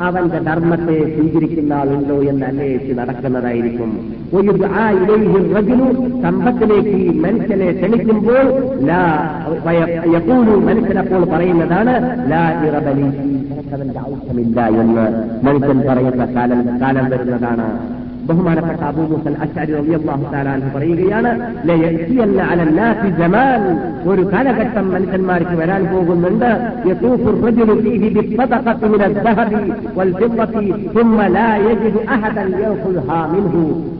അവന്റെ 0.00 0.38
ധർമ്മത്തെ 0.38 1.14
സ്വീകരിക്കുന്ന 1.14 1.74
ആളുണ്ടോ 1.74 2.14
എന്ന് 2.22 2.46
അന്വേഷിച്ച് 2.46 2.98
നടക്കുന്നതായിരിക്കും. 2.98 4.14
ഒരു 4.34 4.66
ആ 4.66 4.90
ഇലൈഹി 4.90 5.52
റജുലു. 5.52 6.20
സമ്പത്തിലേക്ക് 6.22 6.88
ഈ 6.88 7.18
മനുഷ്യനെ 7.18 7.72
ക്ഷണിക്കുമ്പോൾ 7.72 8.46
യഖൂലു. 10.14 10.56
മനുഷ്യനപ്പോൾ 10.60 11.24
പറയുന്നതാണ് 11.24 11.94
ലാ 12.32 12.62
ഇറബലി. 12.66 13.06
അവന്റെ 13.74 13.98
ആവശ്യമില്ല 13.98 14.66
എന്ന് 14.66 15.06
മനുഷ്യൻ 15.46 15.78
പറയുന്ന 15.88 16.24
കാലം 16.24 16.80
കാലം 16.80 17.10
വരുന്നതാണ്. 17.10 17.98
ബഹുമാനപ്പെട്ട 18.28 18.82
അബൂമുസൽ 18.82 19.36
അച്ചാരി 19.40 19.74
അള്ളാഹു 19.94 20.24
താലാൻ 20.32 20.62
പറയുകയാണ് 20.74 21.30
അലന്നാസി 22.48 23.08
ജമാൻ 23.18 23.62
ഒരു 24.06 24.22
കാലഘട്ടം 24.32 24.86
മനുഷ്യന്മാർക്ക് 24.90 25.54
വരാൻ 25.54 25.82
പോകുന്നുണ്ട് 25.84 26.50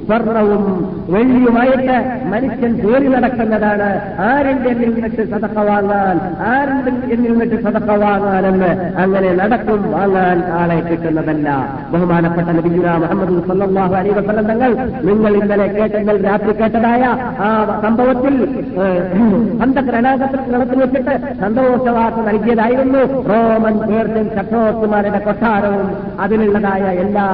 സ്വർണവും 0.09 0.63
വെള്ളിയുമായിട്ട് 1.09 1.97
മനുഷ്യൻ 2.31 2.73
ജോലി 2.77 3.09
നടക്കുന്നതാണ് 3.09 3.89
ആരുടെ 4.23 4.73
നിന്നിട്ട് 4.73 5.23
സതക്ക 5.31 5.59
വാങ്ങാൻ 5.61 6.17
ആരുടെ 6.47 6.93
നിന്നിട്ട് 7.17 7.57
സതക്ക 7.57 7.91
വാങ്ങാനെന്ന് 7.97 8.71
അങ്ങനെ 8.99 9.33
നടക്കും 9.35 9.83
വാങ്ങാൻ 9.91 10.39
ആളെ 10.53 10.79
കിട്ടുന്നതല്ല 10.81 11.49
ബഹുമാനപ്പെട്ട 11.93 12.49
നബിഗുല 12.51 12.97
മുഹമ്മദ് 12.97 13.43
സല്ലാഹു 13.51 13.95
അലൈ 13.95 14.15
വസല്ലം 14.19 14.47
തങ്ങൾ 14.51 14.71
നിങ്ങൾ 15.09 15.33
ഇന്നലെ 15.41 15.67
കേട്ടെങ്കിൽ 15.77 16.17
രാത്രി 16.27 16.53
കേട്ടതായ 16.61 17.03
ആ 17.47 17.49
സംഭവത്തിൽ 17.85 18.35
അന്തക്ക് 19.65 19.93
രണാകത്തിൽ 19.97 20.41
നടത്തി 20.55 20.77
വെച്ചിട്ട് 20.83 21.15
സന്തോഷവാർത്ത 21.43 22.21
നൽകിയതായിരുന്നു 22.29 23.01
റോമൻ 23.31 23.77
പേർഷ്യൻ 23.89 24.27
ചക്രവർത്തിമാരുടെ 24.37 25.21
കൊട്ടാരവും 25.27 25.87
അതിലുള്ളതായ 26.21 26.85
എല്ലാ 27.05 27.27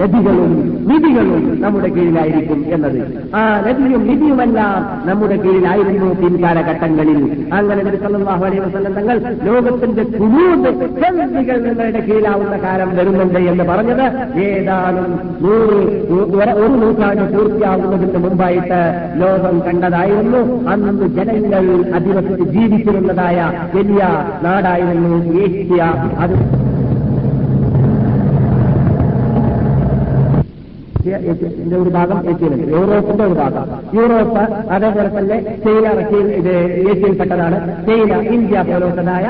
നദികളും 0.00 0.52
നിധികളും 0.90 1.42
നമ്മുടെ 1.62 1.88
കീഴിലായിരിക്കും 1.96 2.60
എന്നത്. 2.74 2.98
ആ 3.36 3.42
നദിയും 3.66 4.02
നിധിയുമെല്ലാം 4.08 4.78
നമ്മുടെ 5.08 5.36
കീഴിലായിരുന്നു 5.44 6.08
പിൻകാലഘട്ടങ്ങളിൽ. 6.20 7.18
അങ്ങനെ 7.58 7.80
നബി 7.82 7.98
സല്ലല്ലാഹു 8.04 8.44
അലൈഹി 8.48 8.62
വസല്ലം 8.64 8.92
തങ്ങൾ 8.98 9.16
ലോകത്തിന്റെ 9.48 10.04
ചെന്തികൾ 11.02 11.56
നിങ്ങളുടെ 11.66 12.00
കീഴിലാവുന്ന 12.08 12.56
കാലം 12.64 12.90
വരുന്നുണ്ട് 12.96 13.40
എന്ന് 13.52 13.64
പറഞ്ഞത് 13.70 14.04
ഏതാനും 14.46 15.08
നൂറ് 15.44 15.78
ഒരു- 16.22 16.76
നൂറ്റാണ്ട് 16.82 17.32
പൂർത്തിയാവുന്നതിന് 17.32 18.18
മുമ്പായിട്ട് 18.18 18.80
ലോകം 19.20 19.60
കണ്ടതായിരുന്നു. 19.60 20.40
അന്ന് 20.68 21.08
ജനങ്ങൾ 21.08 21.64
അധിവസിച്ച് 21.94 22.44
ജീവിച്ചിരുന്നതായ 22.48 23.38
വലിയ 23.74 24.02
നാടായിരുന്നു 24.42 25.12
ഏഷ്യ. 25.40 25.80
അത് 26.18 26.36
ഇതിന്റെ 31.44 31.76
ഒരു 31.76 31.90
ഭാഗം 31.90 32.18
ഏഷ്യയിലുണ്ട് 32.30 32.72
യൂറോപ്പിന്റെ 32.72 33.24
ഒരു 33.24 33.34
ഭാഗം 33.34 33.64
യൂറോപ്പ് 33.94 34.42
അതേപോലെ 34.70 35.18
തന്നെ 35.18 35.38
ചൈന 35.64 35.86
റഷ്യയിൽ 35.92 36.26
ഇത് 36.32 36.54
ഏഷ്യയിൽപ്പെട്ടതാണ് 36.90 37.56
ചൈന 37.86 38.20
ഇന്ത്യ 38.28 38.62
പോലത്തതായ 38.62 39.24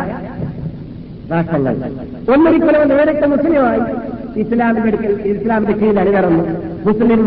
രാഷ്ട്രങ്ങൾ 1.32 1.74
ഒന്നൊരിക്കലും 2.34 2.88
നേരിട്ട് 2.88 3.26
മുസ്ലിമായി 3.26 3.80
ഇസ്ലാമിന്റെ 4.36 4.88
അടുക്കൽ 4.88 5.28
ഇസ്ലാമിന്റെ 5.28 5.74
കീഴിൽ 5.78 6.00
അണിനിറന്നു 6.00 6.44
മുസ്ലിം 6.86 7.20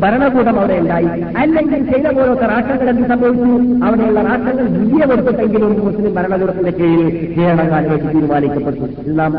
ഭരണകൂടം 0.00 0.60
അവിടെ 0.60 0.74
ഉണ്ടായി. 0.74 1.08
അല്ലെങ്കിൽ 1.38 1.92
ചെയ്ത 1.92 2.06
പോലത്തെ 2.06 2.46
രാഷ്ട്രങ്ങൾ 2.46 2.88
എന്ത് 2.90 3.08
സംഭവിച്ചു? 3.08 3.84
അവിടെയുള്ള 3.84 4.20
രാഷ്ട്രങ്ങൾ 4.20 4.66
വിജയ 4.78 5.06
കൊടുത്തിട്ടെങ്കിലും 5.06 5.72
മുസ്ലിം 5.86 6.14
ഭരണകൂടത്തിന്റെ 6.14 6.70
കീഴിൽ 6.70 7.34
കീഴടങ്ങാനായിട്ട് 7.34 8.06
തീരുമാനിക്കപ്പെട്ടു. 8.14 9.10
ഇസ്ലാം 9.10 9.32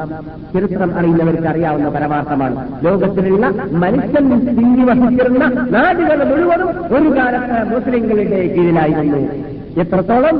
ചരിത്രം 0.53 0.95
അറിയുന്നവർക്ക് 0.99 1.47
അറിയാവുന്ന 1.47 1.89
പരമാർത്ഥമാണ്. 1.89 2.85
ലോകത്തിലുള്ള 2.85 3.47
മനുഷ്യൻ 3.71 4.29
തിങ്ങി 4.47 4.83
വഹിച്ചിരുന്ന 4.83 5.67
നാടുകൾ 5.69 6.23
മുഴുവനും 6.23 6.69
ഒരു 6.95 7.09
കാലത്ത് 7.17 7.75
മുസ്ലിങ്ങളുടെ 7.75 8.47
കീഴിലായിരുന്നു 8.55 9.21
എത്രത്തോളം 9.81 10.37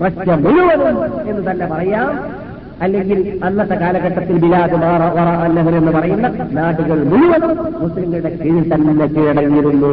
പ്രശ്നം 0.00 0.42
മുഴുവനും 0.44 1.04
എന്ന് 1.30 1.50
തന്നെ 1.50 1.66
പറയാം. 1.66 2.43
അല്ലെങ്കിൽ 2.82 3.18
അന്നത്തെ 3.42 3.74
കാലഘട്ടത്തിൽ 3.74 4.36
ബിലാദ് 4.38 4.76
അന്നഹർ 5.40 5.74
എന്ന് 5.74 5.92
പറയുന്ന 5.92 6.26
നാടുകൾ 6.52 6.98
മുഴുവൻ 7.10 7.42
മുസ്ലിങ്ങളുടെ 7.82 8.30
കീഴിൽ 8.36 8.64
തന്നെ 8.72 9.06
കീഴടങ്ങിയിരുന്നു. 9.14 9.90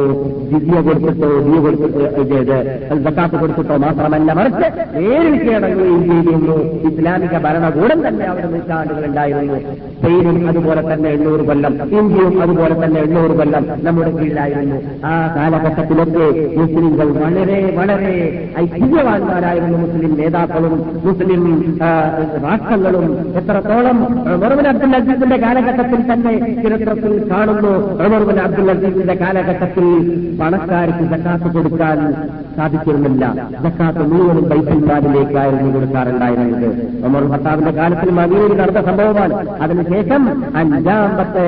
ജിദ്യ 0.50 0.80
കൊടുത്തിട്ടോ 0.80 1.28
ദിയ 1.46 1.58
കൊടുത്തിട്ടോ 1.60 2.58
സക്കാത്ത് 3.04 3.36
കൊടുത്തിട്ടോ 3.36 3.76
മാത്രമല്ല 3.78 4.32
മറിച്ച് 4.32 4.66
നേരിൽ 4.96 5.34
കീഴടങ്ങുകയും 5.40 6.02
ചെയ്തിരുന്നു. 6.08 6.56
ഇസ്ലാമിക 6.88 7.34
ഭരണകൂടം 7.44 8.00
തന്നെ 8.06 8.26
അവിടെ 8.26 8.48
നൂറ്റാണ്ടുകൾ 8.48 9.04
ഉണ്ടായിരുന്നു. 9.06 9.58
സ്പെയിനും 9.94 10.48
അതുപോലെ 10.48 10.82
തന്നെ 10.88 11.08
എണ്ണൂറ് 11.10 11.42
കൊല്ലം 11.42 11.72
ഇന്ത്യയും 11.92 12.36
അതുപോലെ 12.42 12.74
തന്നെ 12.82 13.00
എണ്ണൂറ് 13.00 13.36
കൊല്ലം 13.40 13.64
നമ്മുടെ 13.82 14.12
കീഴിലായിരുന്നു. 14.12 14.78
ആ 15.04 15.14
കാലഘട്ടത്തിലൊക്കെ 15.36 16.26
മുസ്ലിങ്ങൾ 16.58 17.08
വളരെ 17.18 17.46
വളരെ 17.76 18.12
ഐശ്വര്യവാന്മാരായിരുന്നു 18.64 19.78
മുസ്ലിം 19.78 20.12
നേതാക്കളും 20.18 20.74
മുസ്ലിം 21.04 21.42
ആ, 21.82 21.90
രാഷ്ട്രങ്ങളും 22.72 23.06
എത്രത്തോളം 23.38 23.98
ഉമർബിൻ 24.34 24.66
അബ്ദുൽ 24.68 24.94
അസീസിന്റെ 24.98 25.38
കാലഘട്ടത്തിൽ 25.44 26.00
തന്നെ 26.10 26.32
ചരിത്രത്തിൽ 26.62 27.12
കാണുന്നു. 27.30 27.72
ഉമർബിൻ 28.04 28.38
അബ്ദുൽ 28.44 28.70
അസീസിന്റെ 28.74 29.14
കാലഘട്ടത്തിൽ 29.22 29.86
പണക്കാർക്ക് 30.40 31.04
സക്കാത്ത് 31.12 31.48
കൊടുക്കാൻ 31.56 31.98
സാധിച്ചിരുന്നില്ല. 32.56 33.24
ജക്കാത്ത് 33.64 34.02
മുഴുവനും 34.12 34.46
ബൈസൽമാരിലേക്കായിരുന്നു 34.50 35.68
കൊടുക്കാറുണ്ടായിരുന്നത് 35.74 36.68
ഉമർ 37.06 37.24
ഭർത്താവിന്റെ 37.32 37.72
കാലത്തിൽ 37.78 38.10
മദീനയിൽ 38.18 38.54
നടന്ന 38.60 38.82
സംഭവമാണ്. 38.88 39.34
അതിനുശേഷം 39.64 40.22
അഞ്ചാമത്തെ 40.60 41.46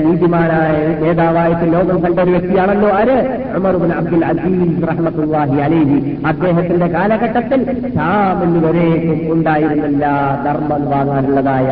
നീതിമാനായ 0.00 0.74
നേതാവായിട്ട് 1.02 1.66
ലോകം 1.74 1.98
കണ്ട 2.04 2.18
ഒരു 2.24 2.32
വ്യക്തിയാണല്ലോ 2.36 2.90
ആര്? 2.98 3.18
ഉമർബിൻ 3.58 3.92
അബ്ദുൽ 4.00 4.24
അസീസ് 4.30 4.82
റഹ്മത്തുല്ലാഹി 4.90 5.56
അലൈഹി. 5.66 5.98
അദ്ദേഹത്തിന്റെ 6.26 6.88
കാലഘട്ടത്തിൽ 6.96 7.60
ഷാമിന് 7.96 8.60
വരേക്കും 8.66 9.20
ഉണ്ടായിരുന്നില്ല. 9.34 10.04
ധർമ്മം 10.46 10.84
വാങ്ങാനുള്ളതായ 10.92 11.70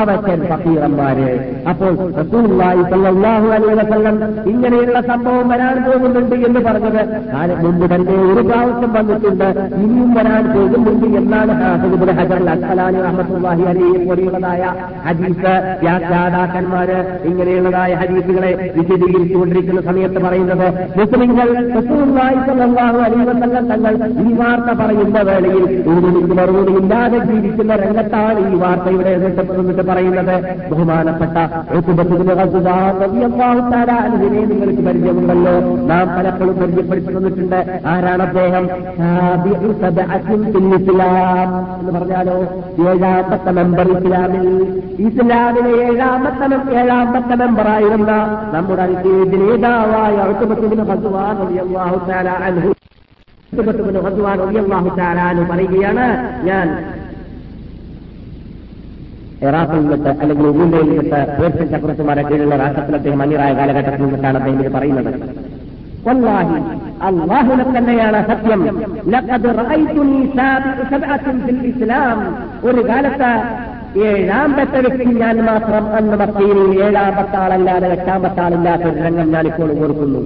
അവശൻ 0.00 0.40
ഫക്കീറന്മാര്. 0.50 1.30
അപ്പോൾ 1.70 1.92
വസല്ലം 3.82 4.16
ഇങ്ങനെയുള്ള 4.52 4.98
സംഭവം 5.10 5.46
വരാൻ 5.48 5.76
പോകുന്നുണ്ട് 5.86 6.36
എന്ന് 6.46 6.60
പറഞ്ഞത് 6.66 7.02
മുമ്പ് 7.64 7.86
തന്നെ 7.94 8.11
ഒരു 8.16 8.42
പ്രാവശ്യം 8.48 8.92
വന്നിട്ടുണ്ട്. 8.92 9.48
ഇനിയും 9.76 10.14
വരാൻ 10.14 10.44
പോകുന്നുണ്ട് 10.54 11.06
എന്നാണ് 11.20 11.52
ഇബ്നു 11.86 12.12
ഹജർ 12.18 12.40
അസ്ഖലാനി 12.54 13.00
റഹ്മത്തുള്ളാഹി 13.02 13.62
അലൈഹി 13.62 14.04
പോലെയുള്ളതായ 14.08 14.62
ഹദീസ് 15.06 15.52
വ്യാഖ്യാതാക്കന്മാര് 15.82 16.98
ഇങ്ങനെയുള്ളതായ 17.24 17.94
ഹദീസുകളെ 17.94 18.72
വിശദീകരിച്ചുകൊണ്ടിരിക്കുന്ന 18.76 19.80
സമയത്ത് 19.80 20.20
പറയുന്നത് 20.26 20.66
മുസ്ലിങ്ങൾ 20.98 21.48
അലീവസംഗം 23.06 23.66
തങ്ങൾ 23.72 23.94
ഈ 24.26 24.32
വാർത്ത 24.32 24.70
പറയുന്ന 24.80 25.18
വേളയിൽ 25.30 25.64
ഊരുണിക്ക് 25.92 26.34
മറുപടി 26.40 26.72
ഇല്ലാതെ 26.82 27.18
ജീവിക്കുന്ന 27.18 27.76
രംഗത്താണ് 27.76 28.40
ഈ 28.52 28.58
വാർത്ത 28.58 28.88
ഇവിടെ 28.88 29.10
എന്നിട്ട് 29.10 29.86
പറയുന്നത്. 29.90 30.36
ബഹുമാനപ്പെട്ട 30.70 31.36
അൻഹുവിനെ 34.02 34.44
നിങ്ങൾക്ക് 34.50 34.82
പരിചയമുണ്ടല്ലോ. 34.88 35.54
നാം 35.90 36.06
പലപ്പോഴും 36.16 36.56
പരിചയപ്പെടുത്തി 36.60 37.12
തന്നിട്ടുണ്ട്. 37.16 37.60
ആരാണ് 38.02 38.22
അദ്ദേഹം? 38.22 38.64
ഇസ്ലാം 40.78 41.48
എന്ന് 41.80 41.92
പറഞ്ഞാലോ 41.92 42.36
ഏഴാമത്തെ 42.88 43.50
മെമ്പർ 43.50 43.88
ഇസ്ലാമിൽ. 43.96 44.46
ഇസ്ലാമിലെ 45.06 45.72
ഏഴാമത്തെ 45.84 46.46
ഏഴാമത്തെ 46.80 47.36
മെമ്പറായിരുന്ന 47.42 48.12
നമ്മുടെ 48.54 48.86
നേതാവായ 49.42 50.14
അൻഹു. 52.48 52.70
പറയുകയാണ് 55.50 56.04
ഞാൻ 56.44 56.66
ഇറാഖിൽ 59.40 59.86
അല്ലെങ്കിൽ 60.22 60.46
ഉറുമ്പയിൽ 60.46 60.88
നിന്നിട്ട് 60.88 61.20
പേർഷ്യൻ 61.38 61.68
ചക്രവർത്തിമാരെ 61.68 62.22
കീഴിലുള്ള 62.22 62.56
രാഷ്ട്രത്തിൽ 62.56 62.96
അദ്ദേഹം 62.96 63.22
അന്യരായ 63.22 63.52
കാലഘട്ടത്തിൽ 63.54 64.02
നിന്നിട്ടാണ് 64.04 64.38
അദ്ദേഹം 64.38 64.72
പറയുന്നത്. 64.74 65.10
അള്ളാഹുനെ 67.02 67.78
തന്നെയാണ് 67.78 68.26
സത്യം. 68.28 68.78
ഇസ്ലാം. 71.64 72.36
ഒരു 72.64 72.88
കാലത്ത് 72.88 73.42
ഏഴാമത്തെ 73.98 74.80
വ്യക്തി 74.80 75.04
ഞാൻ 75.04 75.44
മാത്രം 75.44 75.94
അന്ന് 75.94 76.16
മക്കയിൽ 76.16 76.84
ഏഴാമത്തെ 76.84 77.36
ആളല്ലാതെ 77.36 77.88
എട്ടാമത്തെ 77.88 78.40
ആളില്ലാത്ത 78.40 78.82
ഒരു 78.82 79.02
രംഗം 79.02 79.30
ഞാനിപ്പോൾ 79.30 79.80
ഓർക്കുന്നു. 79.80 80.20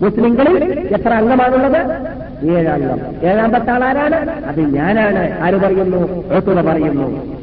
മുസ്ലിങ്ങളിൽ 0.00 0.88
എത്ര 0.92 1.14
അംഗമാണുള്ളത്? 1.14 2.08
ഏഴംഗം 2.50 2.98
ഏഴാമത്തെ 3.22 3.70
ആളാരാണ് 3.70 4.44
അത് 4.46 4.60
ഞാനാണ്. 4.60 5.40
ആര് 5.40 5.60
പറയുന്നു? 5.60 6.62
പറയുന്നു. 6.62 7.40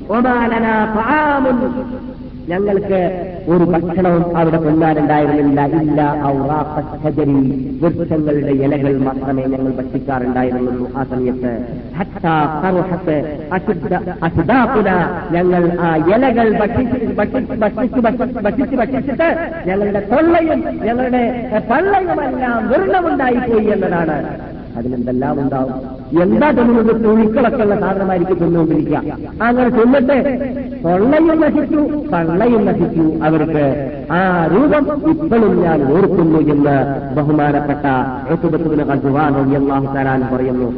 ഞങ്ങൾക്ക് 2.47 2.99
ഒരു 3.47 3.63
ഭക്ഷണവും 3.63 4.37
അവിടെ 4.37 4.57
കൊല്ലാനുണ്ടായിരുന്നില്ല 4.57 5.61
ഇല്ല 5.79 6.01
ഔറാപ്പച്ചരി 6.23 7.25
വൃക്ഷങ്ങളുടെ 7.81 8.51
ഇലകൾ 8.57 8.97
മാത്രമേ 8.99 9.45
ഞങ്ങൾ 9.45 9.71
ഭക്ഷിക്കാറുണ്ടായിരുന്നുള്ളൂ 9.71 10.87
ആ 10.95 11.03
സമയത്ത്. 11.03 11.51
ഞങ്ങൾ 15.31 15.63
ആ 15.79 15.89
ഇലകൾ 16.07 16.49
ഭക്ഷിച്ച് 16.59 17.13
ഭക്ഷിച്ച് 17.13 17.55
ഭക്ഷിച്ച് 17.55 18.01
ഭക്ഷിച്ച് 18.01 18.39
ഭക്ഷിച്ച് 18.39 18.75
ഭക്ഷിച്ചിട്ട് 18.75 19.29
ഞങ്ങളുടെ 19.67 19.99
തൊള്ളയും 20.11 20.61
ഞങ്ങളുടെ 20.85 21.23
പള്ളയുമെല്ലാം 21.69 22.67
വൃണമുണ്ടായിപ്പോയി 22.69 23.65
എന്നതാണ്. 23.67 24.17
അതിലെന്തെല്ലാം 24.77 25.41
ഉണ്ടാവും? 25.41 25.73
എന്താ 26.23 26.49
തിന്നുന്നത് 26.51 27.03
തുണിക്കളൊക്കെയുള്ള 27.03 27.79
സാധനമായിരിക്കും 27.79 28.37
തിന്നുകൊണ്ടിരിക്കുക. 28.37 28.97
അങ്ങനെ 29.41 29.69
തിന്നിട്ട് 29.69 30.17
തൊള്ളയും 30.85 31.41
നശിച്ചു 31.41 31.81
പള്ളയും 32.13 32.65
നശിച്ചു. 32.65 33.05
അവർക്ക് 33.23 33.65
ആ 34.11 34.19
രൂപം 34.53 34.83
ഇപ്പോഴും 35.09 35.61
ഞാൻ 35.61 35.79
ഓർക്കുന്നു 35.93 36.39
എന്ന് 36.53 36.75
ബഹുമാനപ്പെട്ട 37.15 37.85
ഏത്തുബത്തുവിന് 38.31 38.83
അള്ളാഹു 39.57 39.87
തരാൻ 39.95 40.21
പറയുന്നു. 40.33 40.69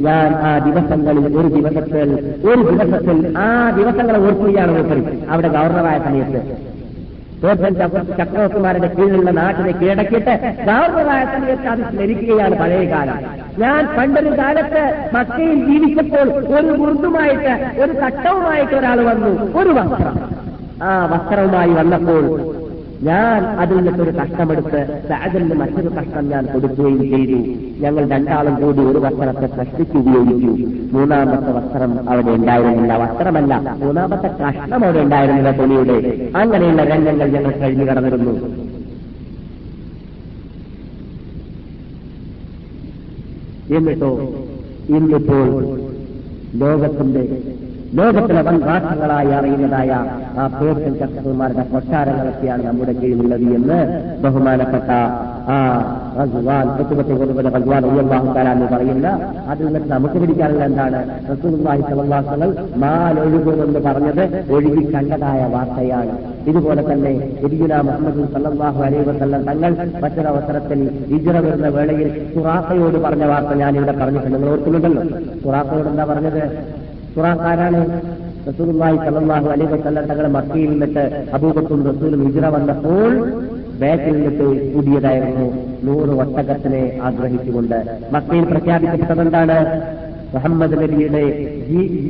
ഞാൻ 0.00 0.30
ആ 0.34 0.58
ദിവസങ്ങളിൽ 0.66 1.36
ഒരു 1.38 1.48
ദിവസത്തിൽ 1.48 2.10
ഒരു 2.50 2.62
ദിവസത്തിൽ 2.70 3.38
ആ 3.38 3.48
ദിവസങ്ങളെ 3.76 4.18
ഓർക്കുകയാണ് 4.18 4.78
അവിടെ 5.30 5.48
ഗവർണറായ 5.48 5.98
സമയത്ത് 6.04 6.69
ചക്രവർത്തിമാരുടെ 7.42 8.86
കീഴിലുള്ള 8.88 9.30
നാട്ടിനെ 9.30 9.72
കീഴടക്കിയിട്ട് 9.72 10.34
ഗവർണറായ 10.66 11.24
സമയത്ത് 11.24 11.68
അത് 11.68 11.82
സ്മരിക്കുകയാണ് 11.90 12.54
പഴയ 12.54 12.84
കാലം 12.90 13.18
ഞാൻ 13.58 13.88
പണ്ടൊരു 13.98 14.38
കാലത്ത് 14.38 14.82
മക്കയിൽ 15.14 15.66
ജീവിച്ചപ്പോൾ 15.66 16.26
ഒരു 16.54 16.70
ഉറുദുമായിട്ട് 16.82 17.54
ഒരു 17.82 17.92
കട്ടവുമായിട്ട് 17.92 18.74
ഒരാൾ 18.74 19.00
വന്നു. 19.04 19.32
ഒരു 19.58 19.68
വസ്ത്രം. 19.70 20.16
ആ 20.82 21.06
വസ്ത്രവുമായി 21.06 21.70
വന്നപ്പോൾ 21.70 22.22
ഞാൻ 23.02 23.42
അതിൽ 23.44 23.76
നിന്നൊരു 23.76 24.10
കഷ്ടമെടുത്ത് 24.10 25.04
സാജലിന് 25.08 25.54
മറ്റൊരു 25.54 25.88
കഷ്ടം 25.88 26.28
ഞാൻ 26.28 26.46
കൊടുക്കുകയും 26.46 27.00
ചെയ്തു. 27.02 27.38
ഞങ്ങൾ 27.80 28.08
രണ്ടാളും 28.08 28.54
കൂടി 28.62 28.78
ഒരു 28.78 28.98
വസ്ത്രത്തെ 28.98 29.46
സൃഷ്ടിച്ച് 29.46 29.96
ഉപയോഗിച്ചു. 29.96 30.66
മൂന്നാമത്തെ 30.96 31.52
വസ്ത്രം 31.52 32.10
അവിടെ 32.10 32.30
ഉണ്ടായിരുന്നില്ല. 32.30 32.96
വസ്ത്രമല്ല 32.96 33.76
മൂന്നാമത്തെ 33.84 34.26
കഷ്ണം 34.26 34.84
അവിടെ 34.84 35.00
ഉണ്ടായിരുന്നില്ല 35.00 35.50
തുണിയുടെ. 35.50 36.30
അങ്ങനെയുള്ള 36.36 36.84
രംഗങ്ങൾ 36.84 37.26
ഞങ്ങൾ 37.26 37.50
കഴിഞ്ഞു 37.50 37.84
കടന്നിരുന്നു. 37.84 38.34
എന്നിട്ടോ 43.76 44.12
ഇന്നിപ്പോൾ 44.88 45.48
ലോകത്തിന്റെ 46.54 47.22
ലോകത്തിലെ 47.98 48.42
വൻ 48.46 48.56
രാഷ്ട്രങ്ങളായി 48.68 49.30
അറിയുന്നതായ 49.36 49.92
ആ 50.40 50.42
പേർഷ്യൻ 50.58 50.92
ചക്രവർമാരുടെ 51.00 51.64
കൊട്ടാരങ്ങളൊക്കെയാണ് 51.72 52.62
നമ്മുടെ 52.66 52.92
കീഴിലുള്ളത് 53.00 53.46
എന്ന് 53.58 53.78
ബഹുമാനപ്പെട്ട 54.24 54.90
ആ 55.54 55.56
ഭഗവാൻ 56.18 56.66
കുത്തുബത്തെ 56.78 57.14
കൊണ്ടുപോലെ 57.20 57.50
ഭഗവാൻ 57.56 57.82
എന്ന് 58.56 58.66
പറയുന്ന 58.72 59.08
അതിൽ 59.52 59.66
നിന്ന് 59.66 59.88
നമുക്ക് 59.92 60.18
പിടിക്കാനുള്ള 60.22 60.64
എന്താണ്? 60.70 60.98
അലൈഹി 61.28 61.78
വസല്ലം 61.80 62.50
മാലൊഴുകുമെന്ന് 62.82 63.80
പറഞ്ഞത് 63.86 64.22
ഒഴുകി 64.56 64.84
കണ്ടതായ 64.94 65.40
വാർത്തയാണ്. 65.54 66.14
ഇതുപോലെ 66.50 66.82
തന്നെ 66.90 67.12
എരിയുന 67.46 67.80
മുഹമ്മദ് 67.88 68.26
സല്ലാഹു 68.34 68.80
അലൈഹി 68.88 69.06
വസല്ലം 69.10 69.42
തങ്ങൾ 69.50 69.72
മറ്റൊരവസരത്തിൽ 70.04 70.82
ഇജറ 71.18 71.36
വരുന്ന 71.46 71.70
വേളയിൽ 71.78 72.10
സുറാഖയോട് 72.34 72.98
പറഞ്ഞ 73.06 73.24
വാർത്ത 73.32 73.58
ഞാൻ 73.62 73.72
ഇവിടെ 73.80 73.96
പറഞ്ഞിട്ടുണ്ട്. 74.02 74.36
നിങ്ങൾ 74.36 74.52
ഓർക്കുന്നുണ്ടല്ലോ? 74.54 75.04
സുറാഖയോട് 75.44 75.90
എന്താ 75.94 76.06
പറഞ്ഞത്? 76.12 76.42
സുറാഖാരാണ് 77.14 77.80
റസൂലുള്ളാഹി 78.48 78.98
സല്ലല്ലാഹു 78.98 79.48
അലൈഹി 79.50 79.70
വസല്ലം 79.72 80.04
തങ്ങൾ 80.10 80.26
മക്കയിൽ 80.36 80.70
നിന്നിട്ട് 80.72 81.04
അബൂബക്കർ 81.32 81.80
റസൂലും 81.88 82.20
ഹിജ്റ 82.26 82.46
വന്നപ്പോൾ 82.56 83.10
ബാക്കിൽ 83.82 84.14
നിന്നിട്ട് 84.16 84.46
കൂടിയതായിരുന്നു. 84.72 85.46
നൂറ് 85.82 86.12
ഒട്ടകത്തിനെ 86.22 86.82
ആഗ്രഹിച്ചുകൊണ്ട് 87.02 87.78
മക്കയിൽ 88.12 88.44
പ്രഖ്യാപിക്കപ്പെട്ടതെന്താണ് 88.44 89.56
മുഹമ്മദ് 90.34 90.76
നബിയുടെ 90.82 91.22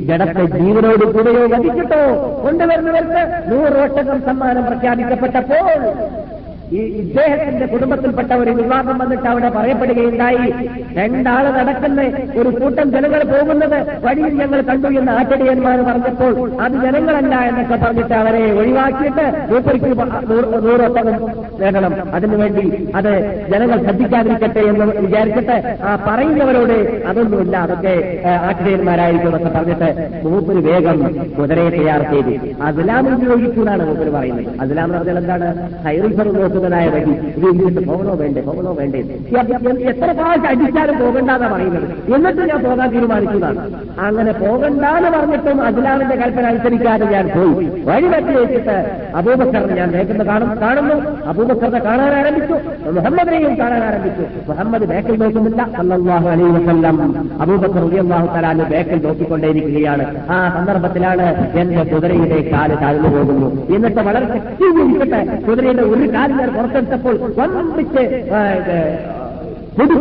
ജഡത്തെ 0.09 0.43
ജീവനോട് 0.57 1.05
കൂടെയോ 1.13 1.43
വധിച്ചിട്ടോ 1.53 2.01
കൊണ്ടുവരുന്നവർക്ക് 2.43 3.21
നൂറ് 3.51 3.77
ഒട്ടകം 3.85 4.19
സമ്മാനം 4.27 4.65
പ്രഖ്യാപിക്കപ്പെട്ടപ്പോൾ 4.65 5.69
ഈ 6.71 6.81
ഇദ്ദേഹത്തിന്റെ 7.01 7.65
കുടുംബത്തിൽപ്പെട്ട 7.65 8.31
ഒരു 8.41 8.51
വിവാദം 8.51 8.97
വന്നിട്ട് 8.99 9.27
അവിടെ 9.27 9.49
പറയപ്പെടുകയുണ്ടായി. 9.49 10.45
രണ്ടാൾ 10.97 11.43
നടക്കുന്ന 11.57 12.01
ഒരു 12.39 12.49
കൂട്ടം 12.49 12.87
ജനങ്ങൾ 12.91 13.21
പോകുന്നത് 13.31 13.75
വഴിയിൽ 14.05 14.33
ഞങ്ങൾ 14.41 14.61
കണ്ടു 14.61 14.89
എന്ന് 14.99 15.11
ആറ്റടിയന്മാർ 15.11 15.81
പറഞ്ഞപ്പോൾ 15.89 16.33
അത് 16.61 16.75
ജനങ്ങളല്ല 16.85 17.35
എന്നൊക്കെ 17.49 17.77
പറഞ്ഞിട്ട് 17.85 18.13
അവരെ 18.13 18.43
ഒഴിവാക്കിയിട്ട് 18.61 19.25
മൂപ്പരിക്ക് 19.51 19.91
നൂറൊട്ടകം 20.67 21.17
നേടണം 21.61 21.95
അതിനുവേണ്ടി 22.15 22.65
അത് 22.95 23.11
ജനങ്ങൾ 23.51 23.77
ശ്രദ്ധിക്കാതിരിക്കട്ടെ 23.83 24.63
എന്ന് 24.71 24.85
വിചാരിച്ചിട്ട് 25.05 25.57
ആ 25.83 25.95
പറയുന്നവരോട് 26.07 26.75
അതൊന്നുമില്ല 27.07 27.57
അതൊക്കെ 27.57 27.93
ആറ്റടിയന്മാരായിരിക്കും 28.47 29.29
എന്നൊക്കെ 29.29 29.51
പറഞ്ഞിട്ട് 29.57 29.89
മൂപ്പര് 30.27 30.61
വേഗം 30.69 30.97
കുതിരയെ 31.37 31.69
തയ്യാർ 31.69 32.01
ചെയ്തു. 32.13 32.33
അസ്ലാം 32.63 33.05
ഉപയോഗിക്കൂന്നാണ് 33.15 33.83
മൂപ്പര് 33.87 34.11
പറയുന്നത്. 34.17 34.59
അതിലാമെന്ന് 34.61 34.97
പറഞ്ഞാൽ 34.97 35.17
എന്താണ്? 35.17 35.47
ഹൈറിഫർ 35.85 36.27
നോക്കുന്നതായ 36.61 36.87
വഴി. 36.87 37.11
ഇത് 37.37 37.45
ഇങ്ങോട്ട് 37.49 37.81
പോകണോ 37.89 38.13
വേണ്ടേ? 38.21 38.41
പോകണോ 38.41 38.71
വേണ്ടേ? 38.73 38.99
എത്ര 39.91 40.11
പ്രാവശ്യം 40.11 40.47
അടിച്ചാലും 40.47 40.95
പോകണ്ടെന്നാ 40.99 41.47
പറയുന്നത്. 41.53 42.15
എന്നിട്ട് 42.15 42.41
ഞാൻ 42.49 42.59
പോകാൻ 42.63 42.87
തീരുമാനിച്ചതാണ്. 42.93 43.61
അങ്ങനെ 43.99 44.31
പോകണ്ടെന്ന് 44.31 45.09
പറഞ്ഞിട്ടും 45.17 45.61
അസ്ലാമിന്റെ 45.61 46.15
കൽപ്പന 46.15 46.45
അനുസരിക്കാതെ 46.45 47.05
ഞാൻ 47.05 47.25
പോയി. 47.35 47.65
വഴി 47.89 48.07
വെച്ചിട്ട് 48.07 48.77
അബൂബക്കറിനെ 49.15 49.75
ഞാൻ 49.75 49.91
നേക്കുന്ന 49.91 50.23
കാണും 50.23 50.51
കാണുന്നു. 50.61 50.97
അബൂബക്കറിനെ 51.27 51.79
കാണാൻ 51.79 52.11
ആരംഭിച്ചു. 52.19 52.55
മുഹമ്മദിനെയും 52.89 53.57
കാണാൻ 53.59 53.83
ആരംഭിച്ചു. 53.83 54.23
മുഹമ്മദ് 54.51 54.85
ബേക്കൽ 54.93 55.17
നോക്കുന്നില്ല. 55.23 55.67
സല്ലല്ലാഹു 55.77 56.29
അലൈ 56.29 56.43
വസല്ലം. 56.43 56.97
അബൂബക്കർ 57.41 57.83
ഉയർന്നാഹു 57.83 58.27
തആല 58.37 58.63
ബേക്കൽ 58.63 58.99
നോക്കിക്കൊണ്ടേയിരിക്കുകയാണ്. 59.07 60.05
ആ 60.29 60.37
സന്ദർഭത്തിലാണ് 60.55 61.25
എന്റെ 61.57 61.83
കുതിരയുടെ 61.83 62.39
കാൽ 62.53 62.75
താഴ്ന്നു 62.81 63.09
പോകുന്നു. 63.17 63.47
എന്നിട്ട് 63.75 64.01
വളരെ 64.01 64.27
ശക്തി 64.35 64.67
കുതിരയുടെ 65.47 65.81
ഒരു 65.81 66.05
കാലിൽ 66.13 66.50
പുറത്തെടുത്തപ്പോൾ 66.55 67.15
വമ്പിച്ച് 67.55 68.03
ഇത്, 69.71 69.93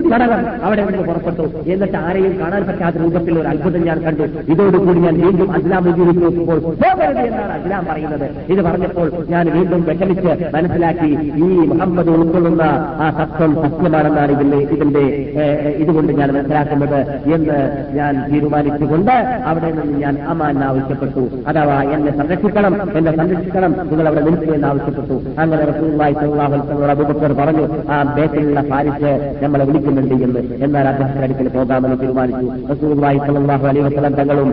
അവിടെ 0.67 0.83
നിന്ന് 0.85 1.03
പുറപ്പെട്ടു. 1.09 1.45
എന്നിട്ട് 1.73 1.97
ആരെയും 1.97 2.33
കാണാൻ 2.41 2.63
പറ്റാത്ത 2.69 2.97
രൂപത്തിൽ 3.03 3.35
ഒരു 3.41 3.49
അത്ഭുതം 3.49 3.83
ഞാൻ 3.89 3.99
കണ്ടു. 4.05 4.25
ഇതോടുകൂടി 4.53 5.01
ഞാൻ 5.05 5.15
വീണ്ടും 5.25 5.49
അസ്ലാം 5.57 5.85
ഉപയോഗിച്ച് 5.91 6.23
നോക്കുമ്പോൾ 6.25 6.59
എന്നാണ് 6.87 7.53
അസ്ലാം 7.57 7.85
പറയുന്നത്. 7.91 8.25
ഇത് 8.53 8.61
പറഞ്ഞപ്പോൾ 8.67 9.09
ഞാൻ 9.33 9.45
വീണ്ടും 9.57 9.83
വിഷമിച്ച് 9.89 10.33
മനസ്സിലാക്കി 10.55 11.11
ഈ 11.45 11.49
മുഹമ്മദ് 11.73 12.11
ഉൾക്കൊള്ളുന്ന 12.15 12.65
ആ 13.05 13.07
സത്വം 13.19 13.55
സത്യമാണെന്നാണ് 13.63 14.33
ഇതിന്റെ 14.37 14.59
ഇതിന്റെ 14.77 15.05
ഇതുകൊണ്ട് 15.83 16.13
ഞാൻ 16.21 16.29
മനസ്സിലാക്കുന്നത് 16.37 16.99
എന്ന് 17.37 17.59
ഞാൻ 17.99 18.13
തീരുമാനിച്ചുകൊണ്ട് 18.33 19.15
അവിടെ 19.53 19.71
നിന്ന് 19.79 19.97
ഞാൻ 20.05 20.19
അമാൻ 20.35 20.59
ആവശ്യപ്പെട്ടു. 20.71 21.25
അഥവാ 21.53 21.79
എന്നെ 21.95 22.13
സംരക്ഷിക്കണം 22.19 22.77
എന്നെ 22.99 23.15
സംരക്ഷിക്കണം 23.21 23.73
നിങ്ങൾ 23.93 24.07
അവിടെ 24.13 24.25
നിൽക്കുക 24.29 24.53
എന്ന് 24.59 24.69
ആവശ്യപ്പെട്ടു. 24.73 25.19
അങ്ങനെ 25.41 25.63
അലൈഹി 25.63 26.27
വസല്ലം 26.27 26.91
അബൂബക്കർ 26.91 27.33
പറഞ്ഞു 27.41 27.65
ആ 27.95 28.03
ബേക്കിലുള്ള 28.19 28.61
പാരിച്ച് 28.73 29.13
നമ്മളെ 29.61 29.69
വിളിക്കുന്നുണ്ട് 29.69 30.15
എന്ന്. 30.27 30.41
എന്നാൽ 30.65 30.87
അടുക്കൽ 31.25 31.49
പോകാമെന്ന് 31.55 31.97
തീരുമാനിച്ചു. 32.03 32.47
റസൂലുള്ളാഹി 32.73 33.19
വലിയ 33.19 33.57
അലൈഹി 33.71 33.85
വസല്ലം 33.87 34.15
തങ്ങളും 34.15 34.49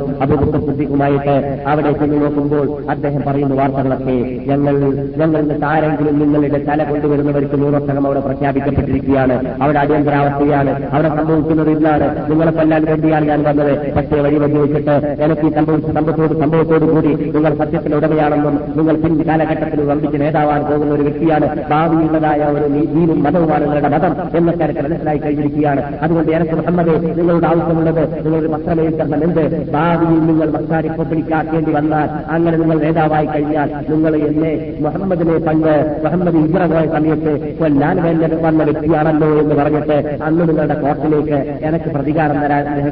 സിദ്ദീഖുമായിട്ട് 0.67 1.35
അവിടെ 1.67 1.91
ചെന്ന് 1.99 2.17
നോക്കുമ്പോൾ 2.23 2.65
അദ്ദേഹം 2.91 3.21
പറയുന്ന 3.27 3.53
വാർത്തകളൊക്കെ 3.59 4.15
ഞങ്ങൾ 4.51 4.75
ഞങ്ങൾ 5.21 5.41
താരെങ്കിലും 5.63 6.15
നിങ്ങളുടെ 6.21 6.59
തല 6.69 6.83
കൊണ്ടുവരുന്നവർക്ക് 6.89 7.57
നൂറൊട്ടകം 7.61 8.05
അവിടെ 8.07 8.21
പ്രഖ്യാപിക്കപ്പെട്ടിരിക്കുകയാണ്. 8.27 9.35
അവിടെ 9.61 9.79
അടിയന്തരാവസ്ഥയാണ്. 9.83 10.73
അവിടെ 10.93 11.09
സംഭവിക്കുന്നത് 11.17 11.71
ഇന്നാണ് 11.75 12.07
നിങ്ങളെ 12.31 12.51
കൊല്ലാൻ 12.51 12.83
വേണ്ടിയാണ് 12.85 13.25
ഞാൻ 13.31 13.41
വന്നത്. 13.49 13.73
പക്ഷേ 13.95 14.19
വഴി 14.25 14.37
വെച്ചിട്ട് 14.43 14.95
എനിക്ക് 15.25 15.47
സംഭവിച്ച 15.55 15.89
സംഭവത്തോട് 15.97 16.33
സംഭവത്തോട് 16.43 16.85
കൂടി 16.93 17.13
നിങ്ങൾ 17.35 17.53
സത്യത്തിന്റെ 17.61 17.97
ഉടമയാണെന്നും 17.97 18.55
നിങ്ങൾ 18.77 18.95
പിൻ 19.03 19.15
കാലഘട്ടത്തിൽ 19.27 19.81
വമ്പിച്ച് 19.91 20.17
നേതാവാൻ 20.21 20.61
പോകുന്ന 20.69 20.93
ഒരു 20.97 21.05
വ്യക്തിയാണ് 21.07 21.47
ഭാവിയുള്ളതായ 21.71 22.41
ഒരു 22.57 22.67
നീതിയും 22.75 23.23
മതവുമാണ് 23.23 23.63
നിങ്ങളുടെ 23.63 23.91
മതം 23.97 24.13
എന്നൊക്കെ 24.37 24.63
എനിക്ക് 24.63 24.96
മനസ്സിലായി 24.97 25.17
കഴിഞ്ഞിരിക്കുകയാണ്. 25.17 25.81
അതുകൊണ്ട് 26.01 26.31
എനിക്ക് 26.31 26.55
മുഹമ്മദ് 26.55 26.93
നിങ്ങളുടെ 27.17 27.47
ആവശ്യമുള്ളത് 27.47 28.03
നിങ്ങളൊരു 28.25 28.49
വസ്ത്രമേൽക്കണം 28.53 29.23
എന്ത്? 29.23 29.43
ഭാവിയിൽ 29.73 30.21
നിങ്ങൾ 30.29 30.47
മക്കാ 30.55 30.79
റിപ്പബ്ലിക് 30.79 31.33
ആക്കേണ്ടി 31.33 31.71
വന്നാൽ 31.71 32.09
അങ്ങനെ 32.29 32.57
നിങ്ങൾ 32.57 32.77
നേതാവായി 32.85 33.25
കഴിഞ്ഞാൽ 33.25 33.69
നിങ്ങൾ 33.89 34.15
എന്നെ 34.15 34.51
മുഹമ്മദിനെ 34.81 35.37
പണ്ട് 35.47 35.73
മുഹമ്മദ് 36.05 36.35
ഇബ്ര 36.37 36.63
സമയത്ത് 36.95 37.33
കൊല്ലാൻ 37.59 37.97
വേണ്ട 38.03 38.23
വന്ന 38.45 38.63
വ്യക്തിയാണല്ലോ 38.63 39.29
എന്ന് 39.41 39.55
പറഞ്ഞിട്ട് 39.55 39.97
അന്ന് 40.23 40.43
നിങ്ങളുടെ 40.49 40.73
കോർട്ടിലേക്ക് 40.73 41.39
എനിക്ക് 41.67 41.89
പ്രതികാരം 41.89 42.39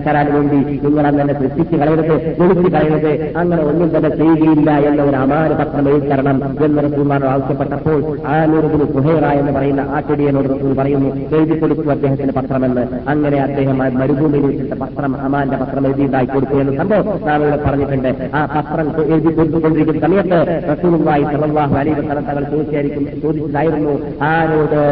തരാൻ 0.07 0.27
വേണ്ടി 0.35 0.59
നിങ്ങൾ 0.85 1.07
അങ്ങനെ 1.07 1.33
സൃഷ്ടിച്ച് 1.33 1.75
കളയരുത് 1.75 2.15
കൊടുത്തി 2.39 2.69
കളയരുത്. 2.73 3.11
അങ്ങനെ 3.37 3.61
ഒന്നും 3.63 3.89
തന്നെ 3.97 4.09
ചെയ്യുകയില്ല 4.09 4.71
എന്ന 4.89 5.01
ഒരു 5.03 5.15
അമാന 5.15 5.51
പത്രം 5.53 5.89
എഴുതരണം 5.89 6.37
എന്ന് 6.65 6.83
റസൂൽമാനോട് 6.83 7.31
ആവശ്യപ്പെട്ടപ്പോൾ 7.31 7.99
ആ 8.27 8.35
സുഹേറ 8.45 8.85
സുഹൈറ 8.95 9.25
എന്ന് 9.39 9.51
പറയുന്ന 9.51 9.81
ആ 9.95 9.99
ചെടിയനോട് 9.99 10.47
റസൂൽ 10.49 10.73
പറയുന്നു 10.73 11.09
എഴുതി 11.35 11.55
കൊടുക്കുക 11.59 11.94
അദ്ദേഹത്തിന്റെ 11.95 12.33
പത്രമെന്ന് 12.37 12.83
അങ്ങനെ 13.11 13.37
അദ്ദേഹം 13.47 13.77
മരുഭൂമിയിൽ 14.01 14.45
വെച്ചിട്ട് 14.47 14.77
പത്രം 14.83 15.11
അമാന്റെ 15.25 15.57
പത്രം 15.61 15.83
എഴുതിയതായി 15.89 16.27
കൊടുത്തു 16.33 16.55
എന്ന 16.63 16.73
സംഭവം 16.81 17.07
നാം 17.27 17.39
ഇവിടെ 17.43 17.59
പറഞ്ഞിട്ടുണ്ട്. 17.65 18.11
ആ 18.37 18.41
പത്രം 18.55 18.87
എഴുതി 19.13 19.31
കൊടുത്തുകൊണ്ടിരിക്കുന്ന 19.37 20.01
സമയത്ത് 20.05 20.39
റസൂലുള്ളാഹി 20.71 21.23
സ്വല്ലല്ലാഹു 21.31 21.75
അലൈഹി 21.81 21.95
വസല്ലം 22.01 22.25
തങ്ങൾ 22.29 22.43
ചോദിച്ചായിരിക്കും 22.53 23.05
ചോദിച്ചതായിരുന്നു 23.23 23.95
ആരോട്? 24.31 24.83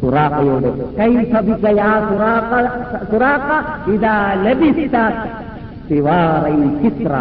സുറാഖയോട്. 0.00 0.70
കൈഫ 1.00 1.32
ബിക 1.46 1.66
യാ 1.78 1.92
സുറാഖ 2.08 3.50
ലബിസ്ത 4.44 4.96
സിവാറൈ 5.88 6.56
ചിത്ര 6.82 7.12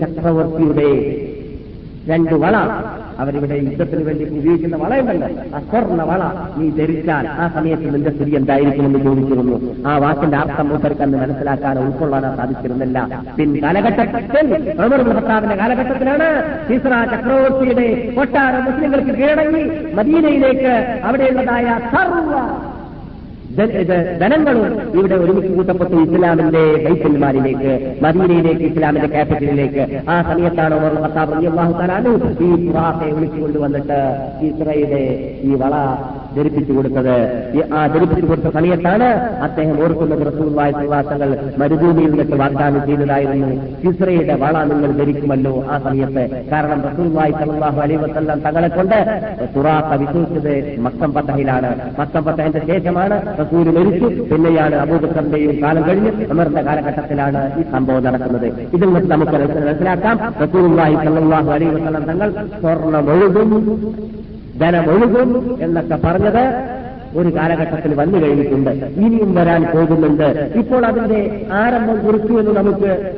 ചക്രവർത്തിയുടെ 0.00 0.90
രണ്ട് 2.10 2.34
വള. 2.42 2.56
അവരിവിടെ 3.22 3.56
യുദ്ധത്തിന് 3.66 4.02
വേണ്ടി 4.08 4.24
ഉപയോഗിക്കുന്ന 4.38 4.76
വളയുണ്ടല്ലോ. 4.82 5.28
ആ 5.56 5.60
സ്വർണ 5.68 6.02
വള 6.10 6.22
നീ 6.58 6.66
ധരിച്ചാൽ 6.78 7.24
ആ 7.42 7.46
സമയത്ത് 7.56 7.88
നിന്റെ 7.94 8.10
സ്ഥിതി 8.16 8.32
എന്തായിരിക്കുമെന്ന് 8.40 9.00
ചോദിച്ചിരുന്നു. 9.06 9.56
ആ 9.88 9.92
വാക്കിന്റെ 10.04 10.38
അർത്ഥം 10.42 10.68
മൂപ്പർക്കെന്ന് 10.70 11.18
മനസ്സിലാക്കാൻ 11.24 11.78
ഉൾക്കൊള്ളാനോ 11.84 12.30
സാധിച്ചിരുന്നില്ല. 12.40 12.98
പിന്നെ 13.38 13.60
കാലഘട്ടത്തിൽ 13.66 14.46
ഉമർ 14.86 15.02
കാലഘട്ടത്തിലാണ് 15.62 16.28
ഇസ്ര 16.76 16.94
ചക്രവർത്തിയുടെ 17.12 17.88
കൊട്ടാര 18.16 18.54
മുസ്ലിങ്ങൾക്ക് 18.68 19.14
കീഴടങ്ങി 19.20 19.64
മദീനയിലേക്ക് 19.98 20.74
അവിടെയുള്ളതായ 21.08 21.66
സർവ 21.94 22.34
ധനങ്ങളും 24.20 24.66
ഇവിടെ 24.94 25.14
ഒരുമിച്ച് 25.14 25.52
കൂട്ടപ്പെട്ടു 25.54 25.96
ഇസ്ലാമിന്റെ 26.04 26.62
ബൈസന്മാരിലേക്ക് 26.84 27.72
മദീനയിലേക്ക് 28.02 28.64
ഇസ്ലാമിന്റെ 28.64 29.08
ക്യാപിറ്റലിലേക്ക് 29.08 29.84
ആ 30.08 30.22
സമയത്താണ് 30.22 30.74
ഉമർ 30.74 30.94
ഖത്താബ് 31.04 31.32
റളിയല്ലാഹു 31.32 31.72
തആല 31.72 32.14
ഈ 32.40 32.50
സുറാഖെ 32.62 33.10
വിളിച്ചു 33.12 33.40
കൊണ്ടുവന്നിട്ട് 33.40 34.00
ഇസ്രയുടെ 34.46 35.02
ഈ 35.44 35.54
വള 35.54 35.74
ധരിപ്പിച്ചു 36.36 36.72
കൊടുത്തത്. 36.72 37.16
ആ 37.78 37.86
ധരിപ്പിച്ചു 37.86 38.26
കൊടുത്ത 38.26 38.48
സമയത്താണ് 38.54 39.08
അദ്ദേഹം 39.46 39.76
ഓർക്കുന്നത് 39.84 40.24
അലൈഹി 40.28 40.86
വസല്ലം 40.86 41.32
മരുഭൂമിയിൽ 41.60 42.10
നിന്നിട്ട് 42.10 42.36
വാഗ്ദാനം 42.42 42.86
ചെയ്തതായിരുന്നു. 42.86 43.48
ഇസ്രയുടെ 43.90 44.34
വള 44.42 44.64
നിങ്ങൾ 44.64 44.92
ധരിക്കുമല്ലോ 44.92 45.52
ആ 45.70 45.78
സമയത്ത്. 45.78 46.24
കാരണം 46.52 46.80
റസൂലുള്ളാഹി 46.88 47.32
സലാഹു 47.32 47.96
വസല്ലം 48.04 48.40
തങ്ങളെ 48.40 48.68
കൊണ്ട് 48.68 48.98
തുറാത്ത 49.56 50.00
വിശ്വസിച്ചത് 50.02 50.80
മക്കം 50.86 51.12
പത്തഹയിലാണ് 51.12 51.70
മക്കം 52.00 52.24
പത്തഹന്റെ 52.24 52.62
ശേഷമാണ് 52.66 53.18
റസൂൽ 53.40 53.68
മരിച്ചു. 53.78 54.08
പിന്നെയാണ് 54.30 54.76
അബൂബക്കറിന്റെയും 54.84 55.62
കാലം 55.62 55.82
കഴിഞ്ഞ് 55.88 56.12
അമറിന്റെ 56.30 56.62
കാലഘട്ടത്തിലാണ് 56.62 57.42
ഈ 57.60 57.64
സംഭവം 57.72 58.04
നടക്കുന്നത്. 58.04 58.46
ഇതിൽ 58.74 58.88
നിന്ന് 58.94 59.10
നമുക്ക് 59.10 59.32
മനസ്സിലാക്കാം. 59.32 60.16
റസൂലുള്ളാഹി 60.44 60.94
സലാഹു 60.94 61.50
അലൈഹി 61.56 61.74
തങ്ങൾ 61.86 62.04
തങ്ങൾ 62.10 62.30
സ്വർണമൊഴുകും 62.60 63.50
ധനമൊഴുകും 64.60 65.58
എന്നൊക്കെ 65.62 65.98
പറഞ്ഞത് 66.04 66.68
ഒരു 67.16 67.28
കാലഘട്ടത്തിൽ 67.28 67.94
വന്നു 67.94 68.18
കഴിഞ്ഞിട്ടുണ്ട്. 68.18 68.70
ഇനിയും 68.70 69.34
വരാൻ 69.34 69.62
പോകുന്നുണ്ട്. 69.62 70.52
ഇപ്പോൾ 70.56 70.86
അതിന്റെ 70.86 71.46
ആരംഭം 71.52 72.06
കുറിച്ചു 72.06 72.32
എന്ന് 72.32 72.56
നമുക്ക് 72.56 73.14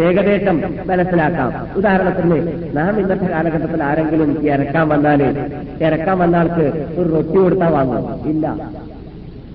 ഏകദേശം 0.00 0.62
മനസ്സിലാക്കാം. 0.86 1.66
ഉദാഹരണത്തിന് 1.76 2.52
നാം 2.76 3.00
ഇന്നത്തെ 3.00 3.26
കാലഘട്ടത്തിൽ 3.26 3.82
ആരെങ്കിലും 3.82 4.46
ഇറക്കാൻ 4.46 4.88
വന്നാൽ 4.88 5.22
ഇറക്കാൻ 5.80 6.18
വന്ന 6.18 6.36
ആൾക്ക് 6.36 6.94
ഒരു 6.98 7.08
റൊട്ടി 7.08 7.38
കൊടുത്താൽ 7.38 7.68
വാങ്ങും. 7.68 8.30
ഇല്ല. 8.30 8.54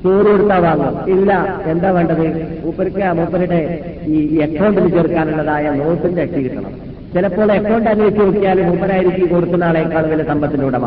ചോറ് 0.03 0.25
കൊടുത്താൽ 0.25 0.59
വാങ്ങും. 0.59 1.19
ഇല്ല. 1.19 1.59
എന്താ 1.65 1.91
വേണ്ടത്? 1.91 2.57
മൂപ്പർക്ക് 2.65 3.03
ആ 3.03 3.11
മൂപ്പരുടെ 3.11 3.80
ഈ 4.07 4.38
അക്കൗണ്ടിൽ 4.38 4.89
ചേർക്കാനുള്ളതായ 4.89 5.69
നോട്ടിന്റെ 5.69 6.21
അട്ടി 6.21 6.43
കിട്ടണം. 6.43 6.88
ചിലപ്പോൾ 7.14 7.51
അക്കൗണ്ട് 7.51 7.89
അന്വേഷിച്ച് 7.89 8.24
നോക്കിയാൽ 8.24 8.57
മൂപ്പനായിരിക്കും 8.68 9.28
കൊടുക്കുന്ന 9.34 9.64
ആളേക്കാൾ 9.70 10.03
വലിയ 10.12 10.26
സമ്പത്തിന്റെ 10.32 10.66
ഉടമ. 10.66 10.86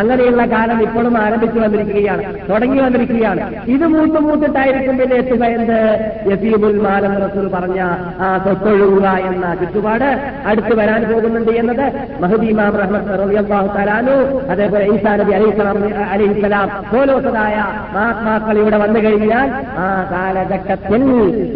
അങ്ങനെയുള്ള 0.00 0.42
കാലം 0.52 0.82
ഇപ്പോഴും 0.86 1.14
ആരംഭിച്ചു 1.18 1.58
വന്നിരിക്കുകയാണ് 1.64 2.22
തുടങ്ങി 2.50 2.80
വന്നിരിക്കുകയാണ്. 2.80 3.42
ഇത് 3.74 3.84
മൂത്ത് 3.92 4.20
മൂത്തിട്ടായിരിക്കും 4.26 4.98
പിന്നെ 5.00 5.16
എത്തുക 5.16 5.44
എന്ത്? 5.58 5.78
യസീബുൽ 6.30 6.78
മാലം 6.86 7.14
റസൂൽ 7.24 7.46
പറഞ്ഞ 7.54 7.80
ആ 8.26 8.30
തൊട്ടൊഴുകുക 8.46 9.06
എന്ന 9.30 9.54
ചുറ്റുപാട് 9.60 10.08
അടുത്ത് 10.50 10.74
വരാൻ 10.80 11.04
പോകുന്നുണ്ട് 11.12 11.52
എന്നത് 11.52 11.84
മഹദീമാം 12.24 12.74
റഹ്മത്ത് 12.82 13.18
തആലാനു 13.74 14.16
അതേപോലെ 14.52 14.84
ഈസാ 14.94 15.12
നബി 15.16 15.32
അലൈഹിസ്ലാം 15.38 15.78
അലൈഹിസ്സലാം 16.14 16.68
പോലോസതായ 16.92 17.56
മഹാത്മാക്കൾ 17.94 18.58
ഇവിടെ 18.58 18.76
വന്നു 18.76 19.00
കഴിഞ്ഞാൽ 19.00 19.48
ആ 19.84 19.88
കാലഘട്ടത്തിൽ 20.12 21.04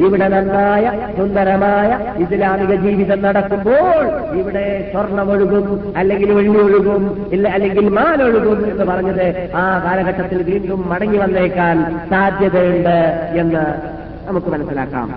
ഇവിടെ 0.07 0.29
നന്നായ 0.29 0.85
സുന്ദരമായ 1.19 1.91
ഇസ്ലാമിക 2.25 2.75
ജീവിതം 2.87 3.23
നടക്കുമ്പോൾ 3.23 4.04
ഇവിടെ 4.39 4.91
സ്വർണമൊഴുകും 4.93 5.95
അല്ലെങ്കിൽ 5.97 6.33
വെള്ളി 6.33 6.59
ഒഴുകും 6.59 7.29
ഇല്ല 7.33 7.49
അല്ലെങ്കിൽ 7.49 7.89
മാലൊഴുകും 7.89 8.71
എന്ന് 8.71 8.85
പറഞ്ഞത് 8.85 9.27
ആ 9.55 9.65
കാലഘട്ടത്തിൽ 9.85 10.43
വീണ്ടും 10.43 10.89
മടങ്ങി 10.89 11.19
വന്നേക്കാൻ 11.19 11.77
സാധ്യതയുണ്ട് 12.11 12.97
എന്ന് 13.39 13.65
നമുക്ക് 14.29 14.47
മനസ്സിലാക്കാം. 14.47 15.09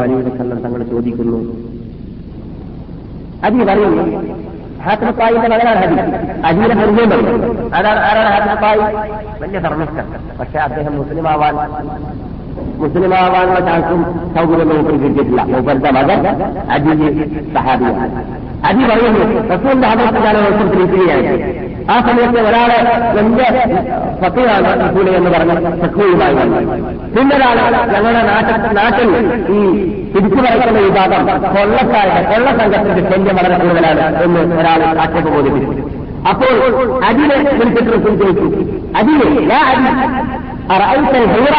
അലൈഹി 0.00 0.22
വസല്ലം 0.28 0.58
തങ്ങൾ 0.58 0.82
ചോദിക്കുന്നു. 0.82 1.38
അതി 3.42 3.64
പറയുന്നു 3.64 4.04
ഹാത്തിമത്തായിന്റെ 4.86 5.48
മകനാണ് 5.48 5.80
ഹദി 5.82 5.96
അജീനെ 6.46 6.74
പരിചയമുണ്ട് 6.74 7.16
അതാണ് 7.76 8.00
ആരാണ് 8.00 8.30
ഹാത്തിമത്തായി 8.34 8.82
വലിയ 9.42 9.58
ധർമ്മിഷ്ടം 9.58 10.06
പക്ഷെ 10.40 10.58
അദ്ദേഹം 10.58 10.94
മുസ്ലിം 10.98 11.28
ആവാൻ 11.28 11.54
മുസ്ലിമാവാനുള്ള 12.82 13.60
ചാൻസും 13.60 14.00
സൗകര്യം 14.34 14.68
മൂപ്പർ 14.68 14.94
കിട്ടിയിട്ടില്ല. 15.02 15.42
മൂപ്പരുടെ 15.42 15.90
മകൻ 15.90 16.20
അജി 16.70 16.92
സഹാബിയാണ്. 17.54 18.08
അജി 18.64 18.84
പറയുന്നു 18.84 19.24
റസൂലിന്റെ 19.54 19.88
ഹദീസിലാണ് 19.88 20.38
നേതൃത്വത്തിലിരിക്കുകയാണ് 20.44 21.32
ആ 21.92 21.94
സമയത്ത് 22.04 22.38
ഒരാളെ 22.48 22.76
എന്റെ 23.20 23.46
ഫക്കീറാണ് 24.20 24.68
റസൂൽ 24.82 25.08
എന്ന് 25.16 25.30
പറഞ്ഞ 25.30 25.54
ഫക്കീറുമായി 25.82 26.34
വന്നു. 26.34 26.60
പിന്നൊരാൾ 27.14 27.58
ഞങ്ങളുടെ 27.92 28.22
നാട്ടിൽ 28.78 29.10
ഈ 29.56 29.60
തിരിച്ചു 30.14 30.40
പറയുന്ന 30.46 30.80
വിഭാഗം 30.86 31.26
കൊള്ളക്കാരുടെ 31.54 32.22
കൊള്ള 32.30 32.46
സംഘത്തിന്റെ 32.60 33.02
ശല്യം 33.10 33.36
വളരെ 33.36 33.58
കൂടുതലാണ് 33.64 34.22
എന്ന് 34.24 34.56
ഒരാൾ 34.62 34.82
ആക്ഷേപം 35.04 35.32
ബോധിപ്പിച്ചു. 35.36 35.84
അപ്പോൾ 36.30 36.54
അതിനെ 37.08 37.36
വിളിച്ചിട്ട് 37.60 37.90
ചോദിച്ചു 38.04 38.46
അതിനെ 38.98 39.28
ഞാൻ 39.52 39.80
അറൈത്തൽ 40.74 41.24
ഹീറ 41.32 41.56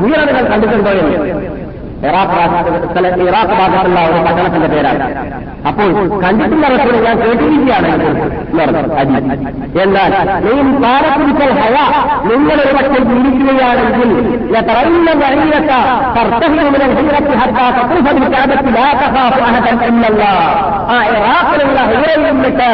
ഹീറ 0.00 0.22
നിങ്ങൾ 0.24 0.42
കണ്ടിട്ടുണ്ടോ 0.52 0.90
എന്ന്? 0.90 1.53
ഇറാഖ് 2.04 2.34
ഭാഗത്തുള്ള 3.60 3.98
ഒരു 4.08 4.18
പട്ടണത്തിന്റെ 4.26 4.68
പേരാണ്. 4.68 5.06
അപ്പോൾ 5.68 5.88
കണ്ടിട്ടുള്ള 6.22 6.66
ഞാൻ 7.04 7.16
കേട്ടിരിക്കുകയാണ് 7.22 7.88
എന്നാൽ 9.82 10.12
നീ 10.44 10.54
പാരക്കുടിക്കൽ 10.82 11.50
ഹയ 11.60 11.76
നിങ്ങൾ 12.28 12.56
ഒരു 12.56 12.72
പക്ഷെ 12.76 13.00
ജീവിക്കുകയാണെങ്കിൽ 13.10 14.10
ആ 20.86 20.98
ഇറാഖിലുള്ള 21.10 21.78
ഹുറയിൽ 21.90 22.22
നിന്നിട്ട് 22.26 22.68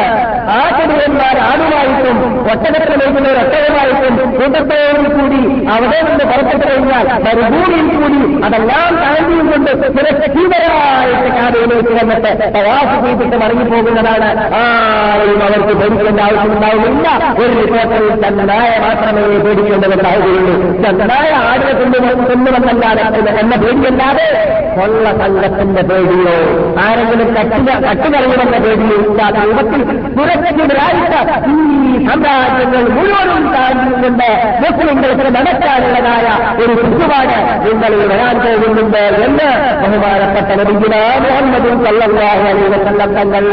ആചാര്യന്മാർ 0.57 1.37
ആടുമായിട്ടും 1.49 2.19
ഒട്ടകത്തിൽ 2.53 2.97
നിൽക്കുന്ന 3.01 3.29
ഒരു 3.29 3.41
ഒട്ടകമായിട്ടും 3.45 4.31
കൂട്ടത്തോടും 4.39 5.07
കൂടി 5.15 5.41
അവിടെ 5.75 5.99
നിന്ന് 6.09 6.25
പുറത്തു 6.31 6.57
കഴിഞ്ഞാൽ 6.65 7.07
മരുഭൂമിയിൽ 7.27 7.89
കൂടി 7.95 8.21
അതെല്ലാം 8.47 8.95
താഴ്ത്തിയും 9.21 9.47
കൊണ്ട് 9.53 9.71
സുരക്ഷീതരായിട്ട് 9.97 11.29
കാര്യങ്ങളിലേക്ക് 11.37 11.93
വന്നിട്ട് 12.01 12.33
പ്രവാസ 12.55 12.91
ചെയ്തിട്ട് 13.05 13.37
മടങ്ങിപ്പോകുന്നതാണ്. 13.43 14.29
ആരും 14.61 15.41
അവർക്ക് 15.47 15.75
പേടിക്കേണ്ട 15.81 16.21
ആവശ്യമുണ്ടാവുന്നില്ല. 16.27 17.09
ഒരു 17.41 17.53
റിപ്പോർട്ടറിൽ 17.61 18.09
ചന്ദനായ 18.23 18.71
മാത്രമേ 18.85 19.25
പേടിക്കേണ്ടതുണ്ടാവുകയുള്ളൂ 19.47 20.55
ചന്ദനായ 20.85 21.31
ആടിനെ 21.51 21.73
കൊണ്ടുവന്ന് 21.81 22.27
കൊണ്ടുവന്നല്ലാതെ 22.31 23.03
എന്ന 23.43 23.57
പേടിയല്ലാതെ 23.63 24.29
കൊള്ള 24.77 25.05
സംഘത്തിന്റെ 25.21 25.83
പേടിയോ 25.91 26.37
ആരെങ്കിലും 26.85 27.31
കട്ടില 27.37 27.71
കട്ടുകളയുമെന്ന 27.87 28.59
പേടിയോ 28.67 28.97
ഇല്ലാതെ 29.09 29.41
രൂപത്തിൽ 29.47 29.83
സുരക്ഷിതരായിട്ട് 30.17 31.21
ഈ 31.51 32.07
സാമ്രാജ്യങ്ങൾ 32.07 32.85
മുഴുവനും 32.97 33.45
താഴ്ന്നിട്ടുണ്ട്. 33.55 34.31
മുസ്ലിങ്ങൾക്ക് 34.63 35.27
നടക്കാനുള്ളതായ 35.37 36.27
ഒരു 36.63 36.73
ചുറ്റുപാട് 36.81 37.37
നിങ്ങളിൽ 37.67 38.03
വരാൻ 38.13 38.37
പോകുന്നുണ്ട്. 38.45 39.00
എന്ന് 39.25 39.49
ബഹുമാനപ്പെട്ട 39.83 40.51
നബിഗുന 40.61 40.95
മുഹമ്മദും 41.25 41.77
സല്ലല്ലാഹു 41.85 42.43
അലൈഹി 42.45 42.69
വസല്ലം 42.75 43.11
തങ്ങൾ 43.17 43.45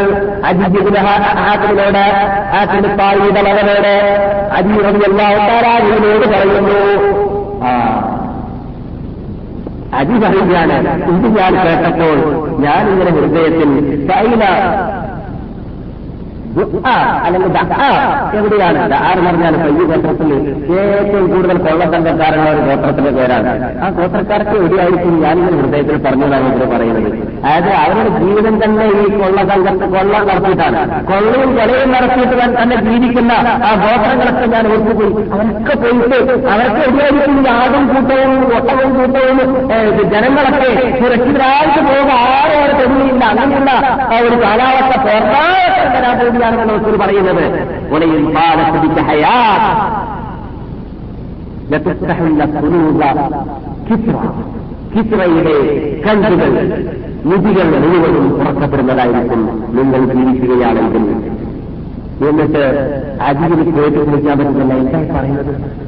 അജിബിന് 0.43 1.01
ഹാത്തിന് 2.53 2.89
പാളിയുടെ 2.99 3.41
മകനോട് 3.47 3.93
അജി 4.57 4.75
എല്ലാ 5.07 5.27
തആലാവിനോട് 5.39 6.25
പറയുന്നു. 6.33 6.79
അജി 9.99 10.15
പറയുകയാണ് 10.23 10.75
ഇത് 11.11 11.27
ഞാൻ 11.37 11.53
കേട്ടപ്പോൾ 11.63 12.17
ഞാൻ 12.59 12.83
ഇങ്ങനെ 12.91 13.11
ഹൃദയത്തിൽ 13.17 13.69
ദുആ 14.09 14.51
അല്ലെങ്കിൽ 17.25 17.51
എവിടെയാണ്? 18.37 18.79
ആര് 19.07 19.21
പറഞ്ഞാൽ 19.25 19.55
പയ്യ 19.63 19.83
ഗോത്രത്തിൽ 19.89 20.29
ഏറ്റവും 20.83 21.25
കൂടുതൽ 21.31 21.57
കൊള്ളസംഘക്കാരനുള്ള 21.65 22.49
ഒരു 22.55 22.61
ഗോത്രത്തിന്റെ 22.69 23.11
പേരാണ്. 23.17 23.51
ആ 23.83 23.89
ഗോത്രക്കാർക്ക് 23.97 24.55
എവിടെയായിരിക്കും 24.61 25.13
ഞാനിങ്ങനെ 25.23 25.57
ഹൃദയത്തിൽ 25.61 25.97
പറഞ്ഞതാണ് 26.05 26.47
ഇതിൽ 26.51 26.65
പറയുന്നത്. 26.73 27.09
അതായത് 27.47 27.69
അവരുടെ 27.83 28.11
ജീവിതം 28.21 28.55
തന്നെ 28.63 28.85
ഈ 29.01 29.05
കൊള്ള 29.19 29.39
സംഘത്ത് 29.51 29.85
കൊള്ള 29.95 30.13
നടത്തിയിട്ടാണ്. 30.29 30.81
കൊള്ളയും 31.09 31.51
കൊലയും 31.57 31.91
നടത്തിയിട്ട് 31.95 32.35
തന്നെ 32.61 32.77
ജീവിക്കുന്ന 32.87 33.33
ആ 33.67 33.71
ഗോത്രങ്ങളൊക്കെ 33.83 34.45
ഞാൻ 34.55 34.65
ഓർത്തുപോയി. 34.73 35.13
അവരൊക്കെ 35.35 35.75
പോയിട്ട് 35.83 36.33
അവർക്ക് 36.53 36.81
എവിടെയായിരിക്കും 36.87 37.35
ഈ 37.41 37.51
ആടും 37.57 37.83
കൂട്ടവും 37.91 38.33
ഒട്ടവും 38.57 38.89
കൂട്ടവും 38.97 39.37
ജനങ്ങളൊക്കെ 40.13 40.69
സുരക്ഷിതരായിട്ട് 40.99 41.79
പോകുക? 41.89 42.11
ആരും 42.33 42.57
അവർ 42.59 42.71
തെളിയില്ല 42.79 43.23
അങ്ങനെയുള്ള 43.31 43.71
ഒരു 44.27 44.35
കാലാവസ്ഥ 44.43 44.93
പോർത്താൻ 45.07 45.45
വരാൻ 46.49 46.67
മനസ്സിൽ 46.67 46.97
പറയുന്നത്. 46.97 47.45
ഒരേ 47.93 48.33
പാലത്തിരിക്ക 48.33 48.99
ഹയാ 48.99 49.57
കണ്ടുകൾ 56.07 56.49
നിധികൾ 57.25 57.63
മുഴുവനും 57.63 58.41
തുറക്കപ്പെടുന്നതായിരിക്കും 58.43 59.63
നിങ്ങൾ 59.71 60.13
ജീവിക്കുകയാണെങ്കിൽ. 60.13 61.31
എന്നിട്ട് 62.29 62.63
അതിന് 63.21 63.65
കേട്ട് 63.65 64.05
കുറിക്കാൻ 64.05 64.37
പറ്റുന്നില്ല. 64.37 64.73
എന്തായി 64.73 65.19
പറയുന്നത്? 65.19 65.87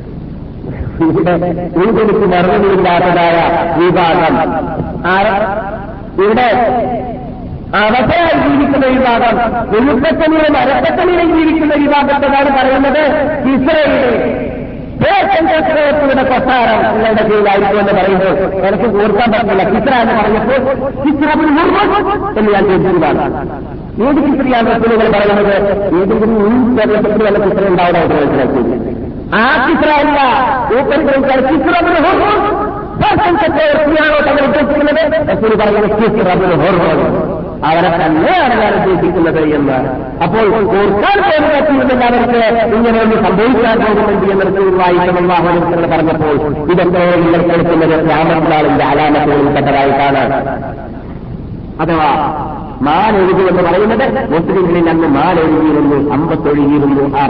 ഇവിടെ 1.04 1.32
ഉൾപ്പെടുത്തി 1.76 2.26
മറുപടിയില്ലാത്തതായ 2.26 3.76
വിവാദം. 3.80 4.36
ഇവിടെ. 6.26 6.76
അവസരായി 7.76 8.50
ജീവിക്കുന്ന 8.50 8.86
വിഭാഗം 8.86 9.36
വെളുപ്പത്തനിയിലും 9.72 10.58
അരക്കത്തനിയിലും 10.58 11.38
ജീവിക്കുന്ന 11.38 11.74
വിഭാഗത്തെന്നാണ് 11.76 12.50
പറയുന്നത് 12.58 13.04
ഇസ്രയേലിലെ 13.56 14.50
യുടെ 15.00 16.24
കൊട്ടാരം 16.24 16.80
നിങ്ങളുടെ 16.94 17.24
കീഴിലായിരിക്കും 17.28 17.80
എന്ന് 17.80 17.94
പറയുമ്പോൾ 17.94 18.34
എനിക്ക് 18.68 19.04
ഓർക്കാൻ 19.04 19.32
പറ്റില്ല. 19.32 19.64
ചിത്ര 19.64 19.94
എന്ന് 19.94 20.14
പറഞ്ഞപ്പോൾ 20.14 20.60
കിസ്രബിൽ 21.04 21.48
എന്ന് 22.40 22.52
ഞാൻ 22.54 22.64
ചോദിച്ചതാണ് 22.68 23.24
ഏത് 24.08 24.20
ചിത്രയാണ് 24.26 24.68
റസൂലുകൾ 24.76 25.08
പറയുന്നത്? 25.12 25.56
ഏതെങ്കിലും 26.00 26.78
കേരളത്തിൽ 26.78 27.24
വല്ല 27.24 27.38
കിസ്ര 27.46 27.68
ഉണ്ടാവുന്ന 27.68 28.00
ഒരു 28.00 28.14
മനസ്സിലാക്കി. 28.14 28.62
ആ 29.36 29.44
കിസ്ര 29.66 29.90
അല്ല 30.02 30.20
ഊപ്പറിക്കാൻ 30.80 31.40
കിസ്രബിൽ 31.50 31.96
ചക്രവർത്തിയാണോ 33.02 34.20
തങ്ങൾ 34.28 34.44
ഉദ്ദേശിക്കുന്നത്? 34.48 35.04
റസൂൽ 35.32 35.52
പറയുന്നത് 35.62 35.98
കിസ്രബിൽ 36.02 36.56
ഹോർമോൺ 36.64 37.39
അവരെ 37.64 37.90
തന്നെയാണ് 37.96 38.56
ഞാൻ 38.60 38.74
ഉദ്ദേശിക്കുന്നത് 38.76 39.40
എന്ന്. 39.56 39.78
അപ്പോൾ 40.24 40.46
ഓർക്കാൻ 40.74 41.18
പോലും 41.24 41.50
പറ്റിയിരുന്നില്ല 41.50 42.04
അവർക്ക് 42.06 42.38
ഇങ്ങനെ 42.76 43.02
ഒന്ന് 43.02 43.16
സംഭവിക്കാൻ 43.26 43.80
പോകുന്നുണ്ട് 43.80 44.26
എന്ന് 44.32 44.46
റസൂൽ 44.46 44.70
പറഞ്ഞപ്പോൾ 45.88 46.36
ഇതൊക്കെ 46.72 47.02
നിങ്ങൾ 47.16 47.42
കേൾക്കുന്നത് 47.50 48.10
രാമനാളിന്റെ 48.10 48.84
അലാമത്തുകളിൽപ്പെട്ടതായിട്ടാണ് 48.84 50.24
അഥവാ 51.80 52.10
മാലൊഴുകി 52.82 53.44
എന്ന് 53.50 53.64
പറയുന്നത് 53.64 54.04
മുസ്ലിങ്ങളിൽ 54.32 54.90
അന്ന് 54.90 55.08
മാലൊഴുകിയിരുന്നു 55.10 56.12
അമ്പത്തൊഴുകിയിരുന്നു 56.14 57.18
ആ 57.18 57.26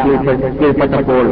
കീഴ്പ്പെ- 0.00 0.38
കീഴ്പ്പെട്ടപ്പോൾ 0.58 1.26